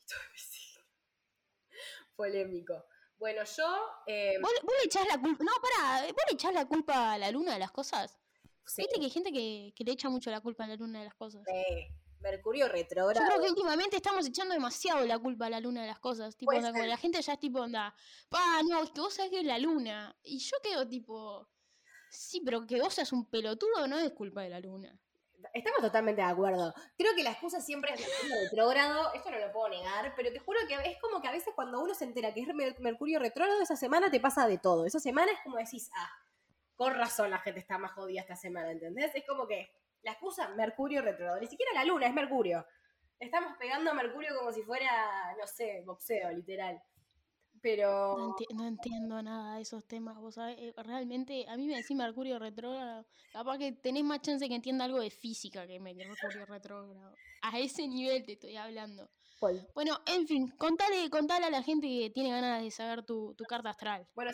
Polémico. 2.15 2.85
Bueno, 3.17 3.43
yo... 3.43 3.65
Eh... 4.07 4.37
¿Vos, 4.41 4.51
¿Vos, 4.63 4.73
le 4.81 4.85
echás 4.85 5.07
la 5.07 5.19
culpa... 5.19 5.43
No, 5.43 5.51
pará, 5.61 6.01
¿vos 6.03 6.23
le 6.27 6.33
echás 6.33 6.53
la 6.53 6.65
culpa 6.65 7.13
a 7.13 7.17
la 7.17 7.31
luna 7.31 7.53
de 7.53 7.59
las 7.59 7.71
cosas? 7.71 8.17
Viste 8.77 8.99
que 8.99 9.05
hay 9.05 9.09
gente 9.09 9.31
que, 9.31 9.73
le 9.77 9.91
echa 9.91 10.09
mucho 10.09 10.31
la 10.31 10.41
culpa 10.41 10.63
a 10.63 10.67
la 10.67 10.75
luna 10.75 10.99
de 10.99 11.05
las 11.05 11.15
cosas. 11.15 11.43
Sí. 11.45 11.87
Mercurio 12.21 12.67
retrógrado. 12.67 13.25
Yo 13.25 13.27
creo 13.27 13.41
que 13.41 13.49
últimamente 13.49 13.97
estamos 13.97 14.25
echando 14.27 14.53
demasiado 14.53 15.05
la 15.05 15.19
culpa 15.19 15.45
a 15.45 15.49
la 15.49 15.59
luna 15.59 15.81
de 15.81 15.87
las 15.87 15.99
cosas. 15.99 16.35
Tipo, 16.35 16.53
la 16.53 16.97
gente 16.97 17.21
ya 17.21 17.33
es 17.33 17.39
tipo, 17.39 17.59
onda, 17.59 17.93
pa, 18.29 18.61
no, 18.63 18.83
es 18.83 18.91
que 18.91 19.01
vos 19.01 19.13
sabés 19.13 19.31
que 19.31 19.39
es 19.39 19.45
la 19.45 19.59
luna. 19.59 20.15
Y 20.23 20.39
yo 20.39 20.57
quedo 20.63 20.87
tipo, 20.87 21.47
sí, 22.09 22.41
pero 22.43 22.65
que 22.65 22.81
vos 22.81 22.93
seas 22.93 23.11
un 23.13 23.25
pelotudo 23.29 23.87
no 23.87 23.99
es 23.99 24.11
culpa 24.13 24.41
de 24.41 24.49
la 24.49 24.59
luna. 24.59 24.99
Estamos 25.53 25.79
totalmente 25.79 26.21
de 26.21 26.27
acuerdo. 26.27 26.73
Creo 26.97 27.13
que 27.15 27.23
la 27.23 27.31
excusa 27.31 27.61
siempre 27.61 27.93
es 27.93 27.99
Mercurio 27.99 28.35
retrógrado, 28.43 29.13
esto 29.13 29.29
no 29.29 29.37
lo 29.37 29.51
puedo 29.51 29.69
negar, 29.69 30.13
pero 30.15 30.31
te 30.31 30.39
juro 30.39 30.59
que 30.67 30.75
es 30.89 30.99
como 30.99 31.21
que 31.21 31.27
a 31.27 31.31
veces 31.31 31.53
cuando 31.55 31.79
uno 31.79 31.93
se 31.93 32.05
entera 32.05 32.33
que 32.33 32.41
es 32.41 32.47
Mercurio 32.79 33.19
retrógrado, 33.19 33.61
esa 33.61 33.75
semana 33.75 34.09
te 34.09 34.19
pasa 34.19 34.47
de 34.47 34.57
todo. 34.57 34.85
Esa 34.85 34.99
semana 34.99 35.31
es 35.31 35.39
como 35.43 35.57
decís, 35.57 35.89
ah, 35.95 36.09
con 36.75 36.93
razón 36.93 37.29
la 37.29 37.39
gente 37.39 37.59
está 37.59 37.77
más 37.77 37.91
jodida 37.91 38.21
esta 38.21 38.35
semana, 38.35 38.71
¿entendés? 38.71 39.11
Es 39.13 39.23
como 39.27 39.47
que 39.47 39.71
la 40.05 40.11
excusa 40.11 40.47
Mercurio 40.49 41.01
retrógrado, 41.01 41.39
ni 41.41 41.47
siquiera 41.47 41.73
la 41.73 41.83
luna, 41.83 42.07
es 42.07 42.13
Mercurio. 42.13 42.65
Estamos 43.19 43.57
pegando 43.57 43.89
a 43.89 43.93
Mercurio 43.95 44.37
como 44.37 44.53
si 44.53 44.61
fuera, 44.61 45.35
no 45.37 45.47
sé, 45.47 45.81
boxeo, 45.85 46.31
literal. 46.31 46.79
Pero... 47.59 48.35
No, 48.53 48.67
entiendo 48.67 49.21
nada 49.23 49.55
de 49.55 49.63
esos 49.63 49.83
temas, 49.87 50.15
vos 50.17 50.35
sabés, 50.35 50.57
eh, 50.59 50.73
realmente 50.77 51.45
a 51.47 51.57
mí 51.57 51.65
me 51.65 51.77
decís 51.77 51.97
Mercurio 51.97 52.37
retrógrado, 52.37 53.07
capaz 53.33 53.57
que 53.57 53.71
tenés 53.71 54.03
más 54.03 54.21
chance 54.21 54.47
que 54.47 54.53
entienda 54.53 54.85
algo 54.85 54.99
de 54.99 55.09
física 55.09 55.65
que 55.65 55.79
Mercurio 55.79 56.45
retrógrado. 56.45 57.15
A 57.41 57.59
ese 57.59 57.87
nivel 57.87 58.23
te 58.25 58.33
estoy 58.33 58.57
hablando. 58.57 59.09
Bueno, 59.73 59.99
en 60.05 60.27
fin, 60.27 60.49
contale, 60.57 61.09
contale 61.09 61.45
a 61.45 61.49
la 61.49 61.61
gente 61.61 61.87
que 61.87 62.09
tiene 62.09 62.31
ganas 62.31 62.61
de 62.61 62.71
saber 62.71 63.03
tu, 63.03 63.35
carta 63.47 63.69
astral. 63.69 64.07
Bueno, 64.15 64.31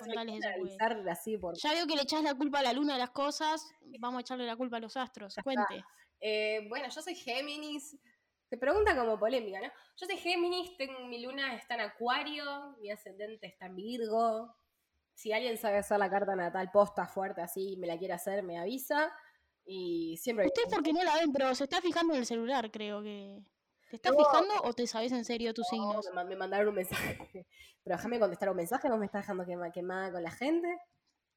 así 1.09 1.37
por... 1.37 1.57
Ya 1.57 1.73
veo 1.73 1.87
que 1.87 1.95
le 1.95 2.03
echás 2.03 2.23
la 2.23 2.35
culpa 2.35 2.59
a 2.59 2.63
la 2.63 2.73
luna 2.73 2.93
de 2.93 2.99
las 2.99 3.09
cosas, 3.11 3.67
vamos 3.99 4.19
a 4.19 4.21
echarle 4.21 4.45
la 4.45 4.55
culpa 4.55 4.77
a 4.77 4.79
los 4.79 4.95
astros. 4.97 5.35
Cuente. 5.43 5.83
Eh, 6.19 6.67
bueno, 6.69 6.87
yo 6.89 7.01
soy 7.01 7.15
Géminis. 7.15 7.97
Te 8.47 8.57
pregunta 8.57 8.95
como 8.95 9.17
polémica, 9.17 9.59
¿no? 9.61 9.71
Yo 9.95 10.05
soy 10.05 10.17
Géminis, 10.17 10.75
tengo, 10.77 10.99
mi 11.07 11.23
luna 11.23 11.55
está 11.55 11.75
en 11.75 11.81
Acuario, 11.81 12.75
mi 12.79 12.91
ascendente 12.91 13.47
está 13.47 13.67
en 13.67 13.75
Virgo. 13.75 14.55
Si 15.13 15.31
alguien 15.31 15.57
sabe 15.57 15.77
hacer 15.77 15.97
la 15.99 16.09
carta 16.09 16.35
natal 16.35 16.69
posta 16.71 17.07
fuerte 17.07 17.41
así, 17.41 17.77
me 17.77 17.87
la 17.87 17.97
quiere 17.97 18.13
hacer, 18.13 18.43
me 18.43 18.59
avisa. 18.59 19.11
Y 19.65 20.17
siempre. 20.17 20.47
Ustedes 20.47 20.67
porque 20.73 20.93
no 20.93 21.03
la 21.03 21.15
ven, 21.15 21.31
pero 21.31 21.55
se 21.55 21.63
está 21.63 21.81
fijando 21.81 22.13
en 22.13 22.19
el 22.19 22.25
celular, 22.25 22.69
creo 22.71 23.01
que. 23.01 23.39
¿Te 23.91 23.97
estás 23.97 24.15
fijando 24.15 24.53
o 24.63 24.73
te 24.73 24.87
sabes 24.87 25.11
en 25.11 25.23
serio 25.25 25.53
tus 25.53 25.67
No, 25.71 25.77
signos? 25.77 26.05
me, 26.07 26.11
ma- 26.15 26.23
me 26.23 26.35
mandaron 26.35 26.69
un 26.69 26.75
mensaje. 26.75 27.17
Pero 27.83 27.95
déjame 27.97 28.19
contestar 28.19 28.49
un 28.49 28.55
mensaje, 28.57 28.89
no 28.89 28.97
me 28.97 29.05
estás 29.05 29.21
dejando 29.23 29.43
quema- 29.45 29.71
quemada 29.71 30.11
con 30.11 30.23
la 30.23 30.31
gente. 30.31 30.67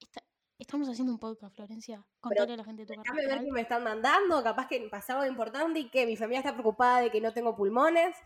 Está- 0.01 0.23
Estamos 0.57 0.89
haciendo 0.89 1.13
un 1.13 1.19
podcast, 1.19 1.55
Florencia. 1.55 2.07
Contale 2.21 2.53
a 2.55 2.57
la 2.57 2.65
gente 2.65 2.87
tu 2.87 2.93
Déjame 2.93 3.27
ver 3.27 3.41
qué 3.45 3.51
me 3.51 3.61
están 3.63 3.83
mandando, 3.83 4.41
capaz 4.43 4.69
que 4.69 4.81
pasa 4.89 5.15
algo 5.15 5.27
importante 5.27 5.81
y 5.81 5.91
que 5.91 6.07
mi 6.07 6.17
familia 6.17 6.39
está 6.39 6.53
preocupada 6.53 7.01
de 7.01 7.11
que 7.11 7.21
no 7.21 7.33
tengo 7.33 7.57
pulmones. 7.57 8.17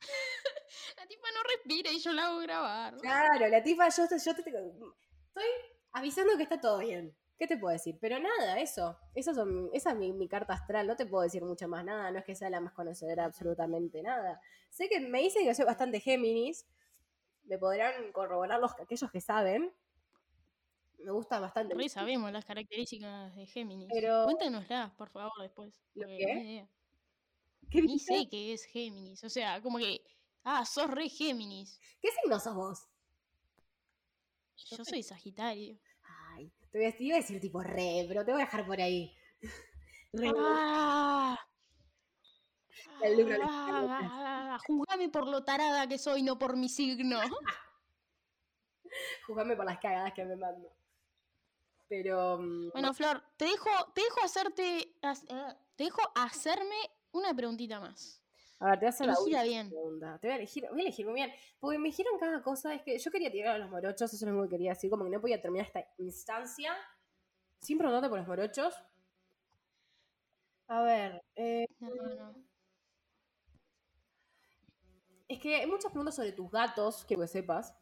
La 0.96 1.06
tipa 1.06 1.28
no 1.34 1.42
respira 1.42 1.90
y 1.90 1.98
yo 1.98 2.12
la 2.12 2.26
hago 2.26 2.38
grabar. 2.38 2.96
Claro, 2.98 3.48
la 3.48 3.62
tipa, 3.62 3.88
yo, 3.88 4.06
te- 4.08 4.18
yo 4.18 4.34
te, 4.34 4.40
estoy 4.42 5.44
avisando 5.92 6.36
que 6.36 6.42
está 6.44 6.60
todo 6.60 6.78
bien. 6.78 7.16
¿Qué 7.38 7.46
te 7.46 7.56
puedo 7.56 7.72
decir? 7.72 7.96
Pero 8.00 8.18
nada, 8.18 8.58
eso. 8.58 8.98
Eso 9.14 9.32
son, 9.32 9.70
esa 9.72 9.92
es 9.92 9.96
mi, 9.96 10.12
mi 10.12 10.28
carta 10.28 10.54
astral. 10.54 10.88
No 10.88 10.96
te 10.96 11.06
puedo 11.06 11.22
decir 11.22 11.44
mucho 11.44 11.68
más 11.68 11.84
nada. 11.84 12.10
No 12.10 12.18
es 12.18 12.24
que 12.24 12.34
sea 12.34 12.50
la 12.50 12.60
más 12.60 12.72
conocedora 12.72 13.24
absolutamente 13.24 14.02
nada. 14.02 14.40
Sé 14.70 14.88
que 14.88 14.98
me 15.00 15.20
dicen 15.20 15.44
que 15.44 15.54
soy 15.54 15.64
bastante 15.64 16.00
Géminis. 16.00 16.66
Me 17.44 17.56
podrán 17.56 18.10
corroborar 18.12 18.58
los, 18.60 18.72
aquellos 18.80 19.10
que 19.12 19.20
saben. 19.20 19.72
Me 20.98 21.12
gusta 21.12 21.38
bastante. 21.38 21.76
Re 21.76 21.88
sabemos 21.88 22.32
las 22.32 22.44
características 22.44 23.34
de 23.36 23.46
Géminis. 23.46 23.88
Pero- 23.92 24.24
Cuéntanoslas, 24.24 24.90
por 24.94 25.08
favor, 25.10 25.40
después. 25.40 25.80
¿Lo 25.94 26.02
porque 26.02 26.16
qué? 26.18 26.68
¿Qué, 27.70 27.82
Ni 27.82 28.00
sé 28.00 28.26
qué 28.28 28.52
es 28.52 28.64
Géminis. 28.64 29.22
O 29.22 29.28
sea, 29.30 29.62
como 29.62 29.78
que. 29.78 30.00
Ah, 30.42 30.64
sos 30.64 30.90
re 30.90 31.08
Géminis. 31.08 31.78
¿Qué 32.00 32.08
signo 32.20 32.40
sos 32.40 32.54
vos? 32.56 32.88
Yo 34.56 34.84
soy 34.84 35.04
Sagitario. 35.04 35.78
Te 36.70 36.78
voy 36.78 36.86
a, 36.86 36.96
te 36.96 37.02
iba 37.04 37.16
a 37.16 37.20
decir 37.20 37.40
tipo 37.40 37.62
re, 37.62 38.04
pero 38.08 38.24
te 38.24 38.32
voy 38.32 38.42
a 38.42 38.44
dejar 38.44 38.66
por 38.66 38.80
ahí. 38.80 39.16
Re. 40.12 40.32
¡Ah! 40.36 41.38
Libro 43.02 43.32
de 43.32 43.38
las 43.38 43.48
Ah, 43.50 44.58
juzgame 44.66 45.08
por 45.08 45.26
lo 45.28 45.44
tarada 45.44 45.86
que 45.88 45.98
soy, 45.98 46.22
no 46.22 46.38
por 46.38 46.56
mi 46.56 46.68
signo. 46.68 47.20
Juzgame 49.26 49.54
por 49.56 49.64
las 49.66 49.78
cagadas 49.78 50.12
que 50.14 50.24
me 50.24 50.36
mando. 50.36 50.72
Pero. 51.88 52.38
mm, 52.38 52.70
Bueno, 52.72 52.94
Flor, 52.94 53.22
te 53.36 53.44
dejo, 53.46 53.70
te 53.94 54.02
dejo 54.02 54.20
hacerte. 54.24 54.80
eh, 55.02 55.56
te 55.76 55.84
dejo 55.84 56.00
hacerme 56.14 56.76
una 57.12 57.34
preguntita 57.34 57.80
más. 57.80 58.17
A 58.60 58.70
ver, 58.70 58.78
te 58.80 58.84
voy 58.84 58.86
a 58.86 58.90
hacer 58.90 59.06
la 59.06 59.12
Elegila 59.14 59.42
bien. 59.44 59.68
pregunta. 59.68 60.18
Te 60.20 60.26
voy 60.26 60.32
a 60.32 60.36
elegir, 60.36 60.66
voy 60.70 60.80
a 60.80 60.82
elegir 60.82 61.06
muy 61.06 61.14
bien. 61.14 61.32
Porque 61.60 61.78
me 61.78 61.88
dijeron 61.88 62.18
cada 62.18 62.42
cosa. 62.42 62.74
Es 62.74 62.82
que 62.82 62.98
yo 62.98 63.10
quería 63.10 63.30
tirar 63.30 63.54
a 63.54 63.58
los 63.58 63.70
morochos, 63.70 64.12
eso 64.12 64.16
es 64.16 64.22
lo 64.22 64.30
único 64.36 64.48
que 64.50 64.56
quería 64.56 64.70
decir. 64.70 64.90
Como 64.90 65.04
que 65.04 65.10
no 65.10 65.20
podía 65.20 65.40
terminar 65.40 65.66
esta 65.66 65.84
instancia 65.98 66.72
sin 67.60 67.78
preguntarte 67.78 68.08
por 68.08 68.18
los 68.18 68.26
morochos. 68.28 68.74
A 70.68 70.82
ver, 70.82 71.22
eh, 71.36 71.66
No, 71.78 71.88
no, 71.94 72.14
no. 72.14 72.34
es 75.28 75.38
que 75.40 75.56
hay 75.56 75.66
muchas 75.66 75.90
preguntas 75.92 76.16
sobre 76.16 76.32
tus 76.32 76.50
gatos, 76.50 77.04
que 77.04 77.26
sepas. 77.26 77.74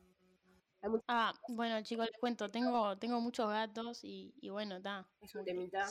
Hay 0.82 0.90
muchas, 0.90 1.04
Ah, 1.08 1.32
bueno, 1.48 1.80
chicos, 1.82 2.06
les 2.06 2.18
cuento. 2.18 2.50
Tengo, 2.50 2.98
tengo 2.98 3.20
muchos 3.20 3.48
gatos 3.48 4.04
y, 4.04 4.34
y 4.40 4.50
bueno, 4.50 4.76
está. 4.76 5.08
es 5.20 5.34
un 5.34 5.44
temita. 5.44 5.86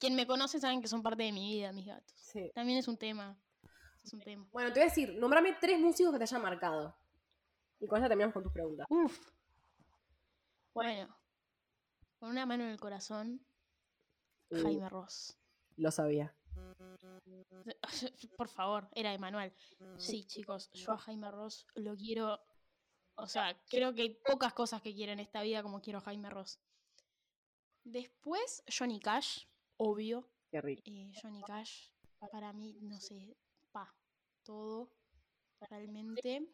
Quien 0.00 0.14
me 0.14 0.26
conoce 0.26 0.60
saben 0.60 0.82
que 0.82 0.88
son 0.88 1.02
parte 1.02 1.22
de 1.22 1.32
mi 1.32 1.54
vida, 1.54 1.72
mis 1.72 1.86
gatos. 1.86 2.14
Sí. 2.20 2.50
También 2.54 2.78
es 2.78 2.88
un 2.88 2.98
tema. 2.98 3.40
Es 4.08 4.14
un 4.14 4.20
tema. 4.20 4.48
Bueno, 4.52 4.72
te 4.72 4.80
voy 4.80 4.86
a 4.86 4.90
decir, 4.90 5.14
nombrame 5.18 5.54
tres 5.60 5.78
músicos 5.78 6.12
que 6.12 6.18
te 6.18 6.24
hayan 6.24 6.40
marcado. 6.42 6.96
Y 7.78 7.86
con 7.86 7.98
eso 7.98 8.08
terminamos 8.08 8.32
con 8.32 8.42
tus 8.42 8.52
preguntas. 8.52 8.86
Uf. 8.88 9.18
Bueno. 10.74 11.14
Con 12.18 12.30
una 12.30 12.46
mano 12.46 12.64
en 12.64 12.70
el 12.70 12.80
corazón, 12.80 13.44
Uh, 14.50 14.62
Jaime 14.62 14.88
Ross. 14.88 15.36
Lo 15.76 15.90
sabía. 15.90 16.34
Por 18.38 18.48
favor, 18.48 18.88
era 18.94 19.12
Emanuel. 19.12 19.52
Sí, 19.98 20.24
chicos, 20.24 20.70
yo 20.72 20.92
a 20.92 20.98
Jaime 20.98 21.30
Ross 21.30 21.66
lo 21.74 21.94
quiero. 21.94 22.40
O 23.16 23.26
sea, 23.26 23.62
creo 23.68 23.94
que 23.94 24.02
hay 24.02 24.14
pocas 24.14 24.54
cosas 24.54 24.80
que 24.80 24.94
quiero 24.94 25.12
en 25.12 25.20
esta 25.20 25.42
vida 25.42 25.62
como 25.62 25.82
quiero 25.82 25.98
a 25.98 26.02
Jaime 26.02 26.30
Ross. 26.30 26.58
Después, 27.84 28.64
Johnny 28.76 29.00
Cash, 29.00 29.44
obvio. 29.76 30.26
Qué 30.50 30.62
rico. 30.62 30.82
eh, 30.86 31.12
Johnny 31.22 31.42
Cash, 31.42 31.90
para 32.32 32.54
mí, 32.54 32.78
no 32.80 32.98
sé, 33.00 33.36
todo, 34.48 34.90
realmente. 35.60 36.48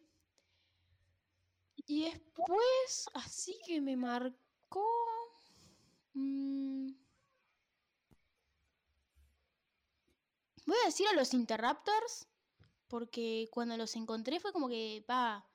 Y 1.86 2.04
después, 2.10 3.08
así 3.14 3.56
que 3.64 3.80
me 3.80 3.96
marcó. 3.96 4.84
mm, 6.14 6.88
voy 10.66 10.76
a 10.82 10.86
decir 10.86 11.06
a 11.06 11.12
los 11.12 11.32
Interrupters, 11.34 12.26
porque 12.88 13.48
cuando 13.52 13.76
los 13.76 13.94
encontré 13.94 14.40
fue 14.40 14.52
como 14.52 14.68
que, 14.68 15.04
pa, 15.06 15.46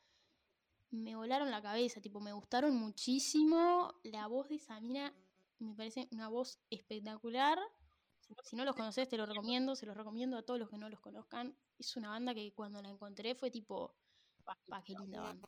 me 0.92 1.16
volaron 1.18 1.52
la 1.52 1.62
cabeza, 1.62 2.00
tipo, 2.00 2.22
me 2.22 2.32
gustaron 2.32 2.74
muchísimo. 2.78 3.94
La 4.04 4.28
voz 4.28 4.48
de 4.48 4.56
esa 4.56 4.80
mina 4.80 5.14
me 5.60 5.76
parece 5.76 6.08
una 6.12 6.30
voz 6.30 6.58
espectacular. 6.70 7.60
Si 8.44 8.56
no 8.56 8.66
los 8.66 8.76
conoces, 8.76 9.08
te 9.10 9.18
lo 9.18 9.26
recomiendo, 9.26 9.76
se 9.76 9.86
los 9.86 9.96
recomiendo 9.96 10.38
a 10.38 10.44
todos 10.44 10.60
los 10.60 10.70
que 10.70 10.78
no 10.78 10.90
los 10.90 11.00
conozcan. 11.00 11.56
Es 11.78 11.96
una 11.98 12.10
banda 12.10 12.34
que 12.34 12.54
cuando 12.54 12.82
la 12.82 12.90
encontré 12.90 13.36
fue 13.36 13.52
tipo, 13.52 13.96
pa, 14.44 14.84
qué 14.84 14.94
linda 14.94 15.22
banda. 15.22 15.48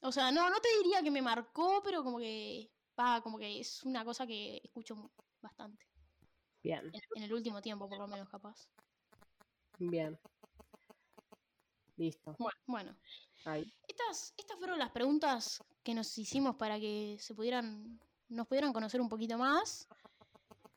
O 0.00 0.12
sea, 0.12 0.30
no, 0.30 0.48
no 0.50 0.60
te 0.60 0.68
diría 0.82 1.02
que 1.02 1.10
me 1.10 1.22
marcó, 1.22 1.82
pero 1.82 2.04
como 2.04 2.18
que, 2.18 2.70
pa, 2.94 3.20
como 3.22 3.38
que 3.38 3.60
es 3.60 3.82
una 3.84 4.04
cosa 4.04 4.26
que 4.26 4.60
escucho 4.62 5.10
bastante. 5.40 5.84
Bien, 6.62 6.90
En, 6.92 7.00
en 7.16 7.22
el 7.22 7.34
último 7.34 7.60
tiempo, 7.60 7.88
por 7.88 7.98
lo 7.98 8.08
menos, 8.08 8.28
capaz. 8.28 8.68
bien. 9.78 10.18
Listo. 11.96 12.34
Bueno, 12.38 12.58
bueno. 12.66 12.96
Ahí. 13.44 13.72
Estas, 13.86 14.34
estas 14.36 14.58
fueron 14.58 14.78
las 14.78 14.90
preguntas 14.90 15.62
que 15.82 15.94
nos 15.94 16.16
hicimos 16.18 16.56
para 16.56 16.80
que 16.80 17.16
se 17.20 17.34
pudieran, 17.34 18.00
nos 18.28 18.46
pudieran 18.46 18.72
conocer 18.72 19.00
un 19.00 19.08
poquito 19.08 19.38
más. 19.38 19.88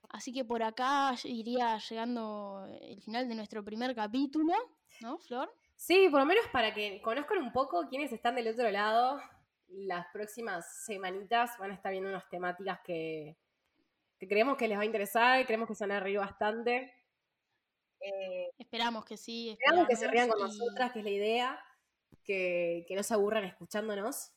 Así 0.09 0.31
que 0.31 0.45
por 0.45 0.63
acá 0.63 1.13
iría 1.25 1.77
llegando 1.77 2.65
el 2.81 3.01
final 3.01 3.27
de 3.27 3.35
nuestro 3.35 3.63
primer 3.63 3.93
capítulo, 3.95 4.53
¿no, 5.01 5.17
Flor? 5.17 5.53
Sí, 5.75 6.07
por 6.09 6.21
lo 6.21 6.25
menos 6.25 6.45
para 6.51 6.73
que 6.73 7.01
conozcan 7.01 7.39
un 7.39 7.51
poco 7.51 7.87
quiénes 7.89 8.11
están 8.11 8.35
del 8.35 8.47
otro 8.47 8.69
lado. 8.71 9.19
Las 9.67 10.07
próximas 10.13 10.85
semanitas 10.85 11.57
van 11.59 11.71
a 11.71 11.73
estar 11.73 11.91
viendo 11.91 12.09
unas 12.09 12.27
temáticas 12.29 12.79
que, 12.85 13.37
que 14.17 14.27
creemos 14.27 14.57
que 14.57 14.67
les 14.67 14.77
va 14.77 14.83
a 14.83 14.85
interesar, 14.85 15.45
creemos 15.45 15.67
que 15.67 15.75
se 15.75 15.83
van 15.85 15.97
a 15.97 15.99
reír 15.99 16.19
bastante. 16.19 16.93
Eh, 17.99 18.49
Esperamos 18.57 19.03
que 19.05 19.17
sí. 19.17 19.49
esperamos 19.51 19.87
que 19.87 19.95
se 19.97 20.07
rían 20.07 20.29
con 20.29 20.39
y- 20.39 20.43
nosotras, 20.43 20.91
que 20.93 20.99
es 20.99 21.05
la 21.05 21.11
idea, 21.11 21.59
que, 22.23 22.85
que 22.87 22.95
no 22.95 23.03
se 23.03 23.13
aburran 23.13 23.43
escuchándonos, 23.43 24.31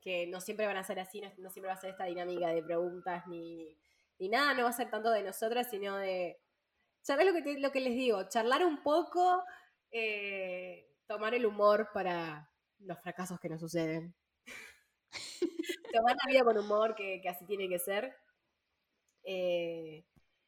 que 0.00 0.26
no 0.28 0.40
siempre 0.40 0.66
van 0.66 0.76
a 0.76 0.84
ser 0.84 1.00
así, 1.00 1.20
no, 1.20 1.30
no 1.38 1.50
siempre 1.50 1.68
va 1.68 1.74
a 1.74 1.80
ser 1.80 1.90
esta 1.90 2.04
dinámica 2.04 2.48
de 2.48 2.62
preguntas 2.62 3.26
ni, 3.26 3.76
ni 4.18 4.28
nada, 4.28 4.54
no 4.54 4.64
va 4.64 4.70
a 4.70 4.72
ser 4.72 4.90
tanto 4.90 5.10
de 5.10 5.22
nosotras, 5.22 5.68
sino 5.70 5.96
de 5.96 6.38
charlar 7.02 7.26
lo 7.26 7.42
que, 7.42 7.58
lo 7.58 7.70
que 7.72 7.80
les 7.80 7.94
digo, 7.94 8.28
charlar 8.28 8.64
un 8.64 8.82
poco, 8.82 9.42
eh, 9.90 10.88
tomar 11.06 11.34
el 11.34 11.46
humor 11.46 11.90
para 11.92 12.50
los 12.78 12.98
fracasos 13.00 13.38
que 13.40 13.48
nos 13.48 13.60
suceden. 13.60 14.14
tomar 15.92 16.16
la 16.24 16.30
vida 16.30 16.44
con 16.44 16.58
humor, 16.58 16.94
que, 16.94 17.20
que 17.22 17.28
así 17.28 17.46
tiene 17.46 17.68
que 17.68 17.78
ser. 17.78 18.14
Eh, 19.24 20.04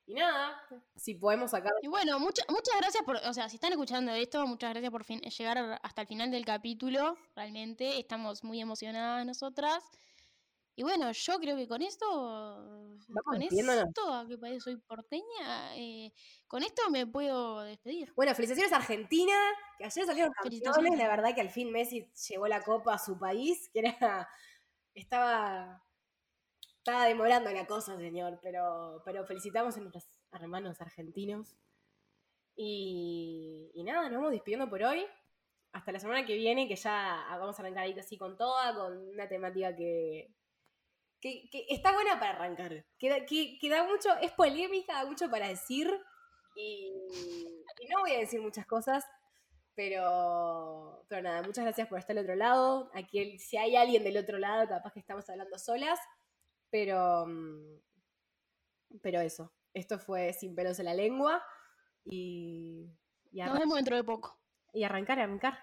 y 0.07 0.15
nada, 0.15 0.61
si 0.97 1.15
podemos 1.17 1.51
sacar 1.51 1.73
Y 1.83 1.89
bueno, 1.89 2.19
mucha- 2.19 2.45
muchas 2.49 2.75
gracias 2.81 3.03
por, 3.05 3.17
o 3.17 3.35
sea, 3.35 3.49
si 3.49 3.57
están 3.57 3.73
escuchando 3.73 4.13
esto, 4.13 4.47
muchas 4.47 4.71
gracias 4.71 4.91
por 4.91 5.05
fin- 5.05 5.21
llegar 5.21 5.79
hasta 5.83 6.03
el 6.03 6.07
final 6.09 6.31
del 6.31 6.47
capítulo, 6.47 7.17
realmente, 7.37 7.99
estamos 7.99 8.43
muy 8.43 8.61
emocionadas 8.61 9.27
nosotras. 9.27 9.85
Y 10.79 10.85
bueno, 10.85 11.11
yo 11.11 11.41
creo 11.41 11.57
que 11.57 11.67
con 11.67 11.83
esto, 11.83 12.07
con 13.25 13.41
despidiéndonos. 13.41 13.89
esto, 13.89 14.27
que 14.29 14.39
parece 14.39 14.61
soy 14.61 14.77
porteña, 14.77 15.77
eh, 15.77 16.13
con 16.47 16.63
esto 16.63 16.89
me 16.89 17.05
puedo 17.05 17.63
despedir. 17.63 18.13
Bueno, 18.15 18.33
felicitaciones 18.33 18.73
a 18.73 18.77
Argentina, 18.77 19.35
que 19.77 19.87
ayer 19.87 20.07
salieron 20.07 20.33
campeones. 20.33 20.97
La 20.97 21.09
verdad 21.09 21.35
que 21.35 21.41
al 21.41 21.51
fin 21.51 21.73
Messi 21.73 22.09
llevó 22.29 22.47
la 22.47 22.63
copa 22.63 22.95
a 22.95 22.99
su 22.99 23.19
país, 23.19 23.69
que 23.73 23.81
era. 23.81 24.29
Estaba. 24.95 25.83
Estaba 26.77 27.07
demorando 27.07 27.51
la 27.51 27.67
cosa, 27.67 27.97
señor. 27.97 28.39
Pero, 28.41 29.03
pero 29.05 29.27
felicitamos 29.27 29.77
a 29.77 29.81
nuestros 29.81 30.07
hermanos 30.31 30.81
argentinos. 30.81 31.57
Y, 32.55 33.73
y 33.75 33.83
nada, 33.83 34.09
nos 34.09 34.19
vamos 34.19 34.31
despidiendo 34.31 34.71
por 34.71 34.85
hoy. 34.85 35.05
Hasta 35.73 35.91
la 35.91 35.99
semana 35.99 36.25
que 36.25 36.37
viene, 36.37 36.69
que 36.69 36.77
ya 36.77 37.27
vamos 37.33 37.59
a 37.59 37.63
arrancar 37.63 37.83
ahí 37.83 37.99
así 37.99 38.17
con 38.17 38.37
toda, 38.37 38.77
con 38.77 38.97
una 39.09 39.29
temática 39.29 39.75
que, 39.75 40.33
que, 41.21 41.49
que 41.51 41.67
está 41.69 41.93
buena 41.93 42.19
para 42.19 42.33
arrancar. 42.33 42.85
Que, 42.99 43.09
da- 43.11 43.27
que, 43.27 43.59
que 43.59 43.69
da 43.69 43.85
mucho, 43.85 44.09
es 44.21 44.33
polémica, 44.33 44.95
da 44.95 45.07
mucho 45.07 45.31
para 45.31 45.49
decir. 45.49 45.89
Y, 46.57 46.93
y 47.81 47.89
no 47.89 48.01
voy 48.01 48.13
a 48.13 48.19
decir 48.19 48.41
muchas 48.41 48.67
cosas, 48.67 49.05
pero, 49.75 51.05
pero 51.09 51.23
nada, 51.23 51.43
muchas 51.43 51.65
gracias 51.65 51.87
por 51.89 51.99
estar 51.99 52.17
al 52.19 52.25
otro 52.25 52.35
lado. 52.35 52.91
Aquí, 52.95 53.39
si 53.39 53.57
hay 53.57 53.77
alguien 53.77 54.03
del 54.05 54.17
otro 54.17 54.39
lado, 54.39 54.67
capaz 54.69 54.93
que 54.93 55.01
estamos 55.01 55.29
hablando 55.31 55.57
solas, 55.59 56.01
pero, 56.71 57.27
mm, 57.27 57.81
pero 59.03 59.21
eso. 59.21 59.53
Esto 59.75 59.99
fue 59.99 60.33
Sin 60.33 60.55
pelos 60.55 60.79
en 60.81 60.87
la 60.87 60.95
lengua. 60.95 61.45
Y 62.05 62.89
Nos 63.33 63.59
vemos 63.59 63.77
dentro 63.77 63.95
de 63.97 64.03
poco. 64.05 64.41
Y 64.73 64.83
arrancar, 64.85 65.19
arrancar. 65.21 65.59